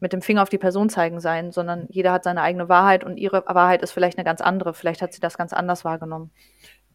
[0.00, 3.16] mit dem Finger auf die Person zeigen sein, sondern jeder hat seine eigene Wahrheit und
[3.16, 4.74] ihre Wahrheit ist vielleicht eine ganz andere.
[4.74, 6.30] Vielleicht hat sie das ganz anders wahrgenommen.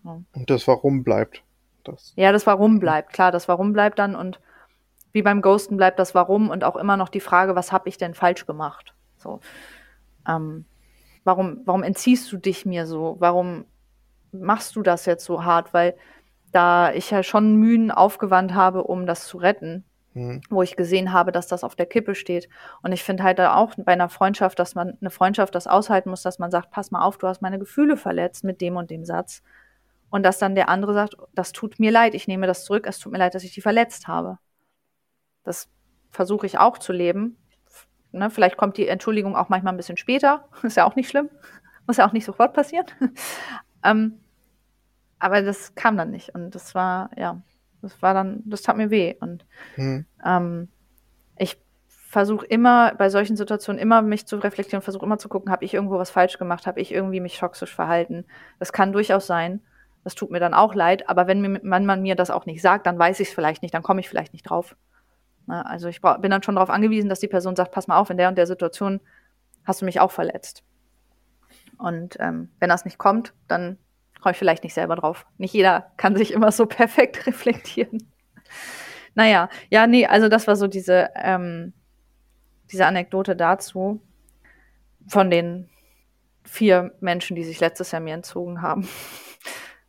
[0.06, 0.22] Ja.
[0.34, 1.43] Und das Warum bleibt.
[1.84, 2.14] Das.
[2.16, 3.12] Ja, das Warum bleibt.
[3.12, 4.39] Klar, das Warum bleibt dann und
[5.12, 7.97] wie beim Ghosten bleibt das Warum und auch immer noch die Frage, was habe ich
[7.97, 8.95] denn falsch gemacht?
[9.18, 9.41] So,
[10.28, 10.66] ähm,
[11.24, 13.18] warum, warum entziehst du dich mir so?
[13.20, 13.66] Warum
[14.32, 15.74] machst du das jetzt so hart?
[15.74, 15.95] Weil
[16.51, 19.84] da ich ja schon Mühen aufgewandt habe, um das zu retten,
[20.14, 20.41] mhm.
[20.49, 22.49] wo ich gesehen habe, dass das auf der Kippe steht.
[22.82, 26.22] Und ich finde halt auch bei einer Freundschaft, dass man eine Freundschaft das aushalten muss,
[26.22, 29.05] dass man sagt, pass mal auf, du hast meine Gefühle verletzt mit dem und dem
[29.05, 29.41] Satz.
[30.09, 32.99] Und dass dann der andere sagt, das tut mir leid, ich nehme das zurück, es
[32.99, 34.38] tut mir leid, dass ich die verletzt habe.
[35.43, 35.70] Das
[36.11, 37.38] versuche ich auch zu leben.
[38.11, 40.47] Ne, vielleicht kommt die Entschuldigung auch manchmal ein bisschen später.
[40.64, 41.30] Ist ja auch nicht schlimm.
[41.88, 42.86] Muss ja auch nicht sofort passieren.
[43.84, 44.20] ähm,
[45.18, 46.36] aber das kam dann nicht.
[46.36, 47.41] Und das war, ja,
[47.84, 49.15] das war dann, das tat mir weh.
[49.19, 50.05] Und mhm.
[50.25, 50.69] ähm,
[51.38, 55.65] ich versuche immer bei solchen Situationen immer mich zu reflektieren, versuche immer zu gucken, habe
[55.65, 58.25] ich irgendwo was falsch gemacht, habe ich irgendwie mich toxisch verhalten.
[58.59, 59.61] Das kann durchaus sein.
[60.03, 62.61] Das tut mir dann auch leid, aber wenn, mir, wenn man mir das auch nicht
[62.61, 64.75] sagt, dann weiß ich es vielleicht nicht, dann komme ich vielleicht nicht drauf.
[65.45, 68.09] Na, also ich bin dann schon darauf angewiesen, dass die Person sagt, pass mal auf,
[68.09, 68.99] in der und der Situation
[69.65, 70.63] hast du mich auch verletzt.
[71.77, 73.77] Und ähm, wenn das nicht kommt, dann
[74.24, 75.26] komme ich vielleicht nicht selber drauf.
[75.38, 78.09] Nicht jeder kann sich immer so perfekt reflektieren.
[79.15, 81.74] Naja, ja, nee, also das war so diese, ähm,
[82.71, 84.01] diese Anekdote dazu
[85.07, 85.69] von den
[86.45, 88.88] vier Menschen, die sich letztes Jahr mir entzogen haben.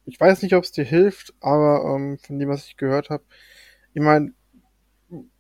[0.05, 3.24] Ich weiß nicht, ob es dir hilft, aber ähm, von dem, was ich gehört habe,
[3.95, 4.32] ich meine,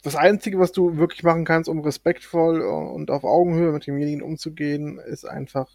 [0.02, 4.98] das Einzige, was du wirklich machen kannst, um respektvoll und auf Augenhöhe mit demjenigen umzugehen,
[4.98, 5.68] ist einfach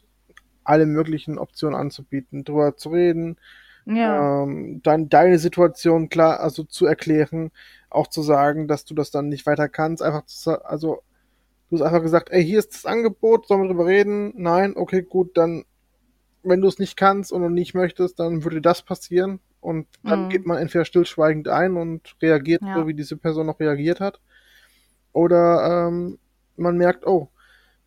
[0.70, 3.38] alle möglichen Optionen anzubieten, drüber zu reden,
[3.86, 4.44] ja.
[4.44, 7.52] ähm, dann deine Situation klar, also zu erklären,
[7.90, 11.02] auch zu sagen, dass du das dann nicht weiter kannst, einfach zu, also
[11.70, 14.34] du hast einfach gesagt, ey, hier ist das Angebot, sollen wir drüber reden?
[14.36, 15.66] Nein, okay, gut, dann
[16.44, 19.40] wenn du es nicht kannst und nicht möchtest, dann würde das passieren.
[19.62, 20.30] Und dann mhm.
[20.30, 22.76] geht man entweder stillschweigend ein und reagiert ja.
[22.76, 24.22] so, wie diese Person noch reagiert hat.
[25.12, 26.18] Oder ähm,
[26.56, 27.30] man merkt, oh,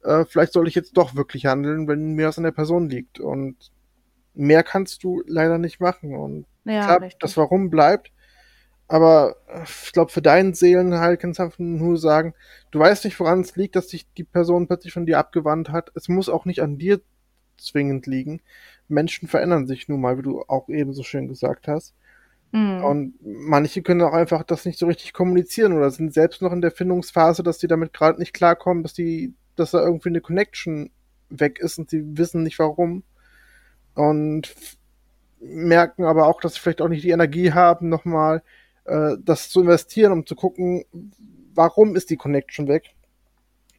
[0.02, 3.20] äh, vielleicht soll ich jetzt doch wirklich handeln, wenn mir was an der Person liegt.
[3.20, 3.56] Und
[4.34, 6.14] mehr kannst du leider nicht machen.
[6.14, 8.12] Und ja, klar, das Warum bleibt.
[8.88, 12.34] Aber äh, ich glaube, für deinen Seelenheil kannst du einfach nur sagen,
[12.70, 15.90] du weißt nicht, woran es liegt, dass sich die Person plötzlich von dir abgewandt hat.
[15.94, 17.00] Es muss auch nicht an dir
[17.56, 18.42] zwingend liegen.
[18.88, 21.94] Menschen verändern sich nun mal, wie du auch eben so schön gesagt hast.
[22.52, 22.84] Mhm.
[22.84, 26.60] Und manche können auch einfach das nicht so richtig kommunizieren oder sind selbst noch in
[26.60, 30.90] der Findungsphase, dass sie damit gerade nicht klarkommen, dass die, dass da irgendwie eine Connection
[31.28, 33.02] weg ist und sie wissen nicht warum.
[33.94, 34.54] Und
[35.40, 38.42] merken aber auch, dass sie vielleicht auch nicht die Energie haben, nochmal
[38.84, 40.84] äh, das zu investieren, um zu gucken,
[41.54, 42.94] warum ist die Connection weg,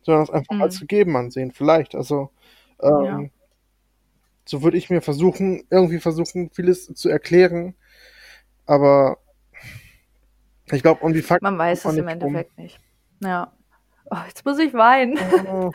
[0.03, 0.61] sondern es einfach mhm.
[0.61, 1.95] als gegeben ansehen, vielleicht.
[1.95, 2.29] Also
[2.81, 3.23] ähm, ja
[4.45, 7.75] so würde ich mir versuchen, irgendwie versuchen, vieles zu erklären.
[8.65, 9.17] Aber
[10.71, 11.45] ich glaube, um die Fakten.
[11.45, 12.63] Man weiß es im Endeffekt um.
[12.63, 12.79] nicht.
[13.21, 13.53] Ja.
[14.09, 15.17] Oh, jetzt muss ich weinen.
[15.47, 15.71] Oh.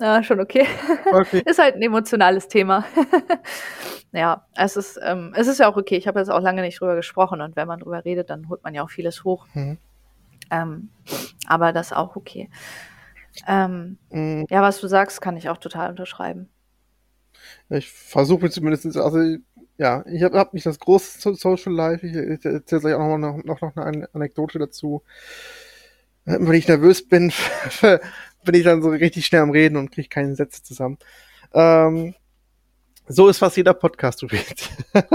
[0.00, 0.66] ja, schon okay.
[1.12, 1.42] okay.
[1.46, 2.84] ist halt ein emotionales Thema.
[4.12, 5.96] ja, es ist, ähm, es ist ja auch okay.
[5.96, 8.62] Ich habe jetzt auch lange nicht drüber gesprochen und wenn man drüber redet, dann holt
[8.62, 9.46] man ja auch vieles hoch.
[9.54, 9.78] Mhm.
[10.50, 10.88] Ähm,
[11.46, 12.48] aber das ist auch okay.
[13.48, 14.46] Ähm, mhm.
[14.48, 16.48] Ja, was du sagst, kann ich auch total unterschreiben.
[17.68, 19.38] Ich versuche zumindest, also
[19.76, 22.06] ja, ich habe hab nicht das große Social Life.
[22.06, 25.02] Ich, ich erzähle gleich auch noch, noch, noch eine Anekdote dazu.
[26.24, 27.32] Wenn ich nervös bin,
[28.44, 30.98] bin ich dann so richtig schnell am Reden und kriege keine Sätze zusammen.
[31.52, 32.14] Ähm,
[33.06, 34.70] so ist fast jeder Podcast übrigens.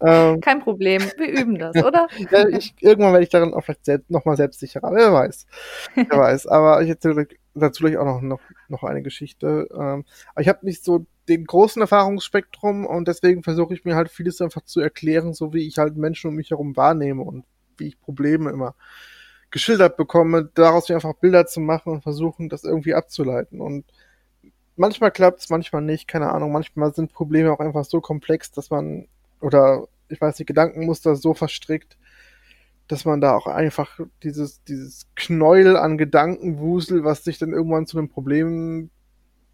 [0.00, 2.06] ähm, Kein Problem, wir üben das, oder?
[2.30, 5.46] ja, ich, irgendwann werde ich darin auch vielleicht selbst, nochmal selbstsicherer, wer weiß.
[5.94, 6.46] Wer weiß.
[6.48, 9.68] Aber ich erzähle dazu gleich auch noch, noch, noch eine Geschichte.
[9.72, 10.04] Ähm,
[10.34, 14.42] aber ich habe nicht so den großen Erfahrungsspektrum und deswegen versuche ich mir halt vieles
[14.42, 17.44] einfach zu erklären, so wie ich halt Menschen um mich herum wahrnehme und
[17.78, 18.74] wie ich Probleme immer
[19.52, 23.60] geschildert bekomme, daraus mir einfach Bilder zu machen und versuchen, das irgendwie abzuleiten.
[23.60, 23.84] Und
[24.76, 26.50] manchmal klappt es, manchmal nicht, keine Ahnung.
[26.50, 29.06] Manchmal sind Probleme auch einfach so komplex, dass man,
[29.40, 31.96] oder ich weiß nicht, Gedankenmuster so verstrickt,
[32.88, 37.98] dass man da auch einfach dieses, dieses Knäuel an Gedankenwusel, was sich dann irgendwann zu
[37.98, 38.90] einem Problem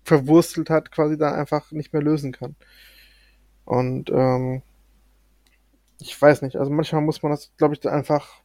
[0.05, 2.57] verwurstelt hat, quasi da einfach nicht mehr lösen kann.
[3.64, 4.62] Und ähm,
[6.01, 8.40] ich weiß nicht, also manchmal muss man das, glaube ich, einfach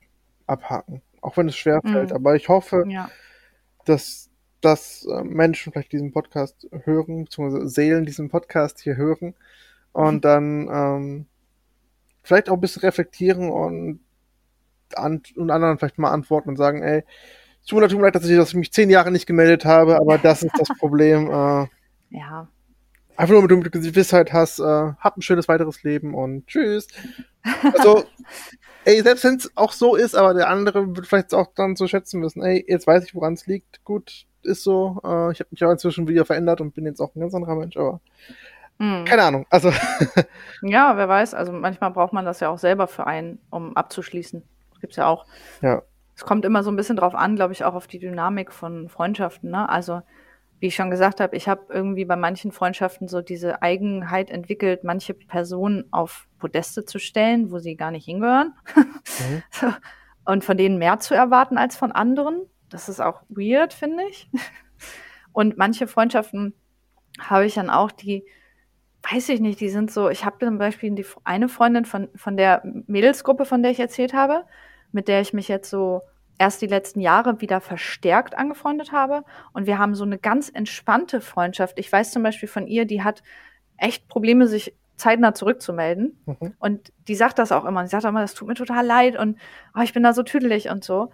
[0.47, 1.01] abhaken.
[1.23, 2.09] Auch wenn es schwer fällt.
[2.09, 2.15] Mhm.
[2.15, 3.09] Aber ich hoffe, ja.
[3.85, 4.29] dass,
[4.61, 9.33] dass äh, Menschen vielleicht diesen Podcast hören, beziehungsweise Seelen diesen Podcast hier hören
[9.93, 10.21] und mhm.
[10.21, 11.25] dann ähm,
[12.23, 14.01] vielleicht auch ein bisschen reflektieren und,
[14.95, 17.03] an, und anderen vielleicht mal antworten und sagen, ey,
[17.61, 20.17] es tut mir leid, dass ich, dass ich mich zehn Jahre nicht gemeldet habe, aber
[20.17, 21.27] das ist das Problem.
[21.29, 21.67] Äh,
[22.09, 22.47] ja.
[23.15, 26.87] Einfach nur, damit du Gewissheit hast, äh, hab ein schönes weiteres Leben und tschüss.
[27.63, 28.05] Also,
[28.85, 31.87] ey, selbst wenn es auch so ist, aber der andere wird vielleicht auch dann so
[31.87, 33.83] schätzen müssen, ey, jetzt weiß ich, woran es liegt.
[33.83, 34.99] Gut, ist so.
[35.03, 37.55] Äh, ich habe mich auch inzwischen wieder verändert und bin jetzt auch ein ganz anderer
[37.55, 38.01] Mensch, aber
[38.79, 39.05] hm.
[39.05, 39.45] keine Ahnung.
[39.49, 39.71] Also.
[40.63, 41.33] ja, wer weiß.
[41.33, 44.43] Also manchmal braucht man das ja auch selber für einen, um abzuschließen.
[44.81, 45.25] Gibt's ja auch.
[45.61, 45.83] Ja
[46.15, 48.89] es kommt immer so ein bisschen drauf an, glaube ich, auch auf die Dynamik von
[48.89, 49.51] Freundschaften.
[49.51, 49.67] Ne?
[49.67, 50.01] Also,
[50.63, 54.85] wie ich schon gesagt habe, ich habe irgendwie bei manchen Freundschaften so diese Eigenheit entwickelt,
[54.85, 58.53] manche Personen auf Podeste zu stellen, wo sie gar nicht hingehören.
[58.73, 59.43] Mhm.
[60.25, 62.43] Und von denen mehr zu erwarten als von anderen.
[62.69, 64.29] Das ist auch weird, finde ich.
[65.33, 66.53] Und manche Freundschaften
[67.19, 68.23] habe ich dann auch, die,
[69.11, 72.37] weiß ich nicht, die sind so, ich habe zum Beispiel die, eine Freundin von, von
[72.37, 74.45] der Mädelsgruppe, von der ich erzählt habe,
[74.93, 76.03] mit der ich mich jetzt so
[76.37, 79.23] erst die letzten Jahre wieder verstärkt angefreundet habe.
[79.53, 81.79] Und wir haben so eine ganz entspannte Freundschaft.
[81.79, 83.23] Ich weiß zum Beispiel von ihr, die hat
[83.77, 86.17] echt Probleme, sich zeitnah zurückzumelden.
[86.25, 86.53] Mhm.
[86.59, 87.81] Und die sagt das auch immer.
[87.81, 89.37] Und sie sagt immer, das tut mir total leid und
[89.75, 91.11] oh, ich bin da so tüdelig und so.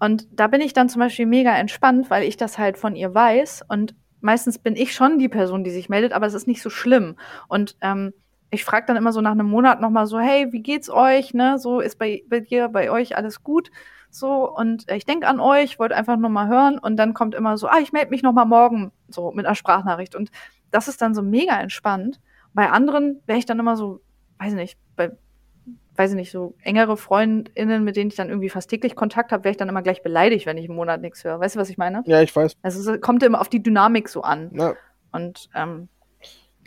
[0.00, 3.14] Und da bin ich dann zum Beispiel mega entspannt, weil ich das halt von ihr
[3.14, 3.64] weiß.
[3.68, 6.70] Und meistens bin ich schon die Person, die sich meldet, aber es ist nicht so
[6.70, 7.16] schlimm.
[7.48, 8.12] Und ähm,
[8.50, 11.34] ich frage dann immer so nach einem Monat nochmal so, hey, wie geht's euch?
[11.34, 11.58] Ne?
[11.58, 13.70] So, ist bei, bei dir, bei euch alles gut?
[14.14, 16.78] So, und ich denke an euch, wollte einfach nur mal hören.
[16.78, 20.14] Und dann kommt immer so, ah, ich melde mich nochmal morgen, so mit einer Sprachnachricht.
[20.14, 20.30] Und
[20.70, 22.20] das ist dann so mega entspannt.
[22.52, 24.00] Bei anderen wäre ich dann immer so,
[24.38, 25.10] weiß ich nicht, bei,
[25.96, 29.42] weiß ich nicht, so engere FreundInnen, mit denen ich dann irgendwie fast täglich Kontakt habe,
[29.42, 31.40] wäre ich dann immer gleich beleidigt, wenn ich einen Monat nichts höre.
[31.40, 32.04] Weißt du, was ich meine?
[32.06, 32.54] Ja, ich weiß.
[32.62, 34.52] Also es kommt immer auf die Dynamik so an.
[34.54, 34.74] Ja.
[35.10, 35.88] Und ähm,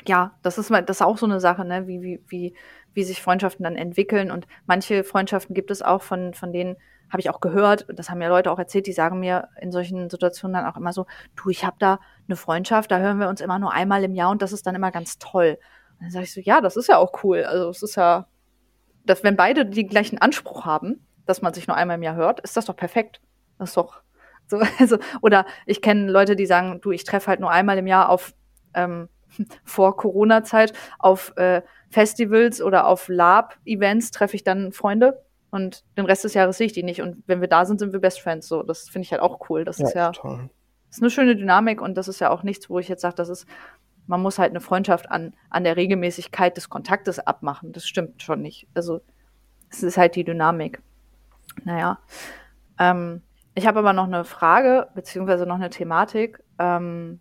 [0.06, 2.56] ja, das ist mal, das ist auch so eine Sache, ne, wie, wie, wie,
[2.94, 4.32] wie sich Freundschaften dann entwickeln.
[4.32, 6.76] Und manche Freundschaften gibt es auch, von, von denen
[7.10, 10.10] habe ich auch gehört, das haben ja Leute auch erzählt, die sagen mir in solchen
[10.10, 11.06] Situationen dann auch immer so,
[11.36, 14.32] du, ich habe da eine Freundschaft, da hören wir uns immer nur einmal im Jahr
[14.32, 15.58] und das ist dann immer ganz toll.
[15.92, 17.44] Und dann sage ich so, ja, das ist ja auch cool.
[17.44, 18.28] Also es ist ja,
[19.06, 22.40] dass wenn beide den gleichen Anspruch haben, dass man sich nur einmal im Jahr hört,
[22.42, 23.22] ist das doch perfekt.
[23.58, 24.02] Das ist doch
[24.48, 27.88] so, also, oder ich kenne Leute, die sagen, du, ich treffe halt nur einmal im
[27.88, 28.34] Jahr auf
[28.74, 29.10] ähm,
[29.64, 35.22] vor Corona-Zeit auf äh, Festivals oder auf Lab-Events treffe ich dann Freunde
[35.58, 37.02] und den Rest des Jahres sehe ich die nicht.
[37.02, 38.48] Und wenn wir da sind, sind wir Best Friends.
[38.48, 39.66] So, das finde ich halt auch cool.
[39.66, 40.50] Das Ja, ist ja total.
[40.90, 43.28] ist eine schöne Dynamik und das ist ja auch nichts, wo ich jetzt sage, das
[43.28, 43.46] ist,
[44.06, 47.74] man muss halt eine Freundschaft an, an der Regelmäßigkeit des Kontaktes abmachen.
[47.74, 48.68] Das stimmt schon nicht.
[48.74, 49.02] Also
[49.70, 50.82] es ist halt die Dynamik.
[51.66, 52.00] Naja.
[52.80, 53.22] Ähm,
[53.56, 56.42] ich habe aber noch eine Frage, beziehungsweise noch eine Thematik.
[56.60, 57.20] Ähm,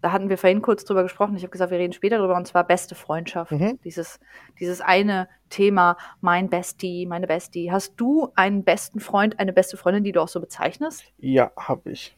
[0.00, 1.36] da hatten wir vorhin kurz drüber gesprochen.
[1.36, 3.52] Ich habe gesagt, wir reden später drüber, und zwar beste Freundschaft.
[3.52, 3.78] Mhm.
[3.84, 4.18] Dieses,
[4.58, 7.70] dieses eine Thema, mein Bestie, meine Bestie.
[7.70, 11.04] Hast du einen besten Freund, eine beste Freundin, die du auch so bezeichnest?
[11.18, 12.16] Ja, habe ich.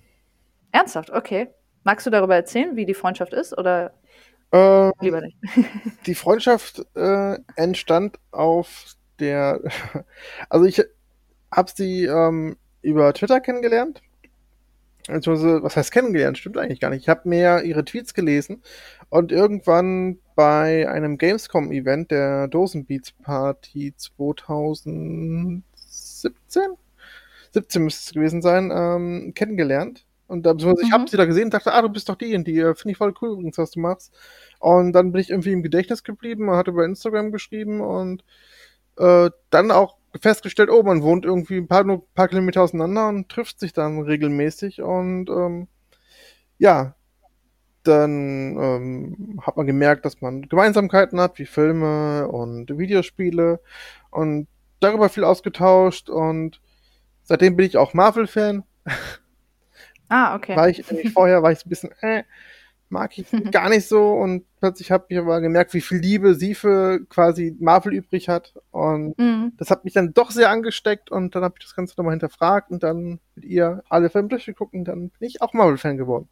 [0.71, 1.49] Ernsthaft, okay.
[1.85, 3.93] Magst du darüber erzählen, wie die Freundschaft ist oder
[4.53, 5.37] Ähm, lieber nicht?
[6.07, 9.61] die Freundschaft äh, entstand auf der,
[10.49, 10.83] also ich
[11.51, 14.03] habe sie ähm, über Twitter kennengelernt.
[15.09, 16.39] Beziehungsweise, was heißt kennengelernt?
[16.39, 17.03] Stimmt eigentlich gar nicht.
[17.03, 18.63] Ich habe mehr ihre Tweets gelesen
[19.11, 25.63] und irgendwann bei einem Gamescom-Event der Dosenbeats Party 2017,
[27.53, 30.07] 17 müsste es gewesen sein, ähm, kennengelernt.
[30.29, 30.95] Und da, beziehungsweise ich Mhm.
[30.95, 32.93] habe sie da gesehen und dachte, ah, du bist doch die und die, äh, finde
[32.93, 34.13] ich voll cool übrigens, was du machst.
[34.61, 38.25] Und dann bin ich irgendwie im Gedächtnis geblieben, man hat über Instagram geschrieben und
[38.99, 43.09] äh, dann auch festgestellt, oh, man wohnt irgendwie ein paar, nur ein paar Kilometer auseinander
[43.09, 45.69] und trifft sich dann regelmäßig und ähm,
[46.59, 46.95] ja,
[47.83, 53.61] dann ähm, hat man gemerkt, dass man Gemeinsamkeiten hat, wie Filme und Videospiele
[54.11, 54.47] und
[54.81, 56.61] darüber viel ausgetauscht und
[57.23, 58.65] seitdem bin ich auch Marvel-Fan.
[60.09, 60.55] Ah, okay.
[60.57, 60.85] War ich
[61.15, 62.25] vorher, war ich ein bisschen, äh,
[62.93, 66.55] mag ich gar nicht so und plötzlich habe ich aber gemerkt, wie viel Liebe sie
[66.55, 69.53] für quasi Marvel übrig hat und Mhm.
[69.57, 72.71] das hat mich dann doch sehr angesteckt und dann habe ich das Ganze nochmal hinterfragt
[72.71, 76.29] und dann mit ihr alle Filme durchgeguckt und dann bin ich auch Marvel-Fan geworden.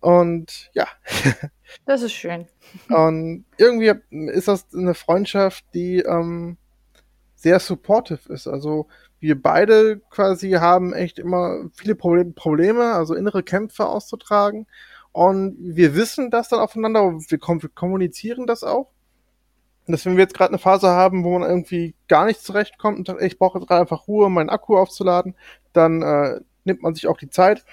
[0.00, 0.86] Und ja,
[1.86, 2.46] Das ist schön.
[2.90, 6.58] und irgendwie ist das eine Freundschaft, die ähm,
[7.36, 8.46] sehr supportive ist.
[8.46, 8.86] Also
[9.20, 14.66] wir beide quasi haben echt immer viele Proble Probleme, also innere Kämpfe auszutragen.
[15.14, 18.90] Und wir wissen das dann aufeinander, wir, kom wir kommunizieren das auch.
[19.86, 22.98] Und dass wenn wir jetzt gerade eine Phase haben, wo man irgendwie gar nicht zurechtkommt
[22.98, 25.36] und sagt, ich brauche jetzt gerade einfach Ruhe, meinen Akku aufzuladen,
[25.72, 27.64] dann äh, nimmt man sich auch die Zeit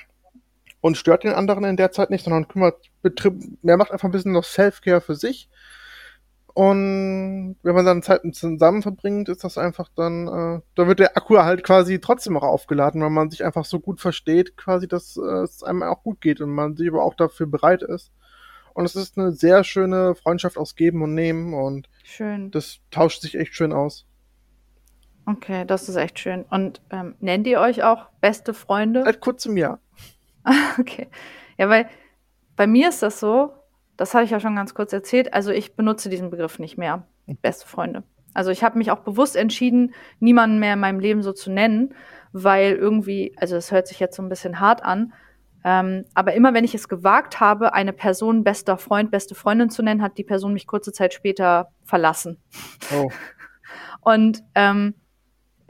[0.81, 2.91] und stört den anderen in der Zeit nicht, sondern kümmert,
[3.63, 5.49] mehr macht einfach ein bisschen noch Self-Care für sich.
[6.53, 11.15] Und wenn man dann Zeit zusammen verbringt, ist das einfach dann, äh, da wird der
[11.15, 15.15] Akku halt quasi trotzdem auch aufgeladen, weil man sich einfach so gut versteht, quasi, dass
[15.15, 18.11] äh, es einem auch gut geht und man sich aber auch dafür bereit ist.
[18.73, 22.51] Und es ist eine sehr schöne Freundschaft aus Geben und Nehmen und Schön.
[22.51, 24.05] das tauscht sich echt schön aus.
[25.25, 26.43] Okay, das ist echt schön.
[26.49, 29.03] Und ähm, nennt ihr euch auch beste Freunde?
[29.03, 29.79] Seit kurzem Jahr.
[30.79, 31.07] Okay.
[31.59, 31.87] Ja, weil
[32.55, 33.53] bei mir ist das so,
[34.01, 37.05] das hatte ich ja schon ganz kurz erzählt, also ich benutze diesen Begriff nicht mehr,
[37.43, 38.03] beste Freunde.
[38.33, 41.93] Also ich habe mich auch bewusst entschieden, niemanden mehr in meinem Leben so zu nennen,
[42.31, 45.13] weil irgendwie, also das hört sich jetzt so ein bisschen hart an,
[45.63, 49.83] ähm, aber immer wenn ich es gewagt habe, eine Person bester Freund, beste Freundin zu
[49.83, 52.37] nennen, hat die Person mich kurze Zeit später verlassen.
[52.91, 53.11] Oh.
[54.01, 54.95] Und ähm,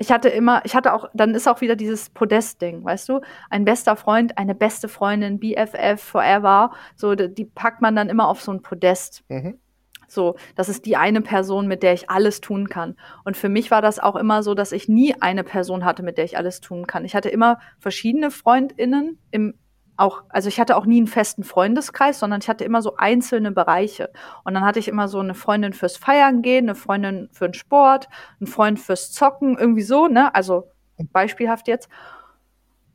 [0.02, 3.22] ich hatte immer, ich hatte auch, dann ist auch wieder dieses Podest-Ding, weißt du?
[3.52, 6.72] Ein bester Freund, eine beste Freundin, BFF, forever.
[6.96, 9.24] So, die, packt man dann immer auf so ein Podest.
[9.30, 9.60] Mhm.
[10.08, 12.98] So, das ist die eine Person, mit der ich alles tun kann.
[13.26, 16.18] Und für mich war das auch immer so, dass ich nie eine Person hatte, mit
[16.18, 17.06] der ich alles tun kann.
[17.06, 19.54] Ich hatte immer verschiedene FreundInnen im
[20.02, 23.52] auch, also ich hatte auch nie einen festen Freundeskreis, sondern ich hatte immer so einzelne
[23.52, 24.10] Bereiche.
[24.44, 27.54] Und dann hatte ich immer so eine Freundin fürs Feiern gehen, eine Freundin für den
[27.54, 28.10] Sport,
[28.40, 30.34] einen Freund fürs Zocken, irgendwie so, ne?
[30.34, 30.70] Also
[31.14, 31.88] beispielhaft jetzt.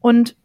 [0.01, 0.37] Und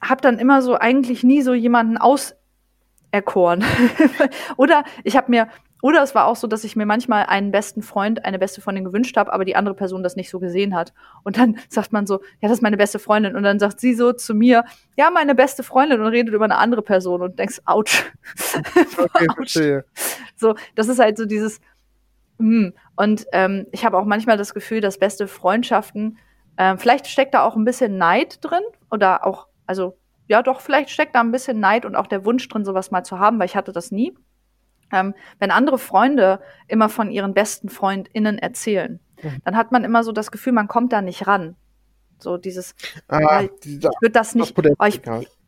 [0.00, 3.64] habe dann immer so eigentlich nie so jemanden auserkoren.
[4.56, 5.48] Oder ich habe mir
[5.84, 8.86] oder es war auch so, dass ich mir manchmal einen besten Freund, eine beste Freundin
[8.86, 10.94] gewünscht habe, aber die andere Person das nicht so gesehen hat.
[11.24, 13.36] Und dann sagt man so, ja, das ist meine beste Freundin.
[13.36, 14.64] Und dann sagt sie so zu mir,
[14.96, 17.84] ja, meine beste Freundin und redet über eine andere Person und denkst, ouch.
[18.96, 19.84] Okay, verstehe.
[20.36, 21.60] So, das ist halt so dieses,
[22.38, 22.72] hm.
[22.96, 26.16] Und ähm, ich habe auch manchmal das Gefühl, dass beste Freundschaften,
[26.56, 29.98] äh, vielleicht steckt da auch ein bisschen Neid drin oder auch, also
[30.28, 33.04] ja, doch, vielleicht steckt da ein bisschen Neid und auch der Wunsch drin, sowas mal
[33.04, 34.14] zu haben, weil ich hatte das nie
[34.94, 39.38] ähm, wenn andere Freunde immer von ihren besten FreundInnen erzählen, mhm.
[39.44, 41.56] dann hat man immer so das Gefühl, man kommt da nicht ran.
[42.18, 42.74] So dieses,
[43.08, 45.02] ah, ich würde das nicht, das ich,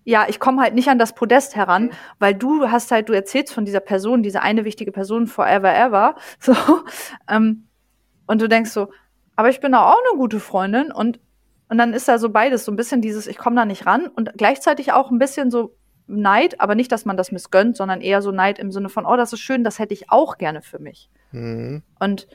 [0.04, 3.54] ja, ich komme halt nicht an das Podest heran, weil du hast halt, du erzählst
[3.54, 6.54] von dieser Person, diese eine wichtige Person forever ever, so,
[7.30, 7.68] ähm,
[8.26, 8.90] und du denkst so,
[9.36, 11.20] aber ich bin da auch eine gute Freundin und
[11.68, 14.06] und dann ist da so beides, so ein bisschen dieses, ich komme da nicht ran
[14.06, 15.74] und gleichzeitig auch ein bisschen so,
[16.06, 19.16] Neid, aber nicht, dass man das missgönnt, sondern eher so Neid im Sinne von, oh,
[19.16, 21.10] das ist schön, das hätte ich auch gerne für mich.
[21.32, 21.82] Mhm.
[21.98, 22.28] Und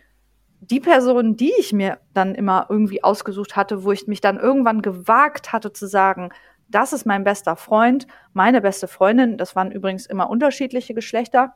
[0.60, 4.82] die Person, die ich mir dann immer irgendwie ausgesucht hatte, wo ich mich dann irgendwann
[4.82, 6.30] gewagt hatte zu sagen,
[6.68, 11.56] das ist mein bester Freund, meine beste Freundin, das waren übrigens immer unterschiedliche Geschlechter.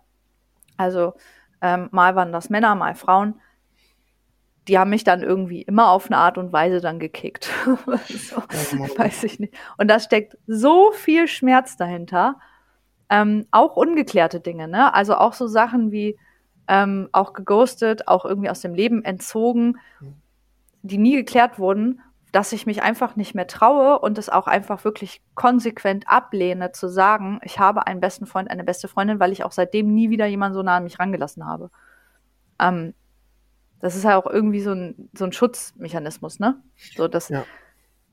[0.78, 1.14] Also
[1.62, 3.40] ähm, mal waren das Männer, mal Frauen
[4.68, 7.50] die haben mich dann irgendwie immer auf eine Art und Weise dann gekickt.
[7.66, 9.54] so, weiß ich nicht.
[9.78, 12.40] Und da steckt so viel Schmerz dahinter.
[13.10, 14.94] Ähm, auch ungeklärte Dinge, ne?
[14.94, 16.18] Also auch so Sachen wie
[16.68, 19.78] ähm, auch geghostet, auch irgendwie aus dem Leben entzogen,
[20.82, 22.02] die nie geklärt wurden,
[22.32, 26.90] dass ich mich einfach nicht mehr traue und es auch einfach wirklich konsequent ablehne, zu
[26.90, 30.26] sagen, ich habe einen besten Freund, eine beste Freundin, weil ich auch seitdem nie wieder
[30.26, 31.70] jemanden so nah an mich rangelassen habe.
[32.60, 32.94] Ähm,
[33.80, 36.62] das ist ja auch irgendwie so ein, so ein Schutzmechanismus, ne?
[36.96, 37.46] So, dass ja.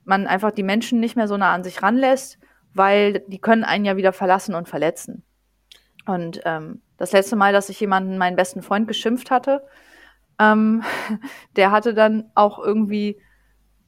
[0.03, 2.39] man einfach die Menschen nicht mehr so nah an sich ranlässt,
[2.73, 5.23] weil die können einen ja wieder verlassen und verletzen.
[6.05, 9.63] Und ähm, das letzte Mal, dass ich jemanden, meinen besten Freund, geschimpft hatte,
[10.39, 10.83] ähm,
[11.55, 13.19] der hatte dann auch irgendwie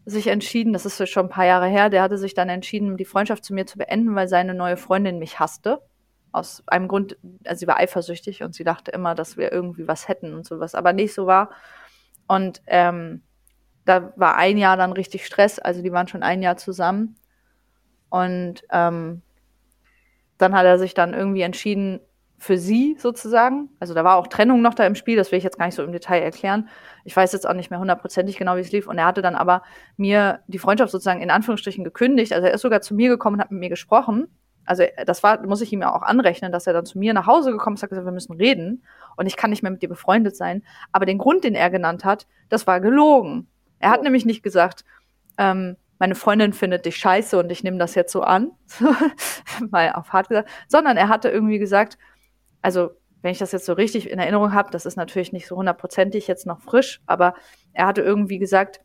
[0.05, 3.05] sich entschieden, das ist schon ein paar Jahre her, der hatte sich dann entschieden, die
[3.05, 5.81] Freundschaft zu mir zu beenden, weil seine neue Freundin mich hasste
[6.35, 10.07] aus einem Grund, also sie war eifersüchtig und sie dachte immer, dass wir irgendwie was
[10.07, 11.49] hätten und sowas, aber nicht so war.
[12.27, 13.21] Und ähm,
[13.85, 17.15] da war ein Jahr dann richtig Stress, also die waren schon ein Jahr zusammen.
[18.09, 19.21] Und ähm,
[20.37, 22.01] dann hat er sich dann irgendwie entschieden
[22.37, 23.69] für sie sozusagen.
[23.79, 25.75] Also da war auch Trennung noch da im Spiel, das will ich jetzt gar nicht
[25.75, 26.67] so im Detail erklären.
[27.05, 28.87] Ich weiß jetzt auch nicht mehr hundertprozentig genau, wie es lief.
[28.87, 29.63] Und er hatte dann aber
[29.95, 32.33] mir die Freundschaft sozusagen in Anführungsstrichen gekündigt.
[32.33, 34.27] Also er ist sogar zu mir gekommen und hat mit mir gesprochen
[34.65, 37.27] also das war, muss ich ihm ja auch anrechnen, dass er dann zu mir nach
[37.27, 38.83] Hause gekommen ist und gesagt, wir müssen reden
[39.15, 40.63] und ich kann nicht mehr mit dir befreundet sein.
[40.91, 43.47] Aber den Grund, den er genannt hat, das war gelogen.
[43.79, 44.03] Er hat oh.
[44.03, 44.83] nämlich nicht gesagt,
[45.37, 48.51] ähm, meine Freundin findet dich scheiße und ich nehme das jetzt so an,
[49.69, 51.97] mal auf hart gesagt, sondern er hatte irgendwie gesagt,
[52.61, 55.55] also wenn ich das jetzt so richtig in Erinnerung habe, das ist natürlich nicht so
[55.55, 57.33] hundertprozentig jetzt noch frisch, aber
[57.73, 58.81] er hatte irgendwie gesagt,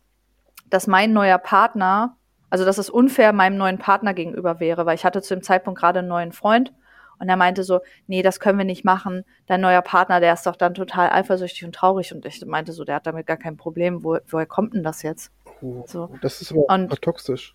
[0.70, 2.16] dass mein neuer Partner
[2.50, 5.80] also, dass es unfair meinem neuen Partner gegenüber wäre, weil ich hatte zu dem Zeitpunkt
[5.80, 6.72] gerade einen neuen Freund
[7.20, 9.24] und er meinte so, nee, das können wir nicht machen.
[9.46, 12.14] Dein neuer Partner, der ist doch dann total eifersüchtig und traurig.
[12.14, 14.02] Und ich meinte so, der hat damit gar kein Problem.
[14.02, 15.30] Wo, woher kommt denn das jetzt?
[15.60, 16.08] Oh, so.
[16.22, 17.54] Das ist aber und, toxisch.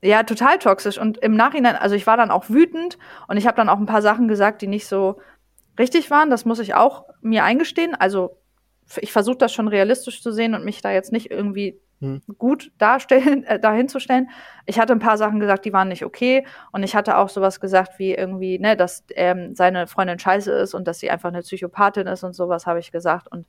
[0.00, 0.96] Ja, total toxisch.
[0.96, 2.98] Und im Nachhinein, also ich war dann auch wütend
[3.28, 5.20] und ich habe dann auch ein paar Sachen gesagt, die nicht so
[5.78, 6.30] richtig waren.
[6.30, 7.94] Das muss ich auch mir eingestehen.
[7.94, 8.38] Also
[8.96, 12.20] ich versuche das schon realistisch zu sehen und mich da jetzt nicht irgendwie hm.
[12.36, 14.28] gut darstellen, äh, dahinzustellen.
[14.66, 16.44] Ich hatte ein paar Sachen gesagt, die waren nicht okay.
[16.72, 20.74] Und ich hatte auch sowas gesagt wie irgendwie, ne, dass ähm, seine Freundin scheiße ist
[20.74, 23.28] und dass sie einfach eine Psychopathin ist und sowas habe ich gesagt.
[23.28, 23.46] Und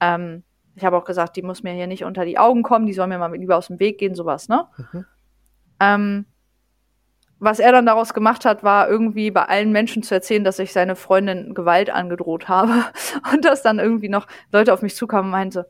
[0.00, 0.44] ähm,
[0.76, 3.06] ich habe auch gesagt, die muss mir hier nicht unter die Augen kommen, die soll
[3.06, 4.66] mir mal lieber aus dem Weg gehen, sowas, ne?
[4.78, 5.04] Mhm.
[5.78, 6.26] Ähm,
[7.38, 10.72] was er dann daraus gemacht hat, war irgendwie bei allen Menschen zu erzählen, dass ich
[10.72, 12.84] seine Freundin Gewalt angedroht habe.
[13.32, 15.64] Und dass dann irgendwie noch Leute auf mich zukamen und meinten,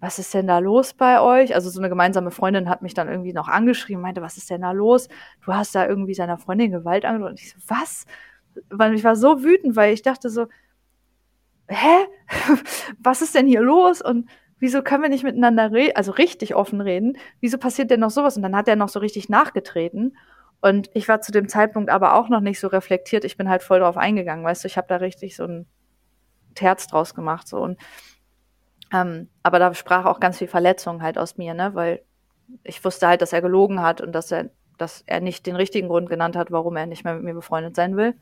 [0.00, 1.54] was ist denn da los bei euch?
[1.54, 4.60] Also so eine gemeinsame Freundin hat mich dann irgendwie noch angeschrieben, meinte, was ist denn
[4.60, 5.08] da los?
[5.44, 7.30] Du hast da irgendwie seiner Freundin Gewalt angedroht.
[7.30, 8.04] Und ich so, was?
[8.68, 10.46] Weil ich war so wütend, weil ich dachte so,
[11.68, 12.06] hä?
[12.98, 14.02] was ist denn hier los?
[14.02, 14.28] Und
[14.58, 17.16] wieso können wir nicht miteinander reden, also richtig offen reden?
[17.40, 18.36] Wieso passiert denn noch sowas?
[18.36, 20.16] Und dann hat er noch so richtig nachgetreten.
[20.60, 23.24] Und ich war zu dem Zeitpunkt aber auch noch nicht so reflektiert.
[23.24, 25.66] Ich bin halt voll drauf eingegangen, weißt du, ich habe da richtig so ein
[26.54, 27.48] Terz draus gemacht.
[27.48, 27.58] So.
[27.58, 27.78] Und
[28.92, 31.74] ähm, aber da sprach auch ganz viel Verletzung halt aus mir, ne?
[31.74, 32.02] Weil
[32.62, 35.88] ich wusste halt, dass er gelogen hat und dass er dass er nicht den richtigen
[35.88, 38.14] Grund genannt hat, warum er nicht mehr mit mir befreundet sein will.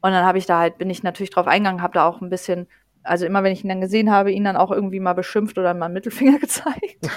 [0.00, 2.30] Und dann habe ich da halt, bin ich natürlich drauf eingegangen, habe da auch ein
[2.30, 2.68] bisschen,
[3.02, 5.74] also immer wenn ich ihn dann gesehen habe, ihn dann auch irgendwie mal beschimpft oder
[5.74, 7.08] mal einen Mittelfinger gezeigt.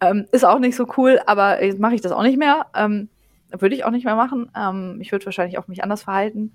[0.00, 2.66] ähm, ist auch nicht so cool, aber jetzt mache ich das auch nicht mehr.
[2.74, 3.08] Ähm,
[3.50, 4.50] würde ich auch nicht mehr machen.
[4.56, 6.54] Ähm, ich würde wahrscheinlich auch mich anders verhalten.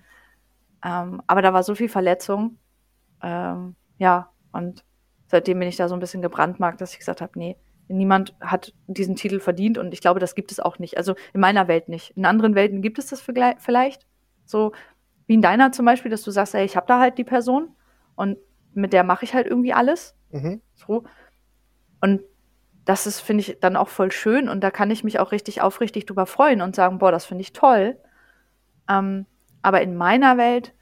[0.84, 2.58] Ähm, aber da war so viel Verletzung.
[3.22, 4.84] Ähm, ja, und
[5.28, 7.58] seitdem bin ich da so ein bisschen gebrandmarkt, dass ich gesagt habe, nee,
[7.88, 10.98] niemand hat diesen Titel verdient und ich glaube, das gibt es auch nicht.
[10.98, 12.12] Also in meiner Welt nicht.
[12.18, 14.06] In anderen Welten gibt es das vielleicht.
[14.46, 14.74] So
[15.28, 17.70] wie in deiner zum Beispiel, dass du sagst, ey, ich habe da halt die Person
[18.16, 18.38] und
[18.74, 20.16] mit der mache ich halt irgendwie alles.
[20.32, 20.62] Mhm.
[20.74, 21.04] So.
[22.02, 22.22] Und
[22.86, 25.62] das ist, finde ich, dann auch voll schön und da kann ich mich auch richtig
[25.62, 27.98] aufrichtig drüber freuen und sagen, boah, das finde ich toll.
[28.90, 29.26] Ähm,
[29.62, 30.74] aber in meiner Welt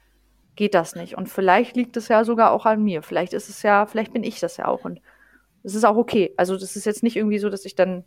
[0.56, 1.16] geht das nicht.
[1.16, 3.02] Und vielleicht liegt es ja sogar auch an mir.
[3.02, 4.84] Vielleicht ist es ja, vielleicht bin ich das ja auch.
[4.84, 5.00] Und
[5.62, 6.32] es ist auch okay.
[6.36, 8.04] Also das ist jetzt nicht irgendwie so, dass ich dann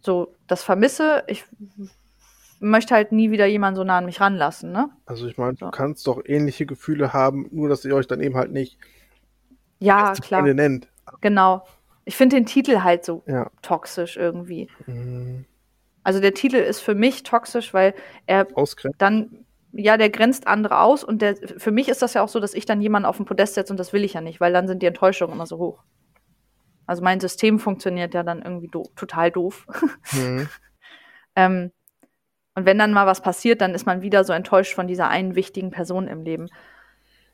[0.00, 1.22] so das vermisse.
[1.28, 1.44] Ich
[2.58, 4.90] möchte halt nie wieder jemanden so nah an mich ranlassen, ne?
[5.06, 5.66] Also ich meine, so.
[5.66, 8.78] du kannst doch ähnliche Gefühle haben, nur dass ihr euch dann eben halt nicht
[9.78, 10.42] ja, klar.
[10.42, 10.88] nennt.
[11.20, 11.66] Genau.
[12.04, 13.50] Ich finde den Titel halt so ja.
[13.62, 14.68] toxisch irgendwie.
[14.86, 15.44] Mhm.
[16.04, 17.94] Also der Titel ist für mich toxisch, weil
[18.26, 19.00] er Ausgrenzt.
[19.00, 22.40] dann, ja, der grenzt andere aus und der, für mich ist das ja auch so,
[22.40, 24.52] dass ich dann jemanden auf den Podest setze und das will ich ja nicht, weil
[24.52, 25.82] dann sind die Enttäuschungen immer so hoch.
[26.86, 29.66] Also mein System funktioniert ja dann irgendwie do total doof.
[30.12, 30.48] Mhm.
[31.36, 31.72] ähm,
[32.54, 35.34] und wenn dann mal was passiert, dann ist man wieder so enttäuscht von dieser einen
[35.34, 36.48] wichtigen Person im Leben.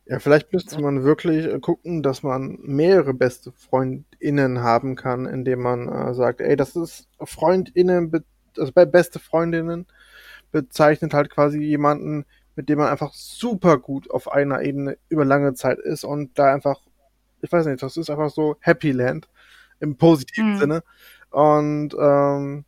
[0.07, 5.61] Ja, vielleicht müsste man wirklich äh, gucken, dass man mehrere beste FreundInnen haben kann, indem
[5.61, 8.13] man äh, sagt, ey, das ist FreundInnen,
[8.57, 9.87] also bei beste Freundinnen
[10.51, 12.25] bezeichnet halt quasi jemanden,
[12.57, 16.53] mit dem man einfach super gut auf einer Ebene über lange Zeit ist und da
[16.53, 16.81] einfach,
[17.41, 19.29] ich weiß nicht, das ist einfach so Happy Land
[19.81, 20.59] im positiven mhm.
[20.59, 20.83] Sinne.
[21.31, 22.65] Und ähm,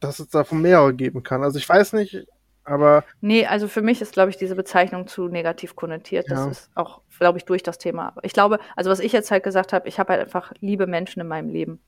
[0.00, 1.42] dass es davon mehrere geben kann.
[1.42, 2.26] Also ich weiß nicht,
[2.64, 3.04] aber.
[3.20, 6.30] Nee, also für mich ist, glaube ich, diese Bezeichnung zu negativ konnotiert.
[6.30, 6.50] Das ja.
[6.50, 8.14] ist auch, glaube ich, durch das Thema.
[8.22, 11.20] Ich glaube, also was ich jetzt halt gesagt habe, ich habe halt einfach liebe Menschen
[11.20, 11.80] in meinem Leben.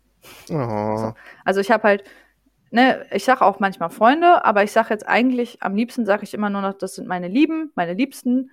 [0.51, 0.97] Oh.
[0.97, 1.15] So.
[1.45, 2.05] Also ich habe halt,
[2.71, 6.35] ne, ich sage auch manchmal Freunde, aber ich sage jetzt eigentlich, am liebsten sage ich
[6.35, 8.51] immer nur noch, das sind meine Lieben, meine Liebsten.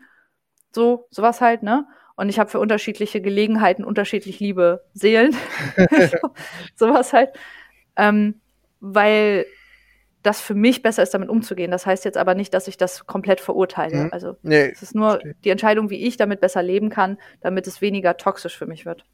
[0.71, 1.87] So, sowas halt, ne?
[2.15, 5.35] Und ich habe für unterschiedliche Gelegenheiten unterschiedlich liebe Seelen.
[6.77, 7.31] so, sowas halt.
[7.95, 8.39] Ähm,
[8.79, 9.45] weil
[10.23, 11.69] das für mich besser ist, damit umzugehen.
[11.69, 14.05] Das heißt jetzt aber nicht, dass ich das komplett verurteile.
[14.05, 14.09] Mhm.
[14.11, 15.35] Also nee, es ist nur verstehe.
[15.43, 19.05] die Entscheidung, wie ich damit besser leben kann, damit es weniger toxisch für mich wird.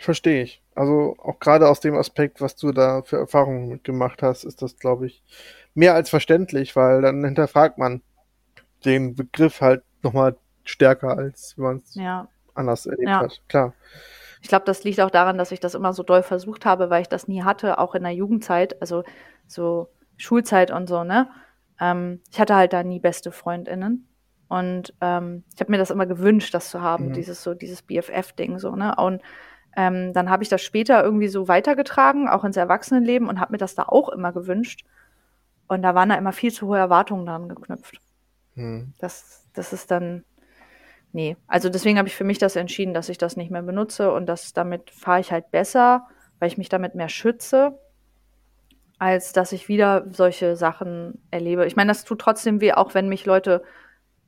[0.00, 0.62] Verstehe ich.
[0.74, 4.78] Also auch gerade aus dem Aspekt, was du da für Erfahrungen mitgemacht hast, ist das,
[4.78, 5.22] glaube ich,
[5.74, 8.00] mehr als verständlich, weil dann hinterfragt man
[8.86, 12.28] den Begriff halt nochmal stärker, als wenn man es ja.
[12.54, 13.20] anders erlebt ja.
[13.20, 13.42] hat.
[13.48, 13.74] Klar.
[14.40, 17.02] Ich glaube, das liegt auch daran, dass ich das immer so doll versucht habe, weil
[17.02, 18.80] ich das nie hatte, auch in der Jugendzeit.
[18.80, 19.04] Also
[19.46, 21.28] so Schulzeit und so, ne?
[21.78, 24.08] Ähm, ich hatte halt da nie beste FreundInnen.
[24.48, 27.12] Und ähm, ich habe mir das immer gewünscht, das zu haben, mhm.
[27.12, 28.94] dieses so, dieses BFF-Ding, so, ne?
[28.96, 29.20] Und
[29.76, 33.58] ähm, dann habe ich das später irgendwie so weitergetragen, auch ins Erwachsenenleben und habe mir
[33.58, 34.84] das da auch immer gewünscht.
[35.68, 38.00] Und da waren da immer viel zu hohe Erwartungen dran geknüpft.
[38.54, 38.92] Mhm.
[38.98, 40.24] Das, das ist dann,
[41.12, 41.36] nee.
[41.46, 44.26] Also deswegen habe ich für mich das entschieden, dass ich das nicht mehr benutze und
[44.26, 47.78] dass damit fahre ich halt besser, weil ich mich damit mehr schütze
[49.00, 51.64] als dass ich wieder solche Sachen erlebe.
[51.66, 53.62] Ich meine, das tut trotzdem weh, auch wenn mich Leute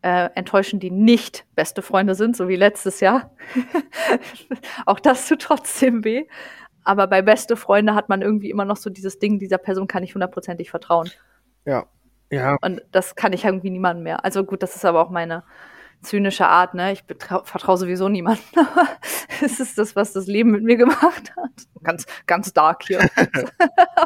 [0.02, 3.34] äh, enttäuschen, die nicht beste Freunde sind, so wie letztes Jahr.
[4.86, 6.26] auch das tut trotzdem weh.
[6.84, 10.02] Aber bei beste Freunde hat man irgendwie immer noch so dieses Ding, dieser Person kann
[10.02, 11.10] ich hundertprozentig vertrauen.
[11.64, 11.86] Ja.
[12.30, 12.56] Ja.
[12.62, 14.24] Und das kann ich irgendwie niemandem mehr.
[14.24, 15.44] Also gut, das ist aber auch meine
[16.00, 16.92] zynische Art, ne?
[16.92, 17.04] Ich
[17.44, 18.44] vertraue sowieso niemandem.
[19.42, 21.50] es ist das, was das Leben mit mir gemacht hat.
[21.82, 23.00] Ganz, ganz dark hier.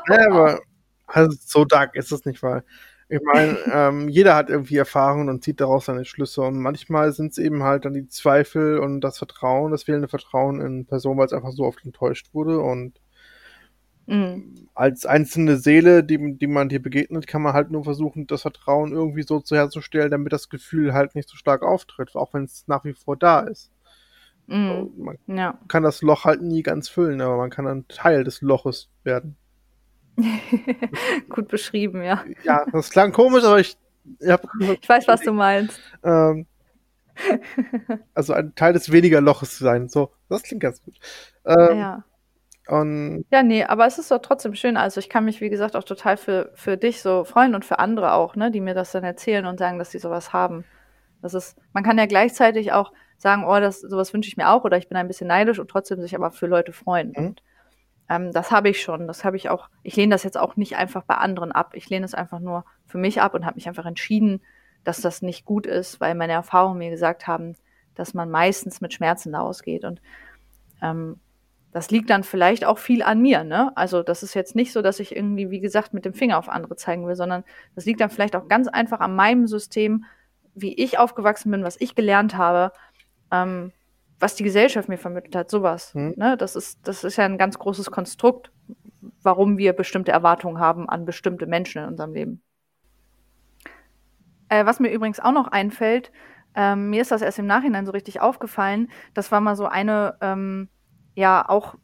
[0.09, 0.61] ja, aber
[1.07, 2.65] also so dark ist es nicht, weil
[3.09, 6.43] ich meine, ähm, jeder hat irgendwie Erfahrungen und zieht daraus seine Schlüsse.
[6.43, 10.61] Und manchmal sind es eben halt dann die Zweifel und das Vertrauen, das fehlende Vertrauen
[10.61, 12.61] in Personen, weil es einfach so oft enttäuscht wurde.
[12.61, 13.01] Und
[14.07, 14.69] Mhm.
[14.75, 18.93] Als einzelne Seele, die, die man dir begegnet, kann man halt nur versuchen, das Vertrauen
[18.93, 22.65] irgendwie so zu herzustellen, damit das Gefühl halt nicht so stark auftritt, auch wenn es
[22.69, 23.71] nach wie vor da ist.
[24.47, 24.93] Mhm.
[24.97, 25.59] Man ja.
[25.67, 29.37] kann das Loch halt nie ganz füllen, aber man kann ein Teil des Loches werden.
[31.29, 32.25] Gut beschrieben, ja.
[32.45, 33.77] Ja, das klang komisch, aber ich.
[34.21, 34.47] Ich, hab,
[34.81, 35.81] ich weiß, was du meinst.
[36.05, 36.47] Ähm,
[38.15, 39.89] also ein Teil des weniger Loches sein.
[39.89, 40.99] So, das klingt ganz gut.
[41.45, 42.05] Ähm, ja.
[42.69, 44.77] Und ja, nee, aber es ist doch trotzdem schön.
[44.77, 47.79] Also ich kann mich, wie gesagt, auch total für, für dich so freuen und für
[47.79, 50.65] andere auch, ne, die mir das dann erzählen und sagen, dass sie sowas haben.
[51.23, 54.65] Das ist, man kann ja gleichzeitig auch sagen, oh, das, sowas wünsche ich mir auch
[54.65, 57.13] oder ich bin ein bisschen neidisch und trotzdem sich aber für Leute freuen.
[57.17, 57.27] Mhm.
[57.27, 57.43] Und
[58.09, 59.07] Ähm, das habe ich schon.
[59.07, 59.69] Das habe ich auch.
[59.83, 61.73] Ich lehne das jetzt auch nicht einfach bei anderen ab.
[61.75, 64.41] Ich lehne es einfach nur für mich ab und habe mich einfach entschieden,
[64.85, 67.57] dass das nicht gut ist, weil meine Erfahrungen mir gesagt haben,
[67.95, 69.85] dass man meistens mit Schmerzen da ausgeht.
[69.85, 70.01] Und
[70.83, 71.19] ähm,
[71.73, 73.73] das liegt dann vielleicht auch viel an mir, ne?
[73.77, 76.49] Also das ist jetzt nicht so, dass ich irgendwie, wie gesagt, mit dem Finger auf
[76.49, 80.05] andere zeigen will, sondern das liegt dann vielleicht auch ganz einfach an meinem System,
[80.55, 82.73] wie ich aufgewachsen bin, was ich gelernt habe,
[83.31, 83.73] ähm,
[84.19, 85.95] was die Gesellschaft mir vermittelt hat, sowas.
[85.95, 86.15] Mhm.
[86.17, 86.37] Ne?
[86.37, 88.51] Das, ist, das ist ja ein ganz großes Konstrukt,
[89.23, 92.43] warum wir bestimmte Erwartungen haben an bestimmte Menschen in unserem Leben.
[94.49, 96.13] Äh, was mir übrigens auch noch einfällt,
[96.55, 100.17] ähm, mir ist das erst im Nachhinein so richtig aufgefallen, das war mal so eine,
[100.21, 100.69] ähm,
[101.15, 101.75] ja, auch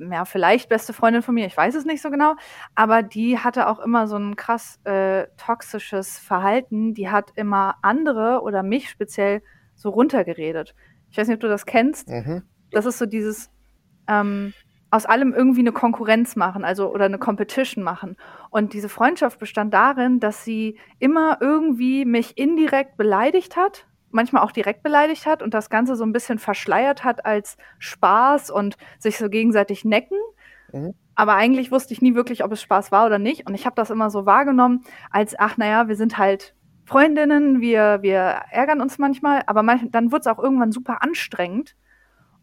[0.00, 2.34] ja, vielleicht beste Freundin von mir, ich weiß es nicht so genau,
[2.74, 6.94] aber die hatte auch immer so ein krass äh, toxisches Verhalten.
[6.94, 9.42] Die hat immer andere oder mich speziell
[9.74, 10.74] so runtergeredet.
[11.10, 12.08] Ich weiß nicht, ob du das kennst.
[12.08, 12.42] Mhm.
[12.70, 13.50] Das ist so dieses
[14.08, 14.52] ähm,
[14.90, 18.16] aus allem irgendwie eine Konkurrenz machen, also oder eine Competition machen.
[18.50, 24.50] Und diese Freundschaft bestand darin, dass sie immer irgendwie mich indirekt beleidigt hat, manchmal auch
[24.50, 29.16] direkt beleidigt hat und das Ganze so ein bisschen verschleiert hat als Spaß und sich
[29.18, 30.18] so gegenseitig necken.
[30.72, 30.94] Mhm.
[31.14, 33.46] Aber eigentlich wusste ich nie wirklich, ob es Spaß war oder nicht.
[33.46, 36.54] Und ich habe das immer so wahrgenommen, als, ach naja, wir sind halt
[36.90, 38.18] Freundinnen, wir, wir
[38.50, 41.76] ärgern uns manchmal, aber manch, dann wird es auch irgendwann super anstrengend.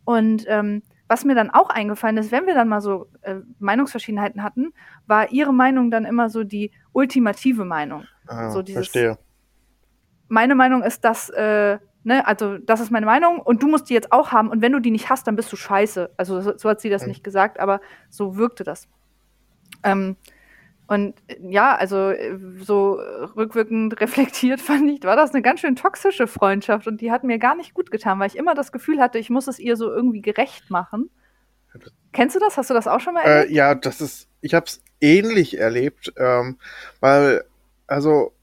[0.06, 4.44] Und ähm, was mir dann auch eingefallen ist, wenn wir dann mal so äh, Meinungsverschiedenheiten
[4.44, 4.72] hatten,
[5.06, 8.06] war ihre Meinung dann immer so die ultimative Meinung.
[8.26, 9.18] Ah, so dieses, verstehe.
[10.30, 13.95] Meine Meinung ist, dass, äh, ne, also das ist meine Meinung und du musst die
[13.95, 16.11] jetzt auch haben und wenn du die nicht hast, dann bist du scheiße.
[16.15, 17.10] Also so, so hat sie das mhm.
[17.10, 18.88] nicht gesagt, aber so wirkte das.
[19.84, 20.15] Ähm,
[20.88, 22.14] und ja, also
[22.61, 22.99] so
[23.35, 27.39] rückwirkend reflektiert fand ich, war das eine ganz schön toxische Freundschaft und die hat mir
[27.39, 29.91] gar nicht gut getan, weil ich immer das Gefühl hatte, ich muss es ihr so
[29.91, 31.09] irgendwie gerecht machen.
[32.14, 32.57] Kennst du das?
[32.57, 33.51] Hast du das auch schon mal erlebt?
[33.51, 36.57] Äh, ja, das ist, ich habe es ähnlich erlebt, ähm,
[36.99, 37.43] weil,
[37.85, 38.34] also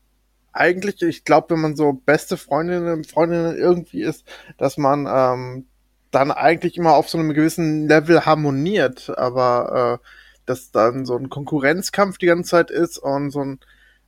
[0.53, 4.25] eigentlich, ich glaube, wenn man so beste Freundinnen, Freundinnen irgendwie ist,
[4.59, 5.67] dass man ähm,
[6.11, 10.07] dann eigentlich immer auf so einem gewissen Level harmoniert, aber äh,
[10.47, 13.61] dass dann so ein Konkurrenzkampf die ganze Zeit ist und so ein,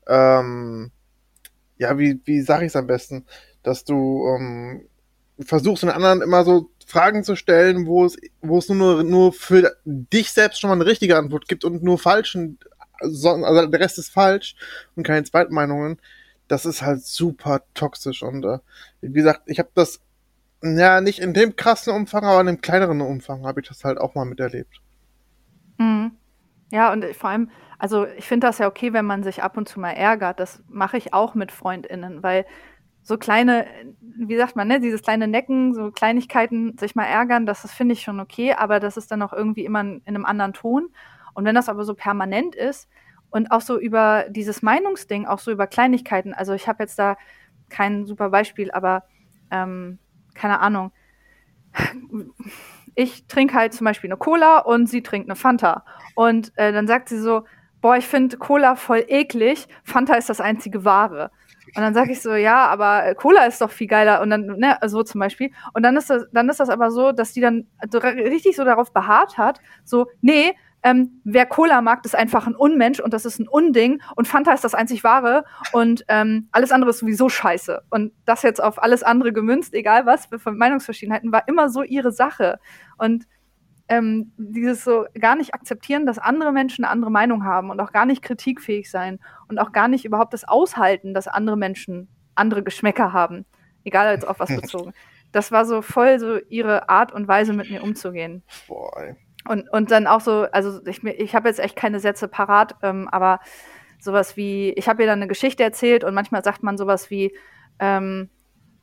[0.06, 0.90] ähm,
[1.78, 3.26] ja, wie, wie sag ich es am besten,
[3.62, 4.86] dass du ähm,
[5.40, 9.76] versuchst den anderen immer so Fragen zu stellen, wo es, wo es nur, nur für
[9.84, 12.58] dich selbst schon mal eine richtige Antwort gibt und nur falschen,
[13.00, 14.54] also der Rest ist falsch
[14.94, 15.98] und keine Zweitmeinungen.
[16.48, 18.58] Das ist halt super toxisch und äh,
[19.00, 20.00] wie gesagt, ich habe das
[20.62, 23.98] ja nicht in dem krassen Umfang, aber in dem kleineren Umfang habe ich das halt
[23.98, 24.80] auch mal miterlebt.
[25.78, 26.12] Mhm.
[26.72, 29.68] Ja, und vor allem, also ich finde das ja okay, wenn man sich ab und
[29.68, 30.40] zu mal ärgert.
[30.40, 32.44] Das mache ich auch mit FreundInnen, weil
[33.02, 33.66] so kleine,
[34.00, 37.92] wie sagt man, ne, dieses kleine Necken, so Kleinigkeiten, sich mal ärgern, das, das finde
[37.92, 40.88] ich schon okay, aber das ist dann auch irgendwie immer in einem anderen Ton.
[41.34, 42.88] Und wenn das aber so permanent ist
[43.30, 47.16] und auch so über dieses Meinungsding, auch so über Kleinigkeiten, also ich habe jetzt da
[47.68, 49.04] kein super Beispiel, aber
[49.52, 49.98] ähm,
[50.34, 50.90] keine Ahnung
[52.96, 55.84] ich trinke halt zum Beispiel eine Cola und sie trinkt eine Fanta.
[56.14, 57.44] Und äh, dann sagt sie so,
[57.80, 61.30] boah, ich finde Cola voll eklig, Fanta ist das einzige Wahre.
[61.74, 64.22] Und dann sage ich so, ja, aber äh, Cola ist doch viel geiler.
[64.22, 65.50] Und dann, ne, so zum Beispiel.
[65.74, 68.64] Und dann ist das, dann ist das aber so, dass die dann so richtig so
[68.64, 70.54] darauf beharrt hat, so, nee,
[70.86, 74.52] ähm, wer Cola mag, ist einfach ein Unmensch und das ist ein Unding und Fanta
[74.52, 77.82] ist das einzig wahre und ähm, alles andere ist sowieso scheiße.
[77.90, 82.12] Und das jetzt auf alles andere gemünzt, egal was für Meinungsverschiedenheiten, war immer so ihre
[82.12, 82.60] Sache.
[82.98, 83.26] Und
[83.88, 87.90] ähm, dieses so gar nicht akzeptieren, dass andere Menschen eine andere Meinung haben und auch
[87.90, 89.18] gar nicht kritikfähig sein
[89.48, 92.06] und auch gar nicht überhaupt das aushalten, dass andere Menschen
[92.36, 93.44] andere Geschmäcker haben,
[93.82, 94.92] egal jetzt auf was bezogen.
[95.32, 98.44] Das war so voll so ihre Art und Weise, mit mir umzugehen.
[98.68, 99.16] Boah,
[99.48, 103.08] und, und dann auch so, also ich, ich habe jetzt echt keine Sätze parat, ähm,
[103.08, 103.40] aber
[103.98, 107.34] sowas wie, ich habe ihr dann eine Geschichte erzählt und manchmal sagt man sowas wie,
[107.78, 108.30] ähm,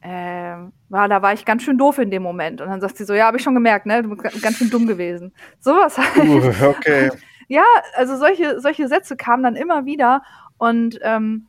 [0.01, 2.59] äh, ja, da war ich ganz schön doof in dem Moment.
[2.59, 4.03] Und dann sagt sie so, ja, habe ich schon gemerkt, ne?
[4.03, 5.33] Du bist ganz schön dumm gewesen.
[5.59, 6.27] Sowas halt.
[6.27, 7.11] Uh, okay.
[7.49, 7.65] Ja,
[7.95, 10.23] also solche, solche Sätze kamen dann immer wieder.
[10.57, 11.47] Und ähm,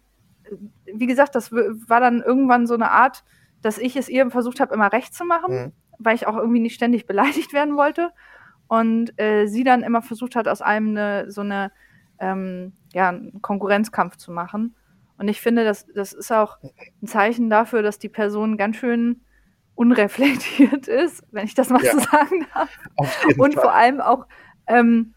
[0.92, 3.24] wie gesagt, das war dann irgendwann so eine Art,
[3.62, 5.72] dass ich es ihr versucht habe, immer recht zu machen, mhm.
[6.00, 8.10] weil ich auch irgendwie nicht ständig beleidigt werden wollte
[8.68, 11.70] und äh, sie dann immer versucht hat, aus einem eine, so eine
[12.18, 14.74] ähm, ja, einen Konkurrenzkampf zu machen.
[15.18, 16.58] Und ich finde, das, das ist auch
[17.02, 19.20] ein Zeichen dafür, dass die Person ganz schön
[19.74, 22.70] unreflektiert ist, wenn ich das mal ja, so sagen darf.
[23.38, 23.62] Und Fall.
[23.62, 24.26] vor allem auch
[24.66, 25.14] ähm,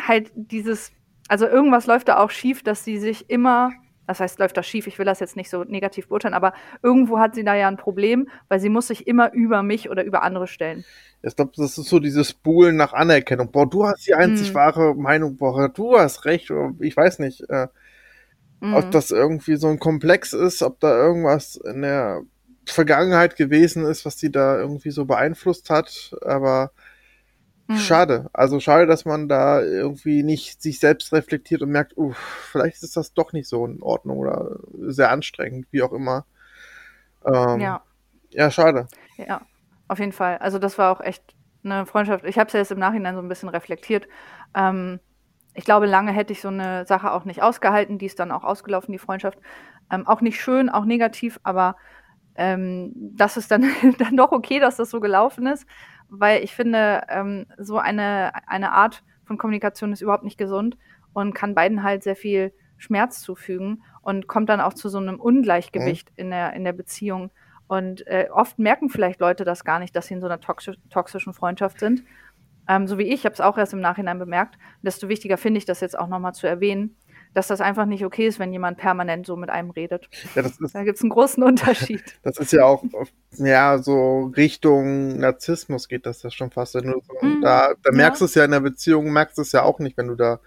[0.00, 0.92] halt dieses,
[1.28, 3.72] also irgendwas läuft da auch schief, dass sie sich immer,
[4.10, 7.20] das heißt, läuft das schief, ich will das jetzt nicht so negativ beurteilen, aber irgendwo
[7.20, 10.22] hat sie da ja ein Problem, weil sie muss sich immer über mich oder über
[10.22, 10.84] andere stellen.
[11.22, 13.52] Ich glaube, das ist so dieses Buhlen nach Anerkennung.
[13.52, 14.54] Boah, du hast die einzig hm.
[14.54, 17.68] wahre Meinung, boah, du hast recht, oder ich weiß nicht, äh,
[18.60, 18.74] hm.
[18.74, 22.22] ob das irgendwie so ein Komplex ist, ob da irgendwas in der
[22.66, 26.72] Vergangenheit gewesen ist, was die da irgendwie so beeinflusst hat, aber
[27.70, 27.76] Mhm.
[27.76, 28.30] Schade.
[28.32, 32.12] Also schade, dass man da irgendwie nicht sich selbst reflektiert und merkt, uh,
[32.50, 34.56] vielleicht ist das doch nicht so in Ordnung oder
[34.88, 36.26] sehr anstrengend, wie auch immer.
[37.24, 37.82] Ähm, ja.
[38.30, 38.88] Ja, schade.
[39.16, 39.42] Ja,
[39.86, 40.38] auf jeden Fall.
[40.38, 41.22] Also das war auch echt
[41.62, 42.24] eine Freundschaft.
[42.24, 44.08] Ich habe es ja jetzt im Nachhinein so ein bisschen reflektiert.
[44.56, 44.98] Ähm,
[45.54, 47.98] ich glaube, lange hätte ich so eine Sache auch nicht ausgehalten.
[47.98, 49.38] Die ist dann auch ausgelaufen, die Freundschaft.
[49.92, 51.76] Ähm, auch nicht schön, auch negativ, aber
[52.34, 53.64] ähm, das ist dann,
[53.98, 55.66] dann doch okay, dass das so gelaufen ist
[56.10, 60.76] weil ich finde, ähm, so eine, eine Art von Kommunikation ist überhaupt nicht gesund
[61.12, 65.20] und kann beiden halt sehr viel Schmerz zufügen und kommt dann auch zu so einem
[65.20, 66.14] Ungleichgewicht mhm.
[66.16, 67.30] in, der, in der Beziehung.
[67.68, 70.76] Und äh, oft merken vielleicht Leute das gar nicht, dass sie in so einer toxisch,
[70.90, 72.02] toxischen Freundschaft sind.
[72.68, 74.58] Ähm, so wie ich, ich habe es auch erst im Nachhinein bemerkt.
[74.82, 76.96] Desto wichtiger finde ich das jetzt auch nochmal zu erwähnen,
[77.34, 80.08] dass das einfach nicht okay ist, wenn jemand permanent so mit einem redet.
[80.34, 82.02] Ja, ist, da gibt es einen großen Unterschied.
[82.22, 82.82] Das ist ja auch,
[83.36, 86.74] ja, so Richtung Narzissmus geht das ja schon fast.
[86.74, 89.52] Wenn so, mm, da, da merkst du es ja in der Beziehung, merkst du es
[89.52, 90.40] ja auch nicht, wenn du da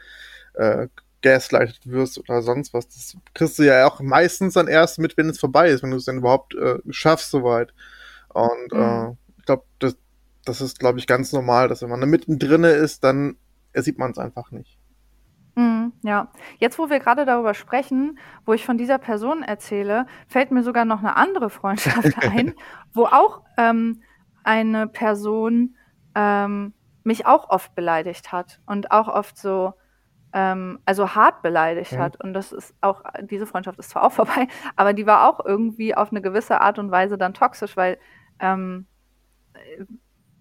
[0.55, 0.88] äh,
[1.22, 2.88] gaslightet wirst oder sonst was.
[2.88, 5.97] Das kriegst du ja auch meistens dann erst mit, wenn es vorbei ist, wenn du
[5.97, 7.73] es dann überhaupt äh, schaffst soweit.
[8.30, 8.81] Und mm.
[8.81, 9.95] äh, ich glaube, das,
[10.43, 13.38] das ist, glaube ich, ganz normal, dass wenn man da mittendrin ist, dann
[13.73, 14.77] sieht man es einfach nicht.
[15.55, 16.30] Mhm, ja.
[16.57, 20.85] Jetzt, wo wir gerade darüber sprechen, wo ich von dieser Person erzähle, fällt mir sogar
[20.85, 22.53] noch eine andere Freundschaft ein,
[22.93, 24.01] wo auch ähm,
[24.43, 25.75] eine Person
[26.15, 26.73] ähm,
[27.03, 29.73] mich auch oft beleidigt hat und auch oft so,
[30.34, 31.99] ähm, also hart beleidigt Mhm.
[31.99, 32.19] hat.
[32.23, 35.95] Und das ist auch, diese Freundschaft ist zwar auch vorbei, aber die war auch irgendwie
[35.95, 37.99] auf eine gewisse Art und Weise dann toxisch, weil
[38.39, 38.88] ähm,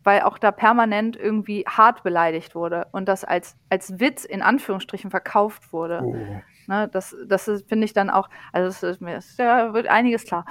[0.05, 5.11] weil auch da permanent irgendwie hart beleidigt wurde und das als, als Witz in Anführungsstrichen
[5.11, 6.01] verkauft wurde.
[6.03, 6.17] Oh.
[6.69, 10.47] Ne, das das finde ich dann auch, also es ist, mir ja, wird einiges klar.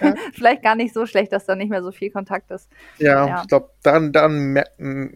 [0.00, 0.14] ja.
[0.32, 2.68] Vielleicht gar nicht so schlecht, dass da nicht mehr so viel Kontakt ist.
[2.98, 3.40] Ja, ja.
[3.42, 4.62] ich glaube, dann, dann,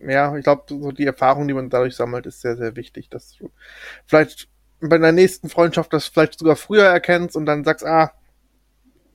[0.07, 3.33] ja, ich glaube, so die Erfahrung, die man dadurch sammelt, ist sehr, sehr wichtig, dass
[3.33, 3.51] du
[4.07, 4.49] vielleicht
[4.81, 8.13] bei der nächsten Freundschaft das vielleicht sogar früher erkennst und dann sagst, ah,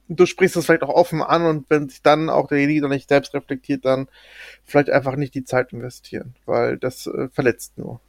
[0.07, 3.09] du sprichst es vielleicht auch offen an und wenn sich dann auch derjenige dann nicht
[3.09, 4.07] selbst reflektiert, dann
[4.63, 7.99] vielleicht einfach nicht die Zeit investieren, weil das äh, verletzt nur.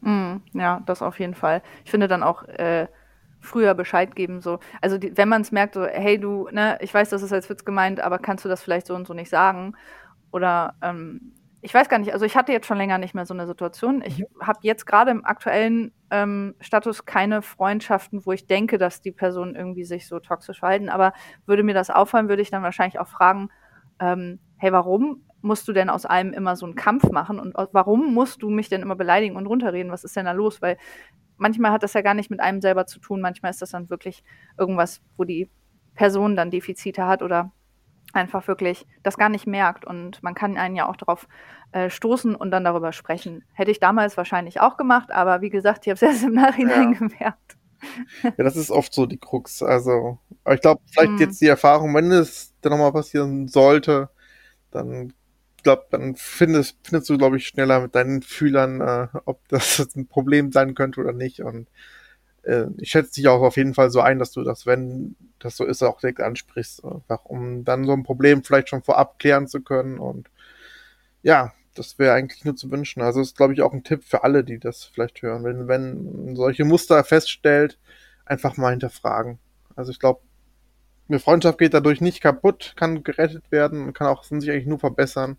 [0.00, 1.62] Mm, ja, das auf jeden Fall.
[1.84, 2.86] Ich finde dann auch äh,
[3.40, 4.60] früher Bescheid geben, so.
[4.80, 7.48] Also die, wenn man es merkt, so, hey du, ne, ich weiß, das ist als
[7.50, 9.74] Witz gemeint, aber kannst du das vielleicht so und so nicht sagen?
[10.30, 11.32] Oder ähm,
[11.62, 14.02] ich weiß gar nicht, also ich hatte jetzt schon länger nicht mehr so eine Situation.
[14.04, 14.26] Ich mhm.
[14.40, 19.54] habe jetzt gerade im aktuellen ähm, Status keine Freundschaften, wo ich denke, dass die Personen
[19.54, 20.88] irgendwie sich so toxisch verhalten.
[20.88, 21.12] Aber
[21.46, 23.50] würde mir das auffallen, würde ich dann wahrscheinlich auch fragen,
[24.00, 27.38] ähm, hey, warum musst du denn aus allem immer so einen Kampf machen?
[27.38, 29.92] Und warum musst du mich denn immer beleidigen und runterreden?
[29.92, 30.62] Was ist denn da los?
[30.62, 30.78] Weil
[31.36, 33.20] manchmal hat das ja gar nicht mit einem selber zu tun.
[33.20, 34.22] Manchmal ist das dann wirklich
[34.58, 35.50] irgendwas, wo die
[35.94, 37.52] Person dann Defizite hat oder
[38.12, 39.84] einfach wirklich das gar nicht merkt.
[39.84, 41.28] Und man kann einen ja auch darauf
[41.72, 43.44] äh, stoßen und dann darüber sprechen.
[43.52, 46.92] Hätte ich damals wahrscheinlich auch gemacht, aber wie gesagt, ich habe es erst im Nachhinein
[46.92, 46.98] ja.
[46.98, 47.56] gemerkt.
[48.22, 49.62] Ja, das ist oft so die Krux.
[49.62, 50.18] Also,
[50.52, 51.18] ich glaube, vielleicht hm.
[51.18, 54.10] jetzt die Erfahrung, wenn es dann nochmal passieren sollte,
[54.70, 55.14] dann
[55.62, 60.06] glaube, dann findest, findest du, glaube ich, schneller mit deinen Fühlern, äh, ob das ein
[60.06, 61.40] Problem sein könnte oder nicht.
[61.40, 61.68] Und
[62.42, 65.56] äh, ich schätze dich auch auf jeden Fall so ein, dass du das, wenn das
[65.56, 69.46] so ist, auch direkt ansprichst, einfach um dann so ein Problem vielleicht schon vorab klären
[69.46, 69.98] zu können.
[69.98, 70.30] Und
[71.22, 73.02] ja, das wäre eigentlich nur zu wünschen.
[73.02, 75.44] Also ist, glaube ich, auch ein Tipp für alle, die das vielleicht hören.
[75.44, 77.78] Wenn, wenn solche Muster feststellt,
[78.24, 79.38] einfach mal hinterfragen.
[79.76, 80.20] Also ich glaube,
[81.08, 84.78] eine Freundschaft geht dadurch nicht kaputt, kann gerettet werden und kann auch sich eigentlich nur
[84.78, 85.38] verbessern.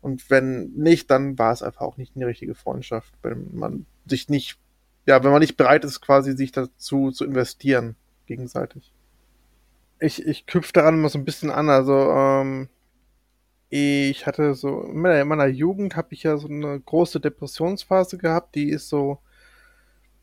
[0.00, 4.28] Und wenn nicht, dann war es einfach auch nicht eine richtige Freundschaft, wenn man sich
[4.28, 4.58] nicht
[5.06, 7.96] ja, wenn man nicht bereit ist, quasi sich dazu zu investieren,
[8.26, 8.92] gegenseitig.
[9.98, 12.68] Ich, ich knüpfe daran immer so ein bisschen an, also ähm,
[13.68, 18.18] ich hatte so, in meiner, in meiner Jugend habe ich ja so eine große Depressionsphase
[18.18, 19.18] gehabt, die ist so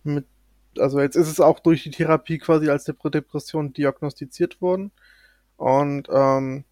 [0.04, 0.26] mit,
[0.78, 4.92] also jetzt ist es auch durch die Therapie quasi als Depression diagnostiziert worden.
[5.58, 6.64] Und ähm,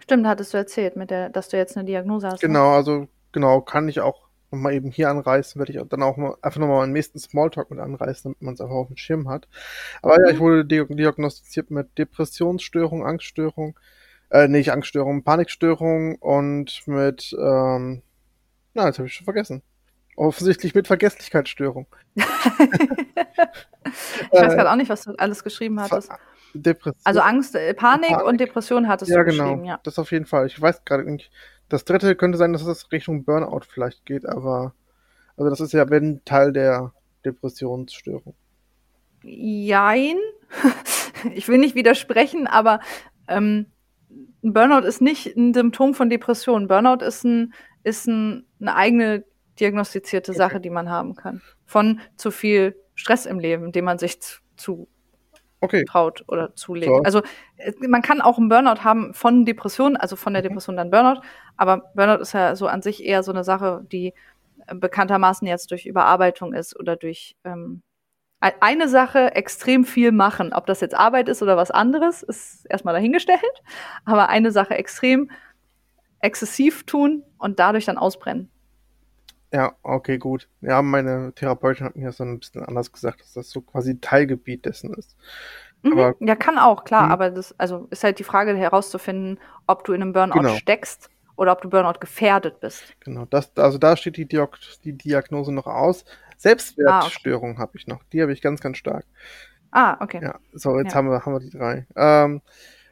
[0.00, 2.42] Stimmt, hattest du erzählt, mit der, dass du jetzt eine Diagnose hast.
[2.42, 2.48] Ne?
[2.48, 6.36] Genau, also genau, kann ich auch mal eben hier anreißen, werde ich dann auch mal,
[6.42, 9.48] einfach nochmal meinen nächsten Smalltalk mit anreißen, damit man es einfach auf dem Schirm hat.
[10.02, 10.24] Aber mhm.
[10.24, 13.78] ja, ich wurde diagnostiziert mit Depressionsstörung, Angststörung,
[14.30, 18.02] äh, nicht Angststörung, Panikstörung und mit, ähm,
[18.74, 19.62] na, jetzt habe ich schon vergessen.
[20.16, 21.86] Offensichtlich mit Vergesslichkeitsstörung.
[22.14, 22.24] ich
[24.32, 26.10] weiß gerade auch nicht, was du alles geschrieben hattest.
[26.54, 27.00] Depression.
[27.04, 29.44] Also Angst, äh, Panik, Panik, und Depression hattest ja, du genau.
[29.44, 29.80] geschrieben, ja.
[29.82, 30.46] Das auf jeden Fall.
[30.46, 31.30] Ich weiß gerade nicht.
[31.68, 34.74] Das dritte könnte sein, dass es Richtung Burnout vielleicht geht, aber
[35.36, 36.92] also das ist ja wenn Teil der
[37.24, 38.34] Depressionsstörung.
[39.22, 40.16] Jein.
[41.34, 42.80] ich will nicht widersprechen, aber
[43.28, 43.66] ähm,
[44.42, 46.68] ein Burnout ist nicht ein Symptom von Depression.
[46.68, 49.24] Burnout ist, ein, ist ein, eine eigene
[49.60, 50.38] diagnostizierte okay.
[50.38, 51.42] Sache, die man haben kann.
[51.66, 54.18] Von zu viel Stress im Leben, dem man sich
[54.56, 54.88] zu
[55.60, 55.84] okay.
[55.84, 56.86] traut oder zulegt.
[56.86, 57.02] So.
[57.02, 57.22] Also
[57.56, 60.48] äh, man kann auch einen Burnout haben von Depression, also von der mhm.
[60.48, 61.20] Depression dann Burnout,
[61.56, 64.14] aber Burnout ist ja so an sich eher so eine Sache, die
[64.66, 67.82] äh, bekanntermaßen jetzt durch Überarbeitung ist oder durch ähm,
[68.40, 70.52] eine Sache extrem viel machen.
[70.52, 73.40] Ob das jetzt Arbeit ist oder was anderes, ist erstmal dahingestellt.
[74.04, 75.30] Aber eine Sache extrem
[76.20, 78.50] exzessiv tun und dadurch dann ausbrennen.
[79.52, 80.48] Ja, okay, gut.
[80.60, 83.98] Ja, meine Therapeutin hat mir das dann ein bisschen anders gesagt, dass das so quasi
[84.00, 85.16] Teilgebiet dessen ist.
[85.82, 87.12] Mhm, aber, ja, kann auch, klar, mh.
[87.12, 90.54] aber das also ist halt die Frage herauszufinden, ob du in einem Burnout genau.
[90.56, 92.82] steckst oder ob du Burnout gefährdet bist.
[93.00, 96.04] Genau, das, also da steht die, Diag die Diagnose noch aus.
[96.36, 97.60] Selbstwertstörung ah, okay.
[97.60, 98.02] habe ich noch.
[98.12, 99.04] Die habe ich ganz, ganz stark.
[99.70, 100.20] Ah, okay.
[100.22, 100.94] Ja, so, jetzt ja.
[100.96, 101.86] haben, wir, haben wir die drei.
[101.96, 102.42] Ähm,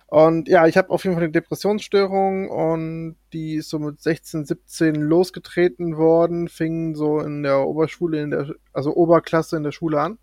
[0.09, 4.45] und ja, ich habe auf jeden Fall eine Depressionsstörung und die ist so mit 16,
[4.45, 10.01] 17 losgetreten worden, fing so in der Oberschule, in der, also Oberklasse in der Schule
[10.01, 10.19] an.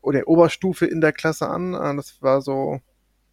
[0.00, 1.74] Oder Oberstufe in der Klasse an.
[1.74, 2.80] Äh, das war so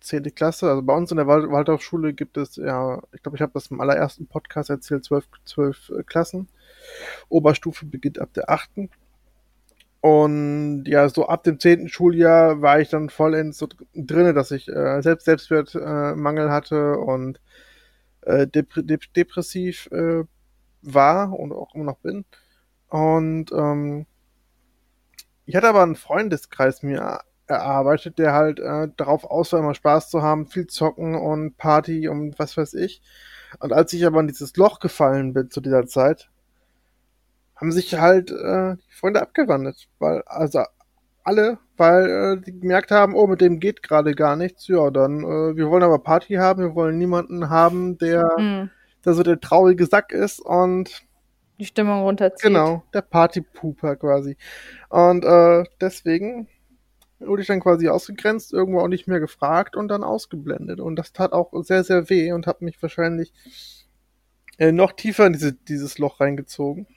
[0.01, 0.69] zehnte Klasse.
[0.69, 3.67] Also bei uns in der Wald Waldorfschule gibt es ja, ich glaube, ich habe das
[3.67, 6.47] im allerersten Podcast erzählt, zwölf, zwölf äh, Klassen.
[7.29, 8.89] Oberstufe beginnt ab der achten.
[10.01, 14.69] Und ja, so ab dem zehnten Schuljahr war ich dann vollends so drinne, dass ich
[14.69, 17.41] äh, selbst Selbstwertmangel äh, hatte und
[18.21, 20.23] äh, dep dep depressiv äh,
[20.81, 22.25] war und auch immer noch bin.
[22.87, 24.05] Und ähm,
[25.45, 30.09] ich hatte aber einen Freundeskreis mir erarbeitet, der halt äh, darauf aus war, immer Spaß
[30.09, 33.01] zu haben, viel zocken und Party und was weiß ich.
[33.59, 36.29] Und als ich aber in dieses Loch gefallen bin zu dieser Zeit,
[37.59, 40.63] haben sich halt äh, die Freunde abgewandelt, weil also
[41.23, 44.67] alle, weil äh, die gemerkt haben, oh, mit dem geht gerade gar nichts.
[44.67, 48.69] Ja, dann äh, wir wollen aber Party haben, wir wollen niemanden haben, der mhm.
[49.05, 51.05] der so der traurige Sack ist und
[51.59, 52.47] die Stimmung runterzieht.
[52.47, 54.37] Genau, der Partypooper quasi.
[54.87, 56.47] Und äh, deswegen
[57.19, 60.79] wurde ich dann quasi ausgegrenzt, irgendwo auch nicht mehr gefragt und dann ausgeblendet.
[60.79, 63.33] Und das tat auch sehr, sehr weh und hat mich wahrscheinlich
[64.57, 66.87] äh, noch tiefer in diese, dieses Loch reingezogen.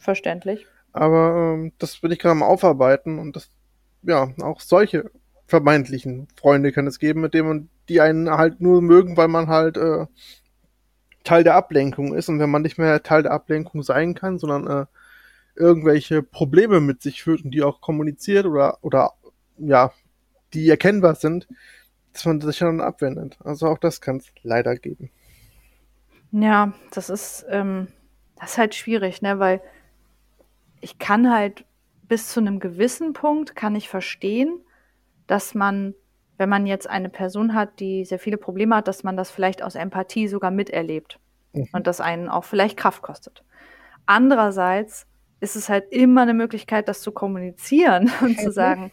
[0.00, 0.66] Verständlich.
[0.92, 3.48] Aber ähm, das bin ich gerade am Aufarbeiten und das,
[4.02, 5.10] ja, auch solche
[5.46, 9.48] vermeintlichen Freunde kann es geben, mit denen man, die einen halt nur mögen, weil man
[9.48, 10.06] halt äh,
[11.22, 12.28] Teil der Ablenkung ist.
[12.28, 14.86] Und wenn man nicht mehr Teil der Ablenkung sein kann, sondern äh,
[15.54, 19.12] irgendwelche Probleme mit sich führt und die auch kommuniziert oder, oder
[19.58, 19.92] ja,
[20.54, 21.46] die erkennbar sind,
[22.12, 23.36] dass man sich dann abwendet.
[23.44, 25.10] Also auch das kann es leider geben.
[26.32, 27.88] Ja, das ist, ähm,
[28.38, 29.60] das ist halt schwierig, ne, weil
[30.80, 31.64] ich kann halt
[32.02, 34.60] bis zu einem gewissen Punkt kann ich verstehen,
[35.26, 35.94] dass man,
[36.38, 39.62] wenn man jetzt eine Person hat, die sehr viele Probleme hat, dass man das vielleicht
[39.62, 41.20] aus Empathie sogar miterlebt
[41.52, 41.68] mhm.
[41.72, 43.44] und das einen auch vielleicht Kraft kostet.
[44.06, 45.06] Andererseits
[45.38, 48.90] ist es halt immer eine Möglichkeit, das zu kommunizieren und zu sagen,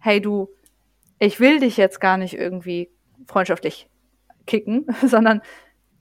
[0.00, 0.48] hey du,
[1.18, 2.90] ich will dich jetzt gar nicht irgendwie
[3.26, 3.88] freundschaftlich
[4.46, 5.42] kicken, sondern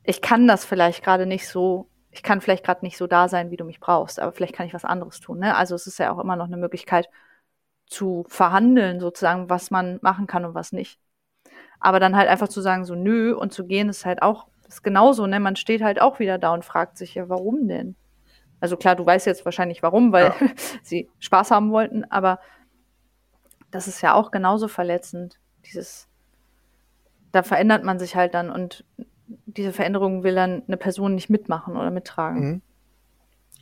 [0.04, 3.52] ich kann das vielleicht gerade nicht so, ich kann vielleicht gerade nicht so da sein,
[3.52, 5.38] wie du mich brauchst, aber vielleicht kann ich was anderes tun.
[5.38, 5.56] Ne?
[5.56, 7.10] Also es ist ja auch immer noch eine Möglichkeit
[7.85, 10.99] zu verhandeln, sozusagen, was man machen kann und was nicht.
[11.80, 14.84] Aber dann halt einfach zu sagen, so nö und zu gehen, ist halt auch, ist
[14.84, 15.39] genauso, ne?
[15.39, 17.95] Man steht halt auch wieder da und fragt sich ja, warum denn?
[18.60, 20.48] Also klar, du weißt jetzt wahrscheinlich warum, weil ja.
[20.81, 22.39] sie Spaß haben wollten, aber
[23.69, 25.38] das ist ja auch genauso verletzend.
[25.68, 26.10] Dieses,
[27.31, 28.84] da verändert man sich halt dann und
[29.45, 32.48] diese Veränderung will dann eine Person nicht mitmachen oder mittragen.
[32.48, 32.62] Mhm.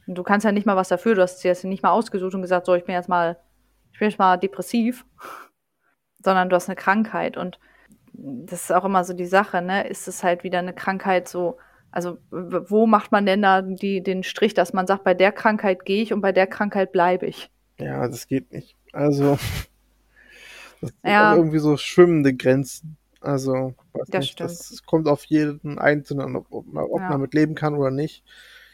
[0.08, 2.36] Und du kannst ja nicht mal was dafür, du hast sie jetzt nicht mal ausgesucht
[2.36, 3.38] und gesagt, so, ich bin jetzt mal,
[3.92, 5.06] ich bin jetzt mal depressiv,
[6.24, 7.60] sondern du hast eine Krankheit und
[8.18, 9.88] das ist auch immer so die Sache, ne?
[9.88, 11.58] Ist es halt wieder eine Krankheit so,
[11.92, 15.86] also wo macht man denn da die, den Strich, dass man sagt, bei der Krankheit
[15.86, 17.50] gehe ich und bei der Krankheit bleibe ich?
[17.78, 18.78] Ja, das geht nicht.
[18.94, 19.38] Also
[20.82, 21.32] das ja.
[21.32, 22.98] sind irgendwie so schwimmende Grenzen.
[23.20, 23.74] Also,
[24.08, 27.10] das, nicht, das kommt auf jeden Einzelnen, ob, ob, ob ja.
[27.10, 28.24] man mit leben kann oder nicht.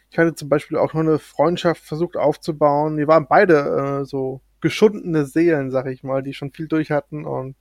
[0.10, 2.98] Ich hatte zum Beispiel auch nur eine Freundschaft versucht aufzubauen.
[2.98, 7.26] Wir waren beide äh, so geschundene Seelen, sag ich mal, die schon viel durch hatten.
[7.26, 7.56] Und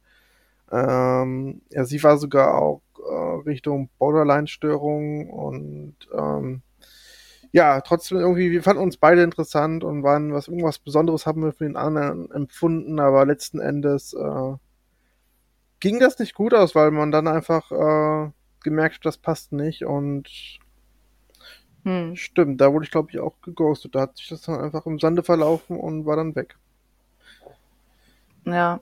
[0.73, 6.63] ähm, ja, sie war sogar auch äh, Richtung Borderline-Störung und ähm,
[7.53, 11.53] ja, trotzdem irgendwie, wir fanden uns beide interessant und waren was irgendwas Besonderes haben wir
[11.53, 14.55] für den anderen empfunden, aber letzten Endes äh,
[15.81, 18.31] ging das nicht gut aus, weil man dann einfach äh,
[18.63, 20.29] gemerkt hat, das passt nicht und
[21.85, 22.15] hm.
[22.15, 23.95] stimmt, da wurde ich glaube ich auch geghostet.
[23.95, 26.57] Da hat sich das dann einfach im Sande verlaufen und war dann weg.
[28.45, 28.81] Ja.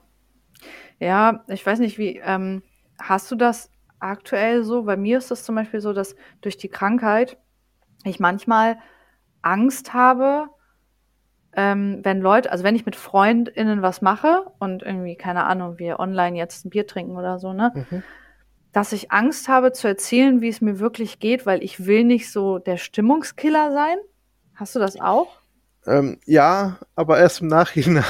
[0.99, 2.61] Ja, ich weiß nicht, wie, ähm,
[2.99, 4.83] hast du das aktuell so?
[4.83, 7.37] Bei mir ist das zum Beispiel so, dass durch die Krankheit
[8.03, 8.77] ich manchmal
[9.41, 10.49] Angst habe,
[11.59, 15.99] ähm, wenn Leute, also wenn ich mit FreundInnen was mache und irgendwie, keine Ahnung, wir
[15.99, 17.73] online jetzt ein Bier trinken oder so, ne?
[17.75, 18.03] Mhm.
[18.71, 22.31] Dass ich Angst habe zu erzählen, wie es mir wirklich geht, weil ich will nicht
[22.31, 23.97] so der Stimmungskiller sein.
[24.55, 25.41] Hast du das auch?
[25.85, 28.03] Ähm, ja, aber erst im Nachhinein.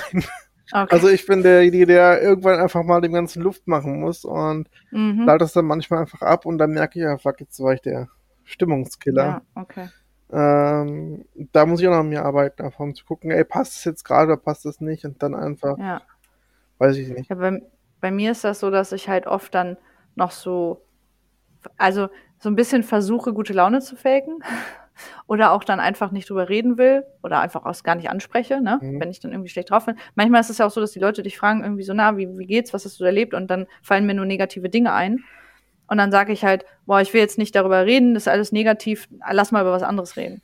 [0.72, 0.94] Okay.
[0.94, 5.24] Also ich bin derjenige, der irgendwann einfach mal dem ganzen Luft machen muss und mhm.
[5.26, 7.82] lade das dann manchmal einfach ab und dann merke ich, ja, fuck, jetzt war ich
[7.82, 8.10] der
[8.44, 9.24] Stimmungskiller.
[9.24, 9.90] Ja, okay.
[10.32, 13.78] Ähm, da muss ich auch noch an mir arbeiten, einfach um zu gucken, ey, passt
[13.78, 16.02] es jetzt gerade oder passt es nicht und dann einfach, ja.
[16.78, 17.30] weiß ich nicht.
[17.30, 17.62] Ja, bei,
[18.00, 19.78] bei mir ist das so, dass ich halt oft dann
[20.16, 20.82] noch so,
[21.78, 24.44] also so ein bisschen versuche, gute Laune zu faken
[25.28, 28.80] oder auch dann einfach nicht drüber reden will oder einfach auch gar nicht anspreche, ne?
[28.82, 29.00] Mhm.
[29.00, 29.98] wenn ich dann irgendwie schlecht drauf bin.
[30.14, 32.38] Manchmal ist es ja auch so, dass die Leute dich fragen irgendwie so, na, wie,
[32.38, 35.24] wie geht's, was hast du erlebt und dann fallen mir nur negative Dinge ein.
[35.90, 38.52] Und dann sage ich halt, boah, ich will jetzt nicht darüber reden, das ist alles
[38.52, 40.42] negativ, lass mal über was anderes reden.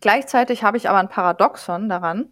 [0.00, 2.30] Gleichzeitig habe ich aber ein Paradoxon daran,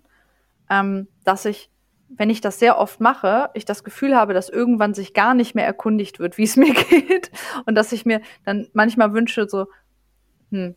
[0.69, 1.71] ähm, dass ich,
[2.09, 5.55] wenn ich das sehr oft mache, ich das Gefühl habe, dass irgendwann sich gar nicht
[5.55, 7.31] mehr erkundigt wird, wie es mir geht.
[7.67, 9.67] Und dass ich mir dann manchmal wünsche, so,
[10.51, 10.75] hm,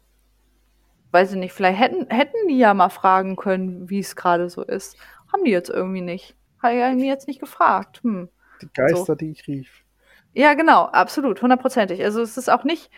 [1.11, 4.61] weiß ich nicht, vielleicht hätten, hätten die ja mal fragen können, wie es gerade so
[4.61, 4.97] ist.
[5.33, 6.35] Haben die jetzt irgendwie nicht.
[6.61, 8.01] Hat er mir jetzt nicht gefragt.
[8.03, 8.29] Hm.
[8.61, 9.15] Die Geister, so.
[9.15, 9.83] die ich rief.
[10.37, 12.03] Ja, genau, absolut, hundertprozentig.
[12.03, 12.91] Also es ist auch nicht,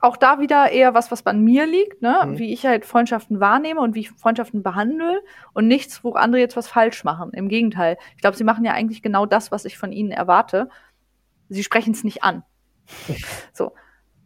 [0.00, 2.22] auch da wieder eher was, was an mir liegt, ne?
[2.24, 2.38] Mhm.
[2.38, 5.20] wie ich halt Freundschaften wahrnehme und wie ich Freundschaften behandle
[5.52, 7.32] und nichts, wo andere jetzt was falsch machen.
[7.34, 7.98] Im Gegenteil.
[8.16, 10.70] Ich glaube, sie machen ja eigentlich genau das, was ich von ihnen erwarte.
[11.50, 12.42] Sie sprechen es nicht an.
[13.52, 13.72] so.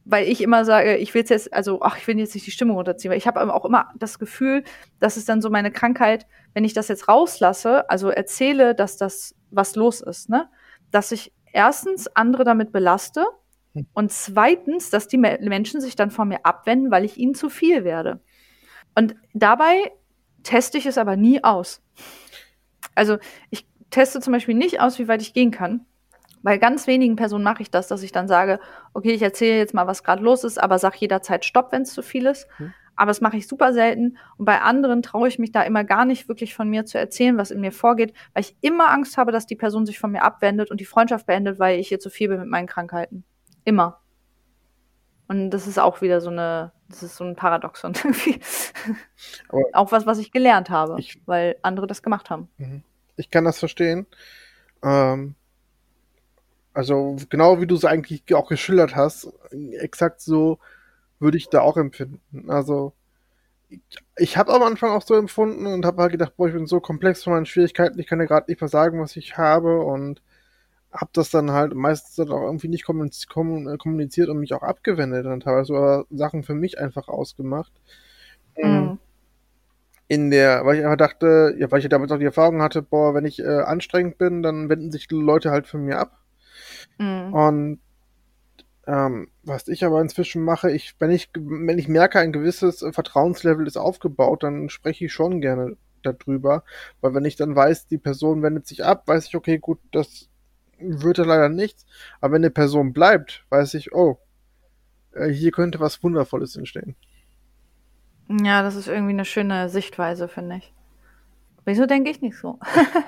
[0.04, 2.76] Weil ich immer sage, ich will jetzt, also, ach, ich will jetzt nicht die Stimmung
[2.76, 4.62] runterziehen, weil ich habe auch immer das Gefühl,
[5.00, 9.34] dass es dann so meine Krankheit, wenn ich das jetzt rauslasse, also erzähle, dass das
[9.50, 10.48] was los ist, ne?
[10.92, 13.24] Dass ich erstens andere damit belaste
[13.74, 13.86] hm.
[13.94, 17.84] und zweitens, dass die Menschen sich dann von mir abwenden, weil ich ihnen zu viel
[17.84, 18.20] werde.
[18.94, 19.92] Und dabei
[20.42, 21.82] teste ich es aber nie aus.
[22.94, 23.18] Also
[23.50, 25.86] ich teste zum Beispiel nicht aus, wie weit ich gehen kann.
[26.42, 28.58] Bei ganz wenigen Personen mache ich das, dass ich dann sage,
[28.94, 31.94] okay, ich erzähle jetzt mal, was gerade los ist, aber sag jederzeit Stopp, wenn es
[31.94, 32.48] zu viel ist.
[32.58, 34.18] Mhm aber das mache ich super selten.
[34.36, 37.36] Und bei anderen traue ich mich da immer gar nicht wirklich von mir zu erzählen,
[37.38, 40.22] was in mir vorgeht, weil ich immer Angst habe, dass die Person sich von mir
[40.22, 43.24] abwendet und die Freundschaft beendet, weil ich hier zu viel bin mit meinen Krankheiten.
[43.64, 44.00] Immer.
[45.28, 48.40] Und das ist auch wieder so eine, das ist so ein Paradoxon irgendwie.
[49.72, 52.48] auch was, was ich gelernt habe, ich, weil andere das gemacht haben.
[52.58, 52.82] Mhm.
[53.16, 54.06] Ich kann das verstehen.
[54.82, 55.34] Ähm,
[56.74, 60.58] also genau wie du es eigentlich auch geschildert hast, exakt so
[61.22, 62.50] würde ich da auch empfinden.
[62.50, 62.92] Also
[63.70, 63.80] ich,
[64.16, 66.80] ich habe am Anfang auch so empfunden und habe halt gedacht, boah, ich bin so
[66.80, 70.20] komplex von meinen Schwierigkeiten, ich kann ja gerade nicht mehr sagen, was ich habe und
[70.92, 75.44] habe das dann halt meistens dann auch irgendwie nicht kommuniziert und mich auch abgewendet und
[75.44, 77.72] teilweise sogar Sachen für mich einfach ausgemacht.
[78.56, 78.98] Mhm.
[80.08, 83.14] In der, weil ich einfach dachte, ja, weil ich damals auch die Erfahrung hatte, boah,
[83.14, 86.18] wenn ich äh, anstrengend bin, dann wenden sich die Leute halt von mir ab.
[86.98, 87.32] Mhm.
[87.32, 87.80] Und
[88.86, 93.66] ähm, was ich aber inzwischen mache, ich, wenn ich, wenn ich merke, ein gewisses Vertrauenslevel
[93.66, 96.64] ist aufgebaut, dann spreche ich schon gerne darüber.
[97.00, 100.28] Weil wenn ich dann weiß, die Person wendet sich ab, weiß ich, okay, gut, das
[100.78, 101.86] wird ja leider nichts.
[102.20, 104.18] Aber wenn eine Person bleibt, weiß ich, oh,
[105.12, 106.96] äh, hier könnte was Wundervolles entstehen.
[108.28, 110.72] Ja, das ist irgendwie eine schöne Sichtweise, finde ich.
[111.64, 112.58] Wieso denke ich nicht so?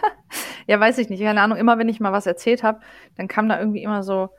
[0.66, 1.20] ja, weiß ich nicht.
[1.20, 2.80] Keine Ahnung, immer wenn ich mal was erzählt habe,
[3.16, 4.30] dann kam da irgendwie immer so,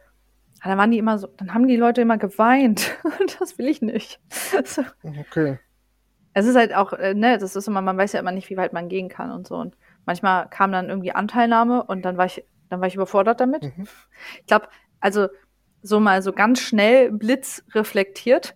[0.69, 2.91] dann waren die immer so, dann haben die Leute immer geweint.
[3.39, 4.19] Das will ich nicht.
[4.63, 4.83] So.
[5.03, 5.59] Okay.
[6.33, 8.57] Es ist halt auch, äh, ne, das ist immer, man weiß ja immer nicht, wie
[8.57, 9.55] weit man gehen kann und so.
[9.55, 13.63] Und manchmal kam dann irgendwie Anteilnahme und dann war ich, dann war ich überfordert damit.
[13.63, 13.87] Mhm.
[14.39, 14.67] Ich glaube,
[14.99, 15.27] also
[15.81, 18.55] so mal so ganz schnell Blitz reflektiert.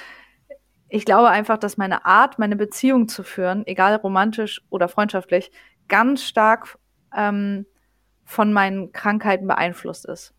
[0.88, 5.52] ich glaube einfach, dass meine Art, meine Beziehung zu führen, egal romantisch oder freundschaftlich,
[5.88, 6.78] ganz stark
[7.14, 7.66] ähm,
[8.24, 10.35] von meinen Krankheiten beeinflusst ist.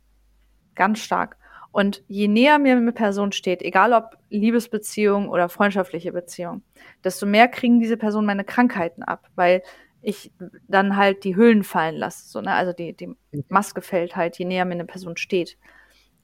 [0.78, 1.38] Ganz stark.
[1.72, 6.62] Und je näher mir eine Person steht, egal ob Liebesbeziehung oder freundschaftliche Beziehung,
[7.04, 9.62] desto mehr kriegen diese Personen meine Krankheiten ab, weil
[10.02, 10.32] ich
[10.68, 12.30] dann halt die Hüllen fallen lasse.
[12.30, 12.54] So, ne?
[12.54, 13.18] Also die, die mhm.
[13.50, 15.58] Maske fällt halt, je näher mir eine Person steht.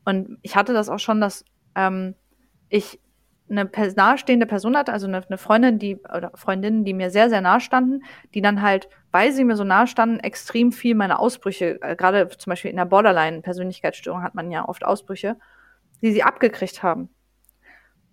[0.05, 1.43] Und ich hatte das auch schon, dass
[1.75, 2.15] ähm,
[2.69, 2.99] ich
[3.49, 7.41] eine nahestehende Person hatte, also eine, eine Freundin, die oder Freundinnen, die mir sehr, sehr
[7.41, 8.03] nah standen,
[8.33, 12.29] die dann halt, weil sie mir so nah standen, extrem viel meine Ausbrüche, äh, gerade
[12.29, 15.37] zum Beispiel in der Borderline-Persönlichkeitsstörung hat man ja oft Ausbrüche,
[16.01, 17.09] die sie abgekriegt haben.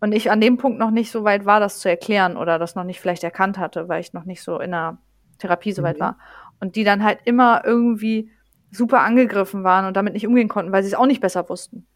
[0.01, 2.75] Und ich an dem Punkt noch nicht so weit war, das zu erklären oder das
[2.75, 4.99] noch nicht vielleicht erkannt hatte, weil ich noch nicht so in der
[5.39, 6.01] Therapie so weit mhm.
[6.01, 6.19] war.
[6.59, 8.31] Und die dann halt immer irgendwie
[8.71, 11.87] super angegriffen waren und damit nicht umgehen konnten, weil sie es auch nicht besser wussten.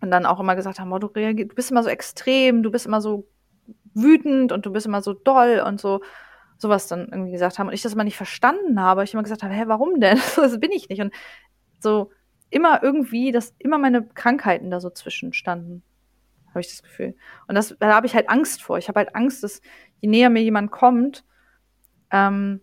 [0.00, 2.86] Und dann auch immer gesagt haben, oh, du, du bist immer so extrem, du bist
[2.86, 3.26] immer so
[3.94, 6.00] wütend und du bist immer so doll und so
[6.58, 9.42] sowas dann irgendwie gesagt haben und ich das immer nicht verstanden habe, ich immer gesagt
[9.42, 10.18] habe, hä, warum denn?
[10.36, 11.12] das bin ich nicht und
[11.80, 12.10] so
[12.50, 15.82] immer irgendwie, dass immer meine Krankheiten da so zwischenstanden,
[16.48, 17.14] habe ich das Gefühl.
[17.48, 18.78] Und das, da habe ich halt Angst vor.
[18.78, 19.60] Ich habe halt Angst, dass
[20.00, 21.24] je näher mir jemand kommt,
[22.10, 22.60] ähm,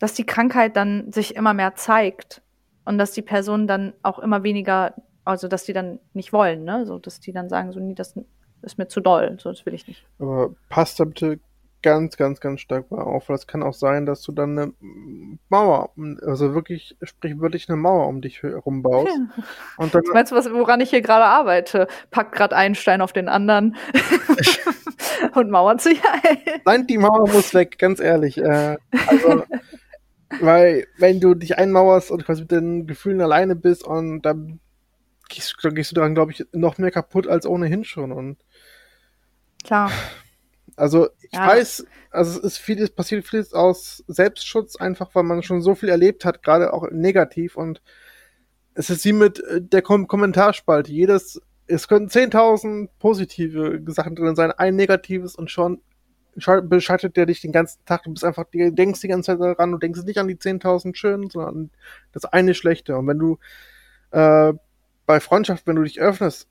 [0.00, 2.42] dass die Krankheit dann sich immer mehr zeigt
[2.84, 4.94] und dass die Person dann auch immer weniger
[5.24, 6.86] also dass die dann nicht wollen, ne?
[6.86, 8.14] So, dass die dann sagen, so, nee, das
[8.62, 10.06] ist mir zu doll, so, das will ich nicht.
[10.18, 11.40] Aber passt da bitte
[11.82, 14.72] ganz, ganz, ganz stark mal auf, weil es kann auch sein, dass du dann eine
[15.48, 15.90] Mauer,
[16.24, 19.08] also wirklich, sprichwörtlich eine Mauer um dich herum baust.
[19.08, 19.44] Ja.
[19.76, 21.88] Und dann, meinst du, was, woran ich hier gerade arbeite?
[22.10, 23.76] Pack gerade einen Stein auf den anderen
[25.34, 26.38] und mauern sich ein.
[26.64, 28.38] Nein, die Mauer muss weg, ganz ehrlich.
[28.38, 28.76] Äh,
[29.08, 29.42] also,
[30.40, 34.60] weil, wenn du dich einmauerst und quasi mit den Gefühlen alleine bist und dann
[35.34, 38.12] gehst, dann gehst du daran, glaube ich, noch mehr kaputt als ohnehin schon.
[38.12, 38.38] Und
[39.64, 39.90] klar.
[40.76, 41.46] Also ich ja.
[41.46, 45.88] weiß, also es ist vieles, passiert vieles aus Selbstschutz, einfach weil man schon so viel
[45.88, 47.56] erlebt hat, gerade auch negativ.
[47.56, 47.82] Und
[48.74, 50.92] es ist wie mit äh, der Kom Kommentarspalte.
[50.92, 55.82] Jedes, es können 10.000 positive Sachen drin sein, ein negatives und schon
[56.34, 58.04] beschattet der dich den ganzen Tag.
[58.04, 60.94] Du bist einfach, du denkst die ganze Zeit daran, du denkst nicht an die 10.000
[60.96, 61.70] schönen, sondern an
[62.12, 62.96] das eine schlechte.
[62.96, 63.38] Und wenn du
[64.12, 64.54] äh,
[65.12, 66.48] bei Freundschaft, wenn du dich öffnest,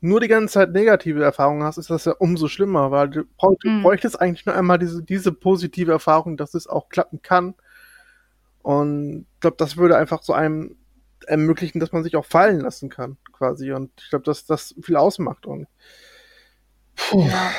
[0.00, 3.68] nur die ganze Zeit negative Erfahrungen hast, ist das ja umso schlimmer, weil du, du
[3.68, 3.82] mhm.
[3.82, 7.54] bräuchtest eigentlich nur einmal diese, diese positive Erfahrung, dass es auch klappen kann.
[8.62, 10.76] Und ich glaube, das würde einfach so einem
[11.26, 13.70] ermöglichen, dass man sich auch fallen lassen kann, quasi.
[13.72, 15.44] Und ich glaube, dass das viel ausmacht.
[15.44, 15.66] Und
[16.94, 17.28] puh.
[17.28, 17.50] Ja.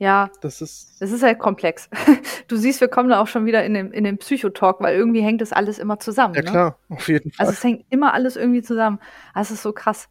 [0.00, 1.88] Ja, das ist, es ist halt komplex.
[2.48, 5.20] Du siehst, wir kommen da auch schon wieder in den, in den Psychotalk, weil irgendwie
[5.20, 6.34] hängt das alles immer zusammen.
[6.34, 6.50] Ja, ne?
[6.50, 7.46] klar, auf jeden Fall.
[7.46, 8.98] Also es hängt immer alles irgendwie zusammen.
[9.34, 10.08] Das ist so krass.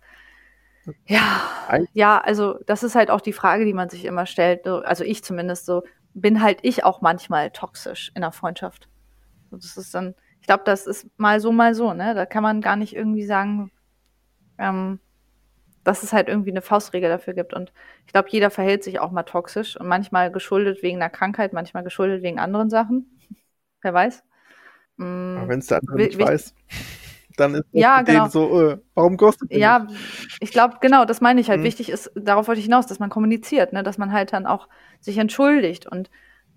[1.05, 1.41] Ja,
[1.91, 4.65] ja, also das ist halt auch die Frage, die man sich immer stellt.
[4.67, 5.83] Also ich zumindest so,
[6.13, 8.87] bin halt ich auch manchmal toxisch in der Freundschaft.
[9.51, 12.13] Das ist dann, ich glaube, das ist mal so, mal so, ne?
[12.13, 13.69] Da kann man gar nicht irgendwie sagen,
[14.57, 14.99] ähm,
[15.83, 17.53] dass es halt irgendwie eine Faustregel dafür gibt.
[17.53, 17.71] Und
[18.05, 21.83] ich glaube, jeder verhält sich auch mal toxisch und manchmal geschuldet wegen einer Krankheit, manchmal
[21.83, 23.17] geschuldet wegen anderen Sachen.
[23.81, 24.23] Wer weiß.
[24.97, 26.53] Mm, Wenn es der andere nicht weiß,
[27.37, 28.27] dann ist es ja, genau.
[28.27, 29.87] so, äh, warum kostet Ja,
[30.41, 31.61] ich glaube, genau, das meine ich halt.
[31.61, 31.65] Mhm.
[31.65, 33.83] Wichtig ist, darauf wollte ich hinaus, dass man kommuniziert, ne?
[33.83, 34.67] dass man halt dann auch
[34.99, 36.09] sich entschuldigt und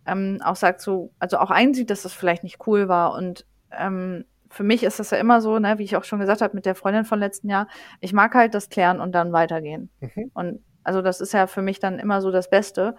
[0.07, 4.25] ähm, auch sagt so, also auch einsieht, dass das vielleicht nicht cool war und ähm,
[4.53, 6.67] für mich ist das ja immer so, ne, wie ich auch schon gesagt habe mit
[6.67, 7.69] der Freundin von letzten Jahr,
[8.01, 9.91] ich mag halt das klären und dann weitergehen.
[10.01, 10.31] Mhm.
[10.35, 12.97] Und also das ist ja für mich dann immer so das Beste,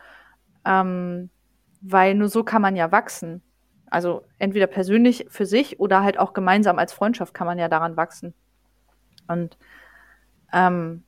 [0.65, 1.30] ähm,
[1.81, 3.43] weil nur so kann man ja wachsen.
[3.89, 7.95] Also entweder persönlich für sich oder halt auch gemeinsam als Freundschaft kann man ja daran
[7.97, 8.34] wachsen.
[9.27, 9.57] Und
[10.51, 11.03] ähm,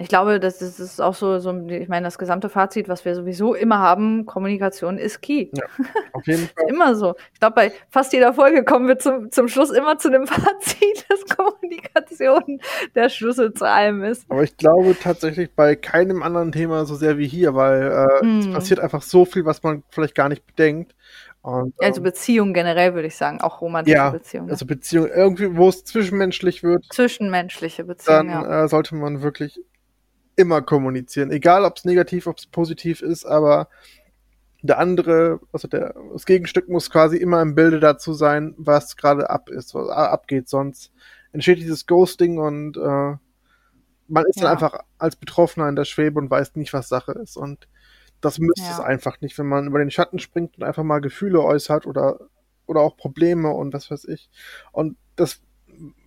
[0.00, 3.16] ich glaube, das ist, ist auch so, so, ich meine, das gesamte Fazit, was wir
[3.16, 5.48] sowieso immer haben, Kommunikation ist key.
[5.52, 5.64] Ja,
[6.12, 6.68] auf jeden Fall.
[6.68, 7.16] immer so.
[7.34, 11.04] Ich glaube, bei fast jeder Folge kommen wir zum, zum Schluss immer zu dem Fazit,
[11.08, 12.60] dass Kommunikation
[12.94, 14.30] der Schlüssel zu allem ist.
[14.30, 17.90] Aber ich glaube tatsächlich bei keinem anderen Thema so sehr wie hier, weil
[18.22, 18.38] äh, mm.
[18.38, 20.94] es passiert einfach so viel, was man vielleicht gar nicht bedenkt.
[21.42, 24.50] Und, also ähm, Beziehungen generell würde ich sagen, auch romantische ja, Beziehungen.
[24.50, 26.84] Also Beziehungen, irgendwie, wo es zwischenmenschlich wird.
[26.92, 28.28] Zwischenmenschliche Beziehungen.
[28.28, 28.64] Dann ja.
[28.64, 29.58] äh, sollte man wirklich
[30.38, 31.30] immer kommunizieren.
[31.30, 33.68] Egal, ob es negativ, ob es positiv ist, aber
[34.62, 39.30] der andere, also der, das Gegenstück muss quasi immer im Bilde dazu sein, was gerade
[39.30, 40.48] ab ist, was abgeht.
[40.48, 40.92] Sonst
[41.32, 43.16] entsteht dieses Ghosting und äh,
[44.08, 44.44] man ist ja.
[44.44, 47.36] dann einfach als Betroffener in der Schwebe und weiß nicht, was Sache ist.
[47.36, 47.68] Und
[48.20, 48.72] das müsste ja.
[48.72, 52.18] es einfach nicht, wenn man über den Schatten springt und einfach mal Gefühle äußert oder,
[52.66, 54.30] oder auch Probleme und was weiß ich.
[54.72, 55.40] Und das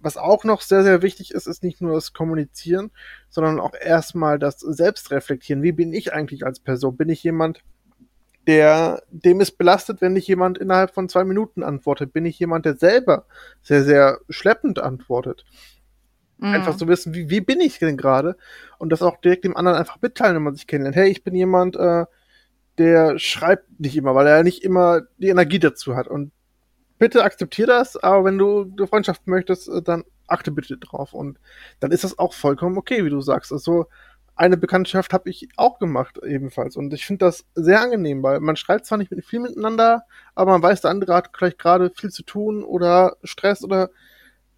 [0.01, 2.91] was auch noch sehr, sehr wichtig ist, ist nicht nur das Kommunizieren,
[3.29, 5.63] sondern auch erstmal das Selbstreflektieren.
[5.63, 6.97] Wie bin ich eigentlich als Person?
[6.97, 7.63] Bin ich jemand,
[8.47, 12.13] der, dem ist belastet, wenn nicht jemand innerhalb von zwei Minuten antwortet?
[12.13, 13.25] Bin ich jemand, der selber
[13.61, 15.45] sehr, sehr schleppend antwortet?
[16.37, 16.53] Mhm.
[16.53, 18.35] Einfach zu wissen, wie, wie bin ich denn gerade?
[18.79, 20.95] Und das auch direkt dem anderen einfach mitteilen, wenn man sich kennenlernt.
[20.95, 22.05] Hey, ich bin jemand, äh,
[22.77, 26.07] der schreibt nicht immer, weil er nicht immer die Energie dazu hat.
[26.07, 26.31] Und
[27.01, 31.13] bitte akzeptier das, aber wenn du eine Freundschaft möchtest, äh, dann achte bitte drauf.
[31.13, 31.39] Und
[31.79, 33.51] dann ist das auch vollkommen okay, wie du sagst.
[33.51, 33.87] Also
[34.35, 36.77] eine Bekanntschaft habe ich auch gemacht ebenfalls.
[36.77, 40.03] Und ich finde das sehr angenehm, weil man schreibt zwar nicht viel miteinander,
[40.35, 43.89] aber man weiß, der andere hat vielleicht gerade viel zu tun oder Stress oder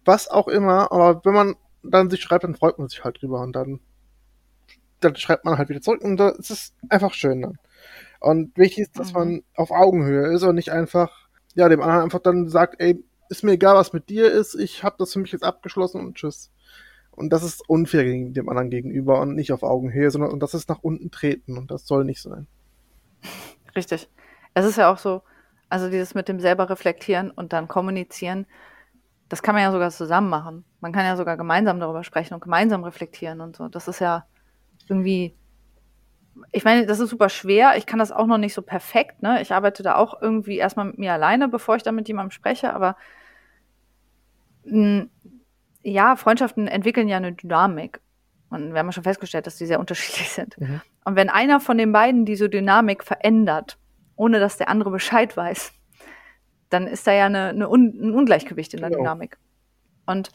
[0.04, 0.92] was auch immer.
[0.92, 3.80] Aber wenn man dann sich schreibt, dann freut man sich halt drüber und dann,
[5.00, 7.58] dann schreibt man halt wieder zurück und das ist einfach schön dann.
[8.20, 9.18] Und wichtig ist, dass mhm.
[9.18, 11.23] man auf Augenhöhe ist und nicht einfach,
[11.54, 14.84] ja, dem anderen einfach dann sagt, ey, ist mir egal, was mit dir ist, ich
[14.84, 16.50] habe das für mich jetzt abgeschlossen und tschüss.
[17.10, 20.54] Und das ist unfair gegen dem anderen gegenüber und nicht auf Augenhöhe, sondern und das
[20.54, 22.46] ist nach unten treten und das soll nicht sein.
[23.76, 24.08] Richtig.
[24.52, 25.22] Es ist ja auch so,
[25.68, 28.46] also dieses mit dem selber reflektieren und dann kommunizieren,
[29.28, 30.64] das kann man ja sogar zusammen machen.
[30.80, 33.68] Man kann ja sogar gemeinsam darüber sprechen und gemeinsam reflektieren und so.
[33.68, 34.26] Das ist ja
[34.88, 35.34] irgendwie,
[36.52, 37.76] ich meine, das ist super schwer.
[37.76, 39.22] Ich kann das auch noch nicht so perfekt.
[39.22, 39.40] Ne?
[39.42, 42.72] Ich arbeite da auch irgendwie erstmal mit mir alleine, bevor ich da mit jemandem spreche.
[42.72, 42.96] Aber
[44.64, 45.06] mh,
[45.82, 48.00] ja, Freundschaften entwickeln ja eine Dynamik.
[48.50, 50.58] Und wir haben ja schon festgestellt, dass die sehr unterschiedlich sind.
[50.58, 50.80] Mhm.
[51.04, 53.78] Und wenn einer von den beiden diese Dynamik verändert,
[54.16, 55.72] ohne dass der andere Bescheid weiß,
[56.70, 59.02] dann ist da ja eine, eine Un ein Ungleichgewicht in der genau.
[59.02, 59.38] Dynamik.
[60.06, 60.30] Und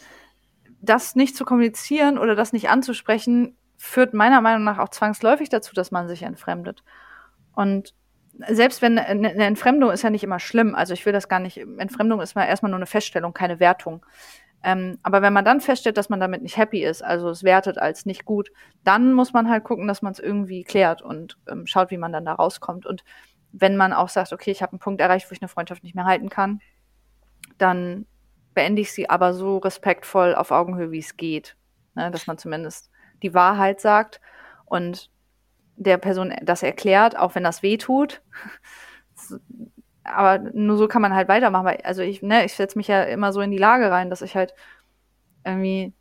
[0.81, 5.73] das nicht zu kommunizieren oder das nicht anzusprechen, führt meiner Meinung nach auch zwangsläufig dazu,
[5.73, 6.83] dass man sich entfremdet.
[7.53, 7.95] Und
[8.49, 11.57] selbst wenn eine Entfremdung ist ja nicht immer schlimm, also ich will das gar nicht,
[11.57, 14.05] Entfremdung ist mal erstmal nur eine Feststellung, keine Wertung.
[14.63, 17.77] Ähm, aber wenn man dann feststellt, dass man damit nicht happy ist, also es wertet
[17.77, 18.51] als nicht gut,
[18.83, 22.11] dann muss man halt gucken, dass man es irgendwie klärt und ähm, schaut, wie man
[22.11, 22.85] dann da rauskommt.
[22.85, 23.05] Und
[23.53, 25.95] wenn man auch sagt, okay, ich habe einen Punkt erreicht, wo ich eine Freundschaft nicht
[25.95, 26.59] mehr halten kann,
[27.57, 28.05] dann
[28.53, 31.55] beende ich sie aber so respektvoll auf Augenhöhe, wie es geht.
[31.95, 32.11] Ne?
[32.11, 32.89] Dass man zumindest
[33.23, 34.21] die Wahrheit sagt
[34.65, 35.09] und
[35.75, 38.21] der Person das erklärt, auch wenn das weh tut.
[40.03, 41.65] aber nur so kann man halt weitermachen.
[41.65, 44.21] Weil, also ich, ne, ich setze mich ja immer so in die Lage rein, dass
[44.21, 44.53] ich halt
[45.45, 45.93] irgendwie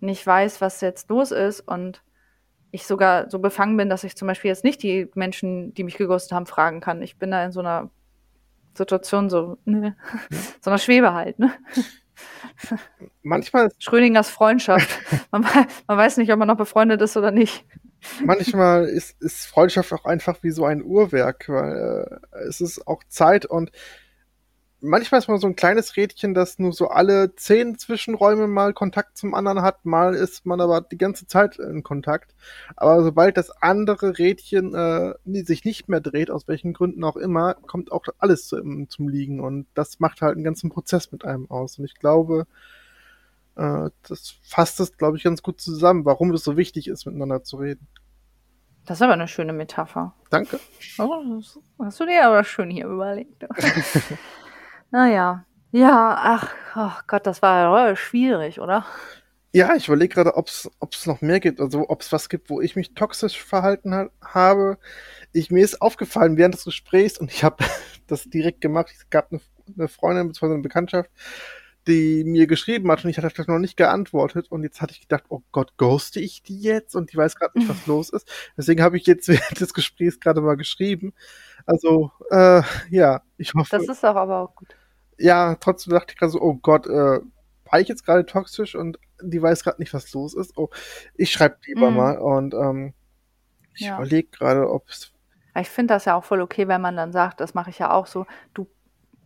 [0.00, 2.02] nicht weiß, was jetzt los ist und
[2.70, 5.98] ich sogar so befangen bin, dass ich zum Beispiel jetzt nicht die Menschen, die mich
[5.98, 7.02] geghostet haben, fragen kann.
[7.02, 7.90] Ich bin da in so einer
[8.74, 9.94] Situation so, ne,
[10.60, 11.52] so einer Schwebe halt, ne?
[13.22, 14.88] Manchmal ist Schrödingers Freundschaft.
[15.30, 15.42] Man,
[15.86, 17.64] man weiß nicht, ob man noch befreundet ist oder nicht
[18.20, 23.02] manchmal ist, ist Freundschaft auch einfach wie so ein Uhrwerk, weil äh, es ist auch
[23.08, 23.70] Zeit und
[24.82, 29.16] manchmal ist man so ein kleines Rädchen, das nur so alle zehn Zwischenräume mal Kontakt
[29.16, 32.34] zum anderen hat, mal ist man aber die ganze Zeit in Kontakt.
[32.76, 35.14] Aber sobald das andere Rädchen äh,
[35.44, 39.40] sich nicht mehr dreht, aus welchen Gründen auch immer, kommt auch alles zum, zum Liegen
[39.40, 41.78] und das macht halt einen ganzen Prozess mit einem aus.
[41.78, 42.46] Und ich glaube,
[43.56, 47.44] äh, das fasst es, glaube ich, ganz gut zusammen, warum es so wichtig ist, miteinander
[47.44, 47.86] zu reden.
[48.84, 50.12] Das ist aber eine schöne Metapher.
[50.30, 50.58] Danke.
[50.98, 51.40] Oh,
[51.78, 53.46] hast du dir aber schön hier überlegt.
[54.92, 55.44] naja.
[55.72, 58.84] Ja, ach oh Gott, das war schwierig, oder?
[59.54, 62.60] Ja, ich überlege gerade, ob es noch mehr gibt, also ob es was gibt, wo
[62.62, 64.78] ich mich toxisch verhalten ha habe.
[65.32, 67.56] Ich, mir ist aufgefallen während des Gesprächs und ich habe
[68.06, 68.90] das direkt gemacht.
[68.94, 69.40] Es gab eine,
[69.76, 70.54] eine Freundin bzw.
[70.54, 71.10] eine Bekanntschaft,
[71.86, 75.24] die mir geschrieben hat und ich hatte noch nicht geantwortet und jetzt hatte ich gedacht,
[75.28, 78.30] oh Gott, ghoste ich die jetzt und die weiß gerade nicht, was los ist.
[78.56, 81.12] Deswegen habe ich jetzt während des Gesprächs gerade mal geschrieben.
[81.66, 83.76] Also, äh, ja, ich hoffe.
[83.76, 84.76] Das ist doch aber auch gut.
[85.18, 87.20] Ja, trotzdem dachte ich gerade so, oh Gott, äh,
[87.70, 90.56] war ich jetzt gerade toxisch und die weiß gerade nicht, was los ist.
[90.56, 90.68] Oh,
[91.14, 91.96] ich schreibe lieber mm.
[91.96, 92.92] mal und ähm,
[93.74, 93.96] ich ja.
[93.96, 95.12] überlege gerade, ob es.
[95.58, 97.90] Ich finde das ja auch voll okay, wenn man dann sagt, das mache ich ja
[97.90, 98.66] auch so, du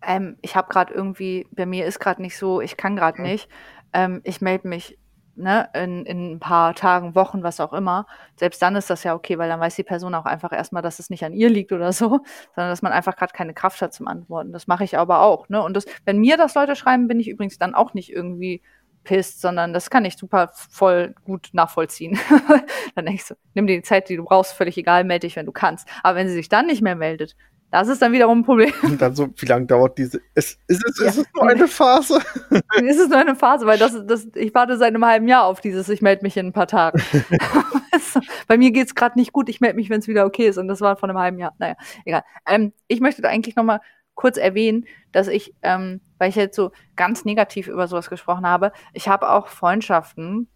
[0.03, 3.49] ähm, ich habe gerade irgendwie, bei mir ist gerade nicht so, ich kann gerade nicht.
[3.93, 4.99] Ähm, ich melde mich
[5.37, 8.07] ne, in, in ein paar Tagen, Wochen, was auch immer.
[8.37, 10.99] Selbst dann ist das ja okay, weil dann weiß die Person auch einfach erstmal, dass
[10.99, 12.21] es nicht an ihr liegt oder so,
[12.55, 14.53] sondern dass man einfach gerade keine Kraft hat zum Antworten.
[14.53, 15.49] Das mache ich aber auch.
[15.49, 15.63] Ne?
[15.63, 18.63] Und das, wenn mir das Leute schreiben, bin ich übrigens dann auch nicht irgendwie
[19.05, 22.19] pisst, sondern das kann ich super voll gut nachvollziehen.
[22.95, 25.47] dann ich so, nimm dir die Zeit, die du brauchst, völlig egal, melde dich, wenn
[25.47, 25.89] du kannst.
[26.03, 27.37] Aber wenn sie sich dann nicht mehr meldet,
[27.71, 28.73] das ist dann wiederum ein Problem.
[28.83, 30.21] Und dann so, wie lange dauert diese?
[30.35, 31.07] Ist, ist, es, ja.
[31.09, 32.21] ist es nur eine Phase?
[32.51, 35.61] ist es nur eine Phase, weil das, das, ich warte seit einem halben Jahr auf
[35.61, 37.03] dieses, ich melde mich in ein paar Tagen.
[38.47, 40.59] Bei mir geht's gerade nicht gut, ich melde mich, wenn es wieder okay ist.
[40.59, 41.55] Und das war vor einem halben Jahr.
[41.59, 41.75] Naja,
[42.05, 42.23] egal.
[42.47, 43.81] Ähm, ich möchte da eigentlich nochmal
[44.15, 48.73] kurz erwähnen, dass ich, ähm, weil ich jetzt so ganz negativ über sowas gesprochen habe,
[48.93, 50.49] ich habe auch Freundschaften,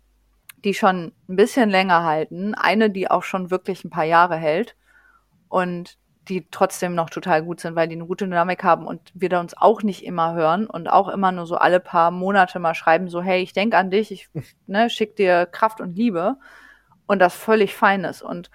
[0.65, 2.55] die schon ein bisschen länger halten.
[2.55, 4.77] Eine, die auch schon wirklich ein paar Jahre hält.
[5.49, 5.99] Und
[6.31, 9.41] die trotzdem noch total gut sind, weil die eine gute Dynamik haben und wir da
[9.41, 13.09] uns auch nicht immer hören und auch immer nur so alle paar Monate mal schreiben,
[13.09, 14.29] so, hey, ich denke an dich, ich
[14.67, 16.37] ne, schick dir Kraft und Liebe
[17.07, 18.51] und das völlig fein ist und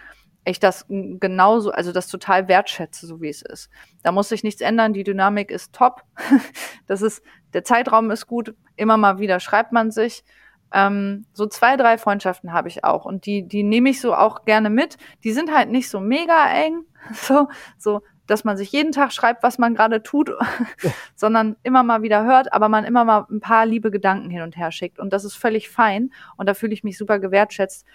[0.46, 3.70] ich das genauso, also das total wertschätze, so wie es ist.
[4.04, 6.04] Da muss sich nichts ändern, die Dynamik ist top,
[6.88, 7.24] das ist,
[7.54, 10.24] der Zeitraum ist gut, immer mal wieder schreibt man sich,
[10.72, 14.46] ähm, so zwei, drei Freundschaften habe ich auch und die, die nehme ich so auch
[14.46, 14.98] gerne mit.
[15.24, 16.84] Die sind halt nicht so mega eng,
[17.14, 20.32] so, so, dass man sich jeden Tag schreibt, was man gerade tut,
[21.16, 24.58] sondern immer mal wieder hört, aber man immer mal ein paar liebe Gedanken hin und
[24.58, 25.00] her schickt.
[25.00, 27.86] Und das ist völlig fein und da fühle ich mich super gewertschätzt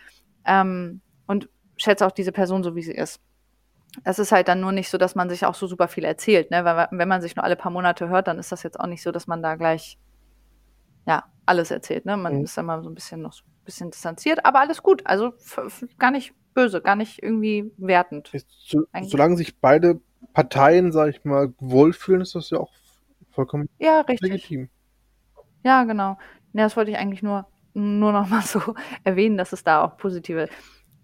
[0.44, 3.20] ähm, und schätze auch diese Person so, wie sie ist.
[4.04, 6.52] Es ist halt dann nur nicht so, dass man sich auch so super viel erzählt,
[6.52, 6.64] ne?
[6.64, 9.02] Weil wenn man sich nur alle paar Monate hört, dann ist das jetzt auch nicht
[9.02, 9.98] so, dass man da gleich
[11.06, 12.16] ja alles erzählt, ne?
[12.16, 12.44] Man mhm.
[12.44, 15.04] ist immer so ein bisschen noch so ein bisschen distanziert, aber alles gut.
[15.06, 15.32] Also
[15.98, 18.30] gar nicht böse, gar nicht irgendwie wertend.
[18.46, 20.00] So, solange sich beide
[20.32, 22.72] Parteien, sag ich mal, wohlfühlen, ist das ja auch
[23.30, 24.30] vollkommen ja, richtig.
[24.30, 24.68] legitim.
[25.64, 26.18] Ja, genau.
[26.52, 28.74] Ja, das wollte ich eigentlich nur, nur noch mal so
[29.04, 30.48] erwähnen, dass es da auch positive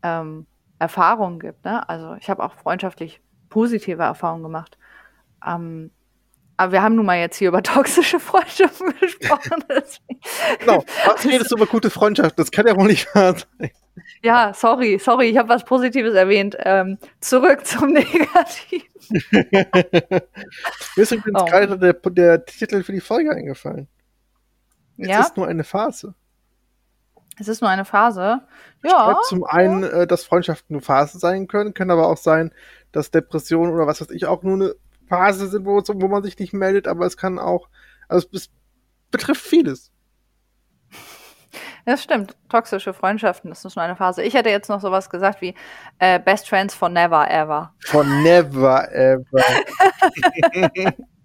[0.02, 0.46] ähm,
[0.78, 1.64] Erfahrungen gibt.
[1.64, 1.88] Ne?
[1.88, 4.78] Also ich habe auch freundschaftlich positive Erfahrungen gemacht.
[5.46, 5.90] Ähm,
[6.56, 9.64] aber wir haben nun mal jetzt hier über toxische Freundschaften gesprochen.
[10.60, 12.38] genau, was redest du über gute Freundschaft?
[12.38, 13.70] Das kann ja wohl nicht wahr sein.
[14.22, 16.56] Ja, sorry, sorry, ich habe was Positives erwähnt.
[16.60, 18.86] Ähm, zurück zum Negativen.
[19.30, 21.44] Mir ist übrigens oh.
[21.44, 23.88] gerade der, der, Titel für die Folge eingefallen.
[24.98, 25.20] Es ja?
[25.20, 26.14] ist nur eine Phase.
[27.38, 28.40] Es ist nur eine Phase.
[28.82, 28.90] Ja.
[28.90, 29.88] Schreibt zum einen, ja.
[29.88, 32.52] äh, dass Freundschaften nur Phasen sein können, können aber auch sein,
[32.92, 34.74] dass Depressionen oder was weiß ich auch nur eine
[35.08, 37.68] Phase sind, wo, wo man sich nicht meldet, aber es kann auch,
[38.08, 38.50] also es
[39.10, 39.92] betrifft vieles.
[41.84, 42.36] Das stimmt.
[42.48, 44.22] Toxische Freundschaften, das ist nur eine Phase.
[44.22, 45.54] Ich hätte jetzt noch sowas gesagt wie
[46.00, 47.72] äh, Best Friends for Never Ever.
[47.80, 49.24] For Never Ever.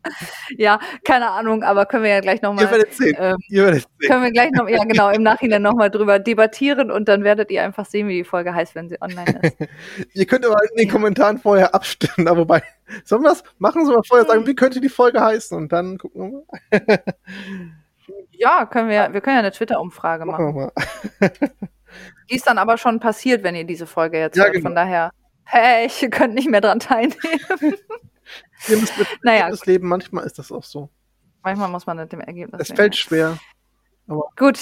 [0.57, 2.65] ja, keine Ahnung, aber können wir ja gleich nochmal.
[2.65, 3.15] Ihr werdet sehen.
[3.19, 4.10] Ähm, ihr werdet sehen.
[4.10, 7.64] Können wir gleich noch, ja genau, im Nachhinein nochmal drüber debattieren und dann werdet ihr
[7.64, 9.57] einfach sehen, wie die Folge heißt, wenn sie online ist.
[10.14, 12.64] ihr könnt aber in den Kommentaren vorher abstimmen, aber wobei,
[13.03, 13.86] sollen wir das machen?
[13.86, 17.03] Sie mal vorher sagen, wie könnte die Folge heißen und dann gucken wir mal.
[18.32, 20.53] ja, können wir, wir können ja eine Twitter-Umfrage machen.
[20.56, 20.72] machen
[22.30, 24.53] die ist dann aber schon passiert, wenn ihr diese Folge jetzt ja, hört.
[24.53, 24.68] Genau.
[24.68, 25.11] Von daher,
[25.44, 27.76] hey, ihr könnt nicht mehr dran teilnehmen.
[29.24, 30.90] Naja, das Leben, manchmal ist das auch so.
[31.44, 32.62] Manchmal muss man mit dem Ergebnis.
[32.62, 32.78] Es leben.
[32.78, 33.38] fällt schwer.
[34.36, 34.60] Gut.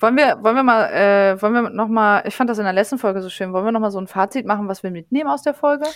[0.00, 2.72] Wollen wir, wollen wir mal, äh, wollen wir noch mal, ich fand das in der
[2.72, 5.30] letzten Folge so schön, wollen wir noch mal so ein Fazit machen, was wir mitnehmen
[5.30, 5.86] aus der Folge?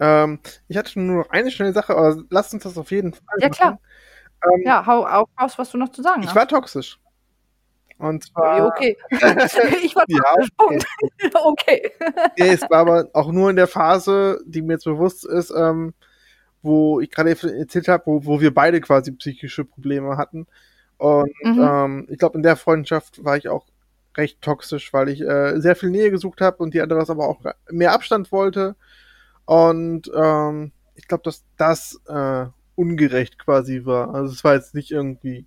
[0.00, 3.22] Ähm, ich hatte nur noch eine schnelle Sache, aber lass uns das auf jeden Fall
[3.38, 3.78] Ja, klar.
[4.44, 6.32] Ähm, ja, hau auch raus, was du noch zu sagen ich hast.
[6.32, 6.98] Ich war toxisch.
[7.98, 8.66] Und zwar.
[8.66, 8.96] Okay.
[9.10, 10.20] ich war ja,
[10.56, 10.78] okay.
[11.34, 11.92] okay.
[12.36, 15.94] nee, es war aber auch nur in der Phase, die mir jetzt bewusst ist, ähm,
[16.62, 20.46] wo ich gerade erzählt habe, wo, wo wir beide quasi psychische Probleme hatten.
[20.98, 21.60] Und mhm.
[21.60, 23.66] ähm, ich glaube, in der Freundschaft war ich auch
[24.16, 27.28] recht toxisch, weil ich äh, sehr viel Nähe gesucht habe und die andere das aber
[27.28, 27.40] auch
[27.70, 28.76] mehr Abstand wollte.
[29.44, 34.14] Und ähm, ich glaube, dass das äh, ungerecht quasi war.
[34.14, 35.46] Also es war jetzt nicht irgendwie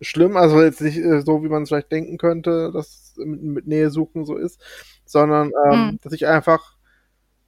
[0.00, 3.66] schlimm, also jetzt nicht äh, so, wie man es vielleicht denken könnte, dass mit, mit
[3.66, 4.60] Nähe suchen so ist,
[5.04, 5.98] sondern ähm, mhm.
[6.02, 6.75] dass ich einfach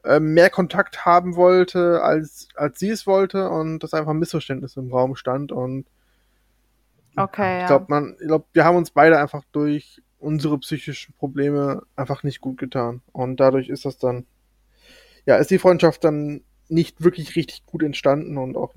[0.04, 4.76] äh, mehr Kontakt haben wollte, als, als sie es wollte und dass einfach ein Missverständnis
[4.76, 5.86] im Raum stand und
[7.16, 8.00] okay, ich glaube, ja.
[8.00, 12.58] man, ich glaube, wir haben uns beide einfach durch unsere psychischen Probleme einfach nicht gut
[12.58, 14.26] getan und dadurch ist das dann,
[15.26, 18.74] ja, ist die Freundschaft dann nicht wirklich richtig gut entstanden und auch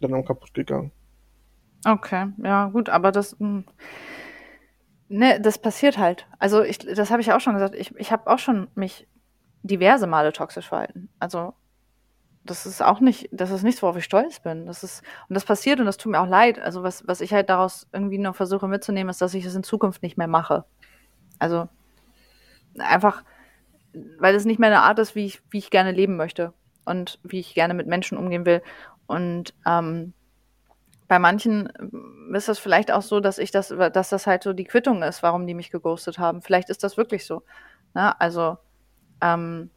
[0.00, 0.92] dann auch kaputt gegangen.
[1.84, 3.64] Okay, ja, gut, aber das, hm,
[5.08, 6.26] ne, das passiert halt.
[6.38, 7.74] Also ich, das habe ich auch schon gesagt.
[7.74, 9.06] Ich, ich habe auch schon mich
[9.66, 11.08] diverse Male toxisch verhalten.
[11.18, 11.54] Also
[12.46, 14.66] das ist auch nicht, das ist nichts, worauf ich stolz bin.
[14.66, 16.58] Das ist, und das passiert und das tut mir auch leid.
[16.60, 19.64] Also was, was ich halt daraus irgendwie nur versuche mitzunehmen, ist, dass ich es in
[19.64, 20.64] Zukunft nicht mehr mache.
[21.38, 21.68] Also
[22.78, 23.24] einfach,
[24.18, 26.52] weil es nicht mehr eine Art ist, wie ich, wie ich gerne leben möchte
[26.84, 28.62] und wie ich gerne mit Menschen umgehen will.
[29.06, 30.12] Und ähm,
[31.08, 31.68] bei manchen
[32.32, 35.22] ist das vielleicht auch so, dass ich das, dass das halt so die Quittung ist,
[35.22, 36.42] warum die mich geghostet haben.
[36.42, 37.42] Vielleicht ist das wirklich so.
[37.94, 38.18] Ne?
[38.20, 38.58] Also
[39.20, 39.70] ähm,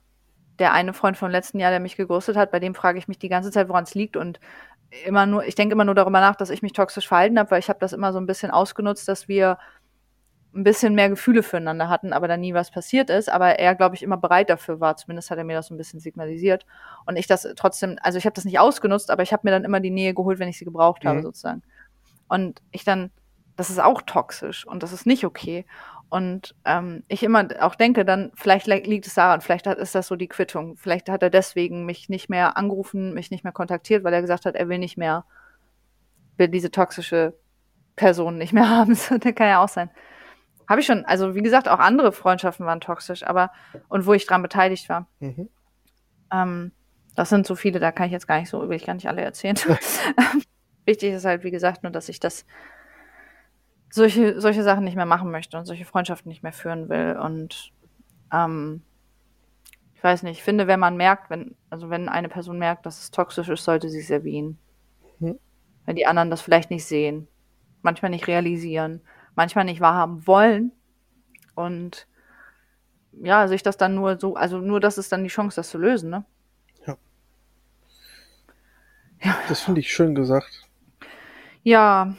[0.60, 3.20] der eine Freund vom letzten Jahr, der mich geghostet hat, bei dem frage ich mich
[3.20, 4.40] die ganze Zeit, woran es liegt und
[5.06, 7.60] immer nur, ich denke immer nur darüber nach, dass ich mich toxisch verhalten habe, weil
[7.60, 9.58] ich habe das immer so ein bisschen ausgenutzt, dass wir
[10.54, 13.96] ein bisschen mehr Gefühle füreinander hatten, aber da nie was passiert ist, aber er, glaube
[13.96, 14.98] ich, immer bereit dafür war.
[14.98, 16.66] Zumindest hat er mir das so ein bisschen signalisiert.
[17.06, 19.64] Und ich das trotzdem, also ich habe das nicht ausgenutzt, aber ich habe mir dann
[19.64, 21.24] immer die Nähe geholt, wenn ich sie gebraucht habe, mhm.
[21.24, 21.62] sozusagen.
[22.28, 23.12] Und ich dann,
[23.58, 25.66] das ist auch toxisch und das ist nicht okay.
[26.10, 30.08] Und ähm, ich immer auch denke, dann vielleicht liegt es daran, vielleicht hat, ist das
[30.08, 30.76] so die Quittung.
[30.76, 34.46] Vielleicht hat er deswegen mich nicht mehr angerufen, mich nicht mehr kontaktiert, weil er gesagt
[34.46, 35.26] hat, er will nicht mehr,
[36.38, 37.36] will diese toxische
[37.96, 38.92] Person nicht mehr haben.
[38.92, 39.92] das kann ja auch sein.
[40.68, 43.52] Habe ich schon, also wie gesagt, auch andere Freundschaften waren toxisch, aber
[43.88, 45.08] und wo ich dran beteiligt war.
[45.20, 45.50] Mhm.
[46.32, 46.72] Ähm,
[47.16, 49.08] das sind so viele, da kann ich jetzt gar nicht so, will ich gar nicht
[49.08, 49.58] alle erzählen.
[50.86, 52.46] Wichtig ist halt, wie gesagt, nur, dass ich das
[53.92, 57.18] solche, solche Sachen nicht mehr machen möchte und solche Freundschaften nicht mehr führen will.
[57.22, 57.72] Und
[58.32, 58.82] ähm,
[59.96, 63.00] ich weiß nicht, ich finde, wenn man merkt, wenn, also wenn eine Person merkt, dass
[63.00, 64.58] es toxisch ist, sollte sie es erwähnen.
[65.20, 65.40] Hm.
[65.86, 67.28] Wenn die anderen das vielleicht nicht sehen,
[67.82, 69.02] manchmal nicht realisieren,
[69.36, 70.72] manchmal nicht wahrhaben wollen
[71.56, 72.08] und
[73.12, 75.78] ja, sich das dann nur so, also nur das ist dann die Chance, das zu
[75.78, 76.26] lösen, ne?
[76.86, 76.98] Ja.
[79.22, 79.38] Ja.
[79.50, 80.70] Das finde ich schön gesagt.
[81.64, 82.16] Ja,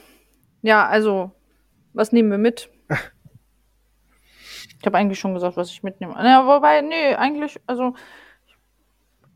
[0.63, 1.33] ja, also
[1.93, 2.71] was nehmen wir mit?
[4.79, 6.15] Ich habe eigentlich schon gesagt, was ich mitnehme.
[6.25, 7.95] Ja, wobei, nee, eigentlich, also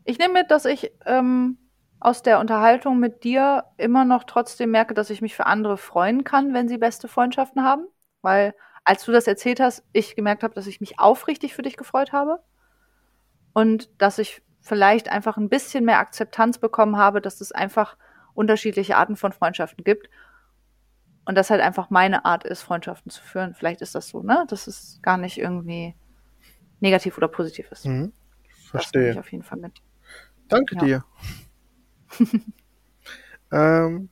[0.03, 1.57] ich nehme mit, dass ich ähm,
[1.99, 6.23] aus der Unterhaltung mit dir immer noch trotzdem merke, dass ich mich für andere freuen
[6.23, 7.87] kann, wenn sie beste Freundschaften haben.
[8.21, 11.77] Weil, als du das erzählt hast, ich gemerkt habe, dass ich mich aufrichtig für dich
[11.77, 12.39] gefreut habe.
[13.53, 17.97] Und dass ich vielleicht einfach ein bisschen mehr Akzeptanz bekommen habe, dass es einfach
[18.33, 20.09] unterschiedliche Arten von Freundschaften gibt
[21.25, 23.55] und das halt einfach meine Art ist, Freundschaften zu führen.
[23.55, 24.45] Vielleicht ist das so, ne?
[24.47, 25.95] Dass es gar nicht irgendwie
[26.79, 27.85] negativ oder positiv ist.
[27.85, 28.13] Mhm.
[28.69, 29.07] Verstehe.
[29.07, 29.73] Das ich auf jeden Fall mit.
[30.47, 30.83] Danke ja.
[30.83, 31.05] dir.
[33.51, 34.09] ähm,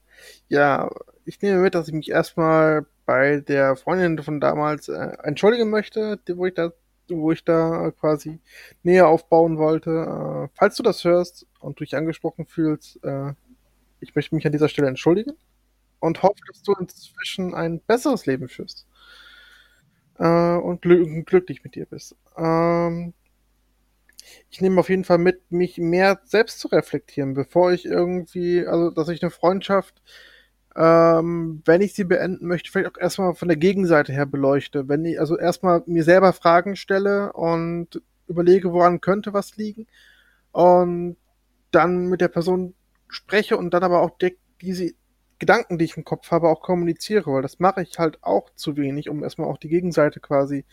[0.49, 0.89] ja,
[1.25, 6.19] ich nehme mit, dass ich mich erstmal bei der Freundin von damals äh, entschuldigen möchte,
[6.29, 6.71] wo ich da,
[7.09, 8.39] wo ich da quasi
[8.81, 9.91] näher aufbauen wollte.
[9.91, 13.33] Äh, falls du das hörst und du dich angesprochen fühlst, äh,
[13.99, 15.33] ich möchte mich an dieser Stelle entschuldigen
[16.03, 18.85] und hoffe, dass du inzwischen ein besseres Leben führst.
[20.19, 22.17] Äh, und gl glücklich mit dir bist.
[22.37, 23.13] Ähm,
[24.49, 28.89] ich nehme auf jeden Fall mit, mich mehr selbst zu reflektieren, bevor ich irgendwie, also
[28.91, 30.01] dass ich eine Freundschaft,
[30.75, 34.89] ähm, wenn ich sie beenden möchte, vielleicht auch erstmal von der Gegenseite her beleuchte.
[34.89, 39.87] Wenn ich also erstmal mir selber Fragen stelle und überlege, woran könnte was liegen
[40.51, 41.15] und
[41.71, 42.73] dann mit der Person
[43.07, 44.11] spreche und dann aber auch
[44.61, 44.93] diese
[45.39, 48.77] Gedanken, die ich im Kopf habe, auch kommuniziere, weil das mache ich halt auch zu
[48.77, 50.65] wenig, um erstmal auch die Gegenseite quasi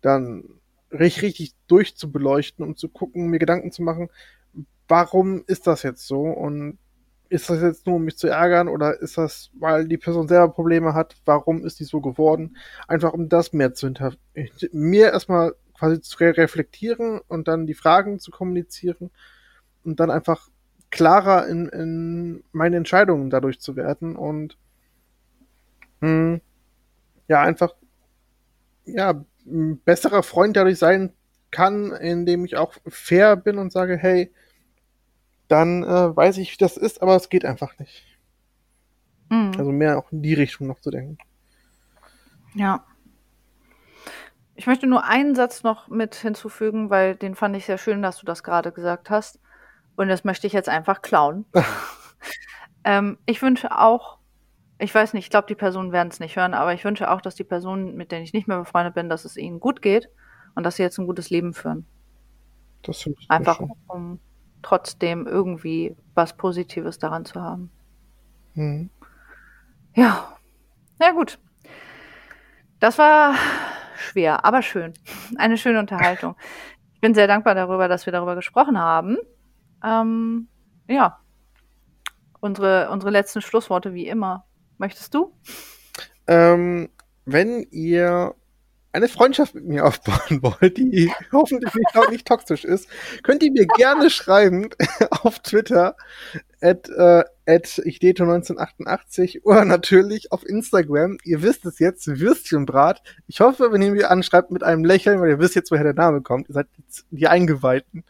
[0.00, 0.44] dann
[0.92, 4.08] richtig, richtig durchzubeleuchten, um zu gucken, mir Gedanken zu machen,
[4.88, 6.78] warum ist das jetzt so und
[7.28, 10.52] ist das jetzt nur, um mich zu ärgern oder ist das, weil die Person selber
[10.52, 12.56] Probleme hat, warum ist die so geworden?
[12.88, 14.14] Einfach um das mehr zu hinter,
[14.72, 19.10] mir erstmal quasi zu reflektieren und dann die Fragen zu kommunizieren
[19.84, 20.49] und dann einfach
[20.90, 24.56] klarer in, in meine Entscheidungen dadurch zu werden und
[26.00, 26.40] mh, hm,
[27.28, 27.74] ja, einfach
[28.84, 31.12] ja, ein besserer Freund dadurch sein
[31.50, 34.32] kann, indem ich auch fair bin und sage, hey,
[35.48, 38.04] dann äh, weiß ich, wie das ist, aber es geht einfach nicht.
[39.30, 39.52] Mhm.
[39.58, 41.18] Also mehr auch in die Richtung noch zu denken.
[42.54, 42.84] Ja.
[44.54, 48.18] Ich möchte nur einen Satz noch mit hinzufügen, weil den fand ich sehr schön, dass
[48.18, 49.40] du das gerade gesagt hast.
[50.00, 51.44] Und das möchte ich jetzt einfach klauen.
[52.84, 54.16] ähm, ich wünsche auch,
[54.78, 57.20] ich weiß nicht, ich glaube, die Personen werden es nicht hören, aber ich wünsche auch,
[57.20, 60.08] dass die Personen, mit denen ich nicht mehr befreundet bin, dass es ihnen gut geht
[60.54, 61.84] und dass sie jetzt ein gutes Leben führen.
[62.82, 64.20] Das ich Einfach, um
[64.62, 67.70] trotzdem irgendwie was Positives daran zu haben.
[68.54, 68.88] Mhm.
[69.94, 70.34] Ja,
[70.98, 71.38] na gut.
[72.78, 73.34] Das war
[73.98, 74.94] schwer, aber schön.
[75.36, 76.36] Eine schöne Unterhaltung.
[76.94, 79.18] Ich bin sehr dankbar darüber, dass wir darüber gesprochen haben.
[79.84, 80.48] Ähm,
[80.88, 81.20] ja,
[82.40, 84.46] unsere, unsere letzten Schlussworte wie immer.
[84.78, 85.34] Möchtest du?
[86.26, 86.88] Ähm,
[87.24, 88.34] wenn ihr
[88.92, 92.88] eine Freundschaft mit mir aufbauen wollt, die hoffentlich nicht, nicht toxisch ist,
[93.22, 94.70] könnt ihr mir gerne schreiben
[95.10, 95.96] auf Twitter
[96.60, 101.18] at, äh, at ichdeto 1988 oder natürlich auf Instagram.
[101.24, 103.02] Ihr wisst es jetzt, Würstchenbrat.
[103.26, 105.94] Ich hoffe, wenn ihr mir anschreibt mit einem Lächeln, weil ihr wisst jetzt, woher der
[105.94, 106.48] Name kommt.
[106.48, 106.66] Ihr seid
[107.10, 108.04] die Eingeweihten.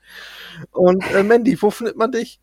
[0.73, 2.41] Und äh, Mandy, wo findet man dich?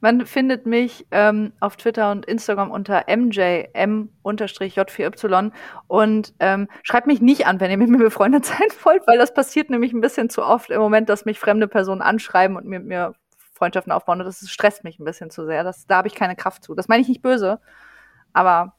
[0.00, 5.50] Man findet mich ähm, auf Twitter und Instagram unter mjm-j4y
[5.88, 9.34] und ähm, schreibt mich nicht an, wenn ihr mit mir befreundet sein wollt, weil das
[9.34, 12.84] passiert nämlich ein bisschen zu oft im Moment, dass mich fremde Personen anschreiben und mit
[12.84, 13.14] mir
[13.54, 15.64] Freundschaften aufbauen und das stresst mich ein bisschen zu sehr.
[15.64, 16.76] Das, da habe ich keine Kraft zu.
[16.76, 17.58] Das meine ich nicht böse,
[18.32, 18.76] aber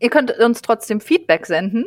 [0.00, 1.84] ihr könnt uns trotzdem Feedback senden.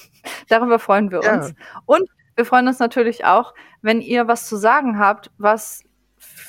[0.48, 1.50] Darüber freuen wir uns.
[1.50, 1.54] Ja.
[1.84, 3.52] Und wir freuen uns natürlich auch,
[3.82, 5.82] wenn ihr was zu sagen habt, was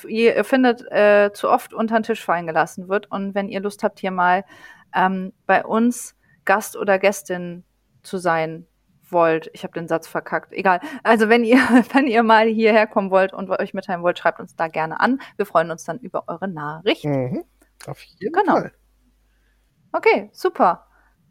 [0.08, 3.10] ihr findet, äh, zu oft unter den Tisch fallen gelassen wird.
[3.10, 4.44] Und wenn ihr Lust habt, hier mal
[4.94, 6.14] ähm, bei uns
[6.44, 7.64] Gast oder Gästin
[8.02, 8.66] zu sein
[9.10, 10.80] wollt, ich habe den Satz verkackt, egal.
[11.02, 11.58] Also wenn ihr,
[11.92, 15.20] wenn ihr mal hierher kommen wollt und euch mitteilen wollt, schreibt uns da gerne an.
[15.36, 17.04] Wir freuen uns dann über eure Nachricht.
[17.04, 17.44] Mhm.
[17.86, 18.54] Auf jeden genau.
[18.54, 18.72] Fall.
[19.92, 20.86] Okay, super.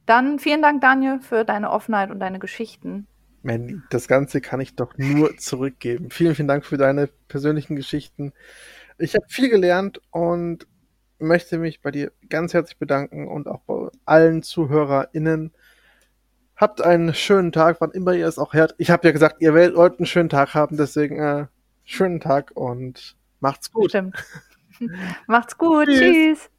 [0.06, 3.08] Dann vielen Dank, Daniel, für deine Offenheit und deine Geschichten.
[3.44, 6.10] Man, das Ganze kann ich doch nur zurückgeben.
[6.10, 8.32] Vielen, vielen Dank für deine persönlichen Geschichten.
[8.98, 10.66] Ich habe viel gelernt und
[11.20, 15.52] möchte mich bei dir ganz herzlich bedanken und auch bei allen ZuhörerInnen.
[16.56, 18.76] Habt einen schönen Tag, wann immer ihr es auch hört.
[18.78, 21.48] Ich habe ja gesagt, ihr wollt einen schönen Tag haben, deswegen äh,
[21.84, 23.90] schönen Tag und macht's gut.
[23.90, 24.24] Stimmt.
[25.28, 25.88] macht's gut.
[25.88, 26.00] Tschüss.
[26.00, 26.53] Tschüss.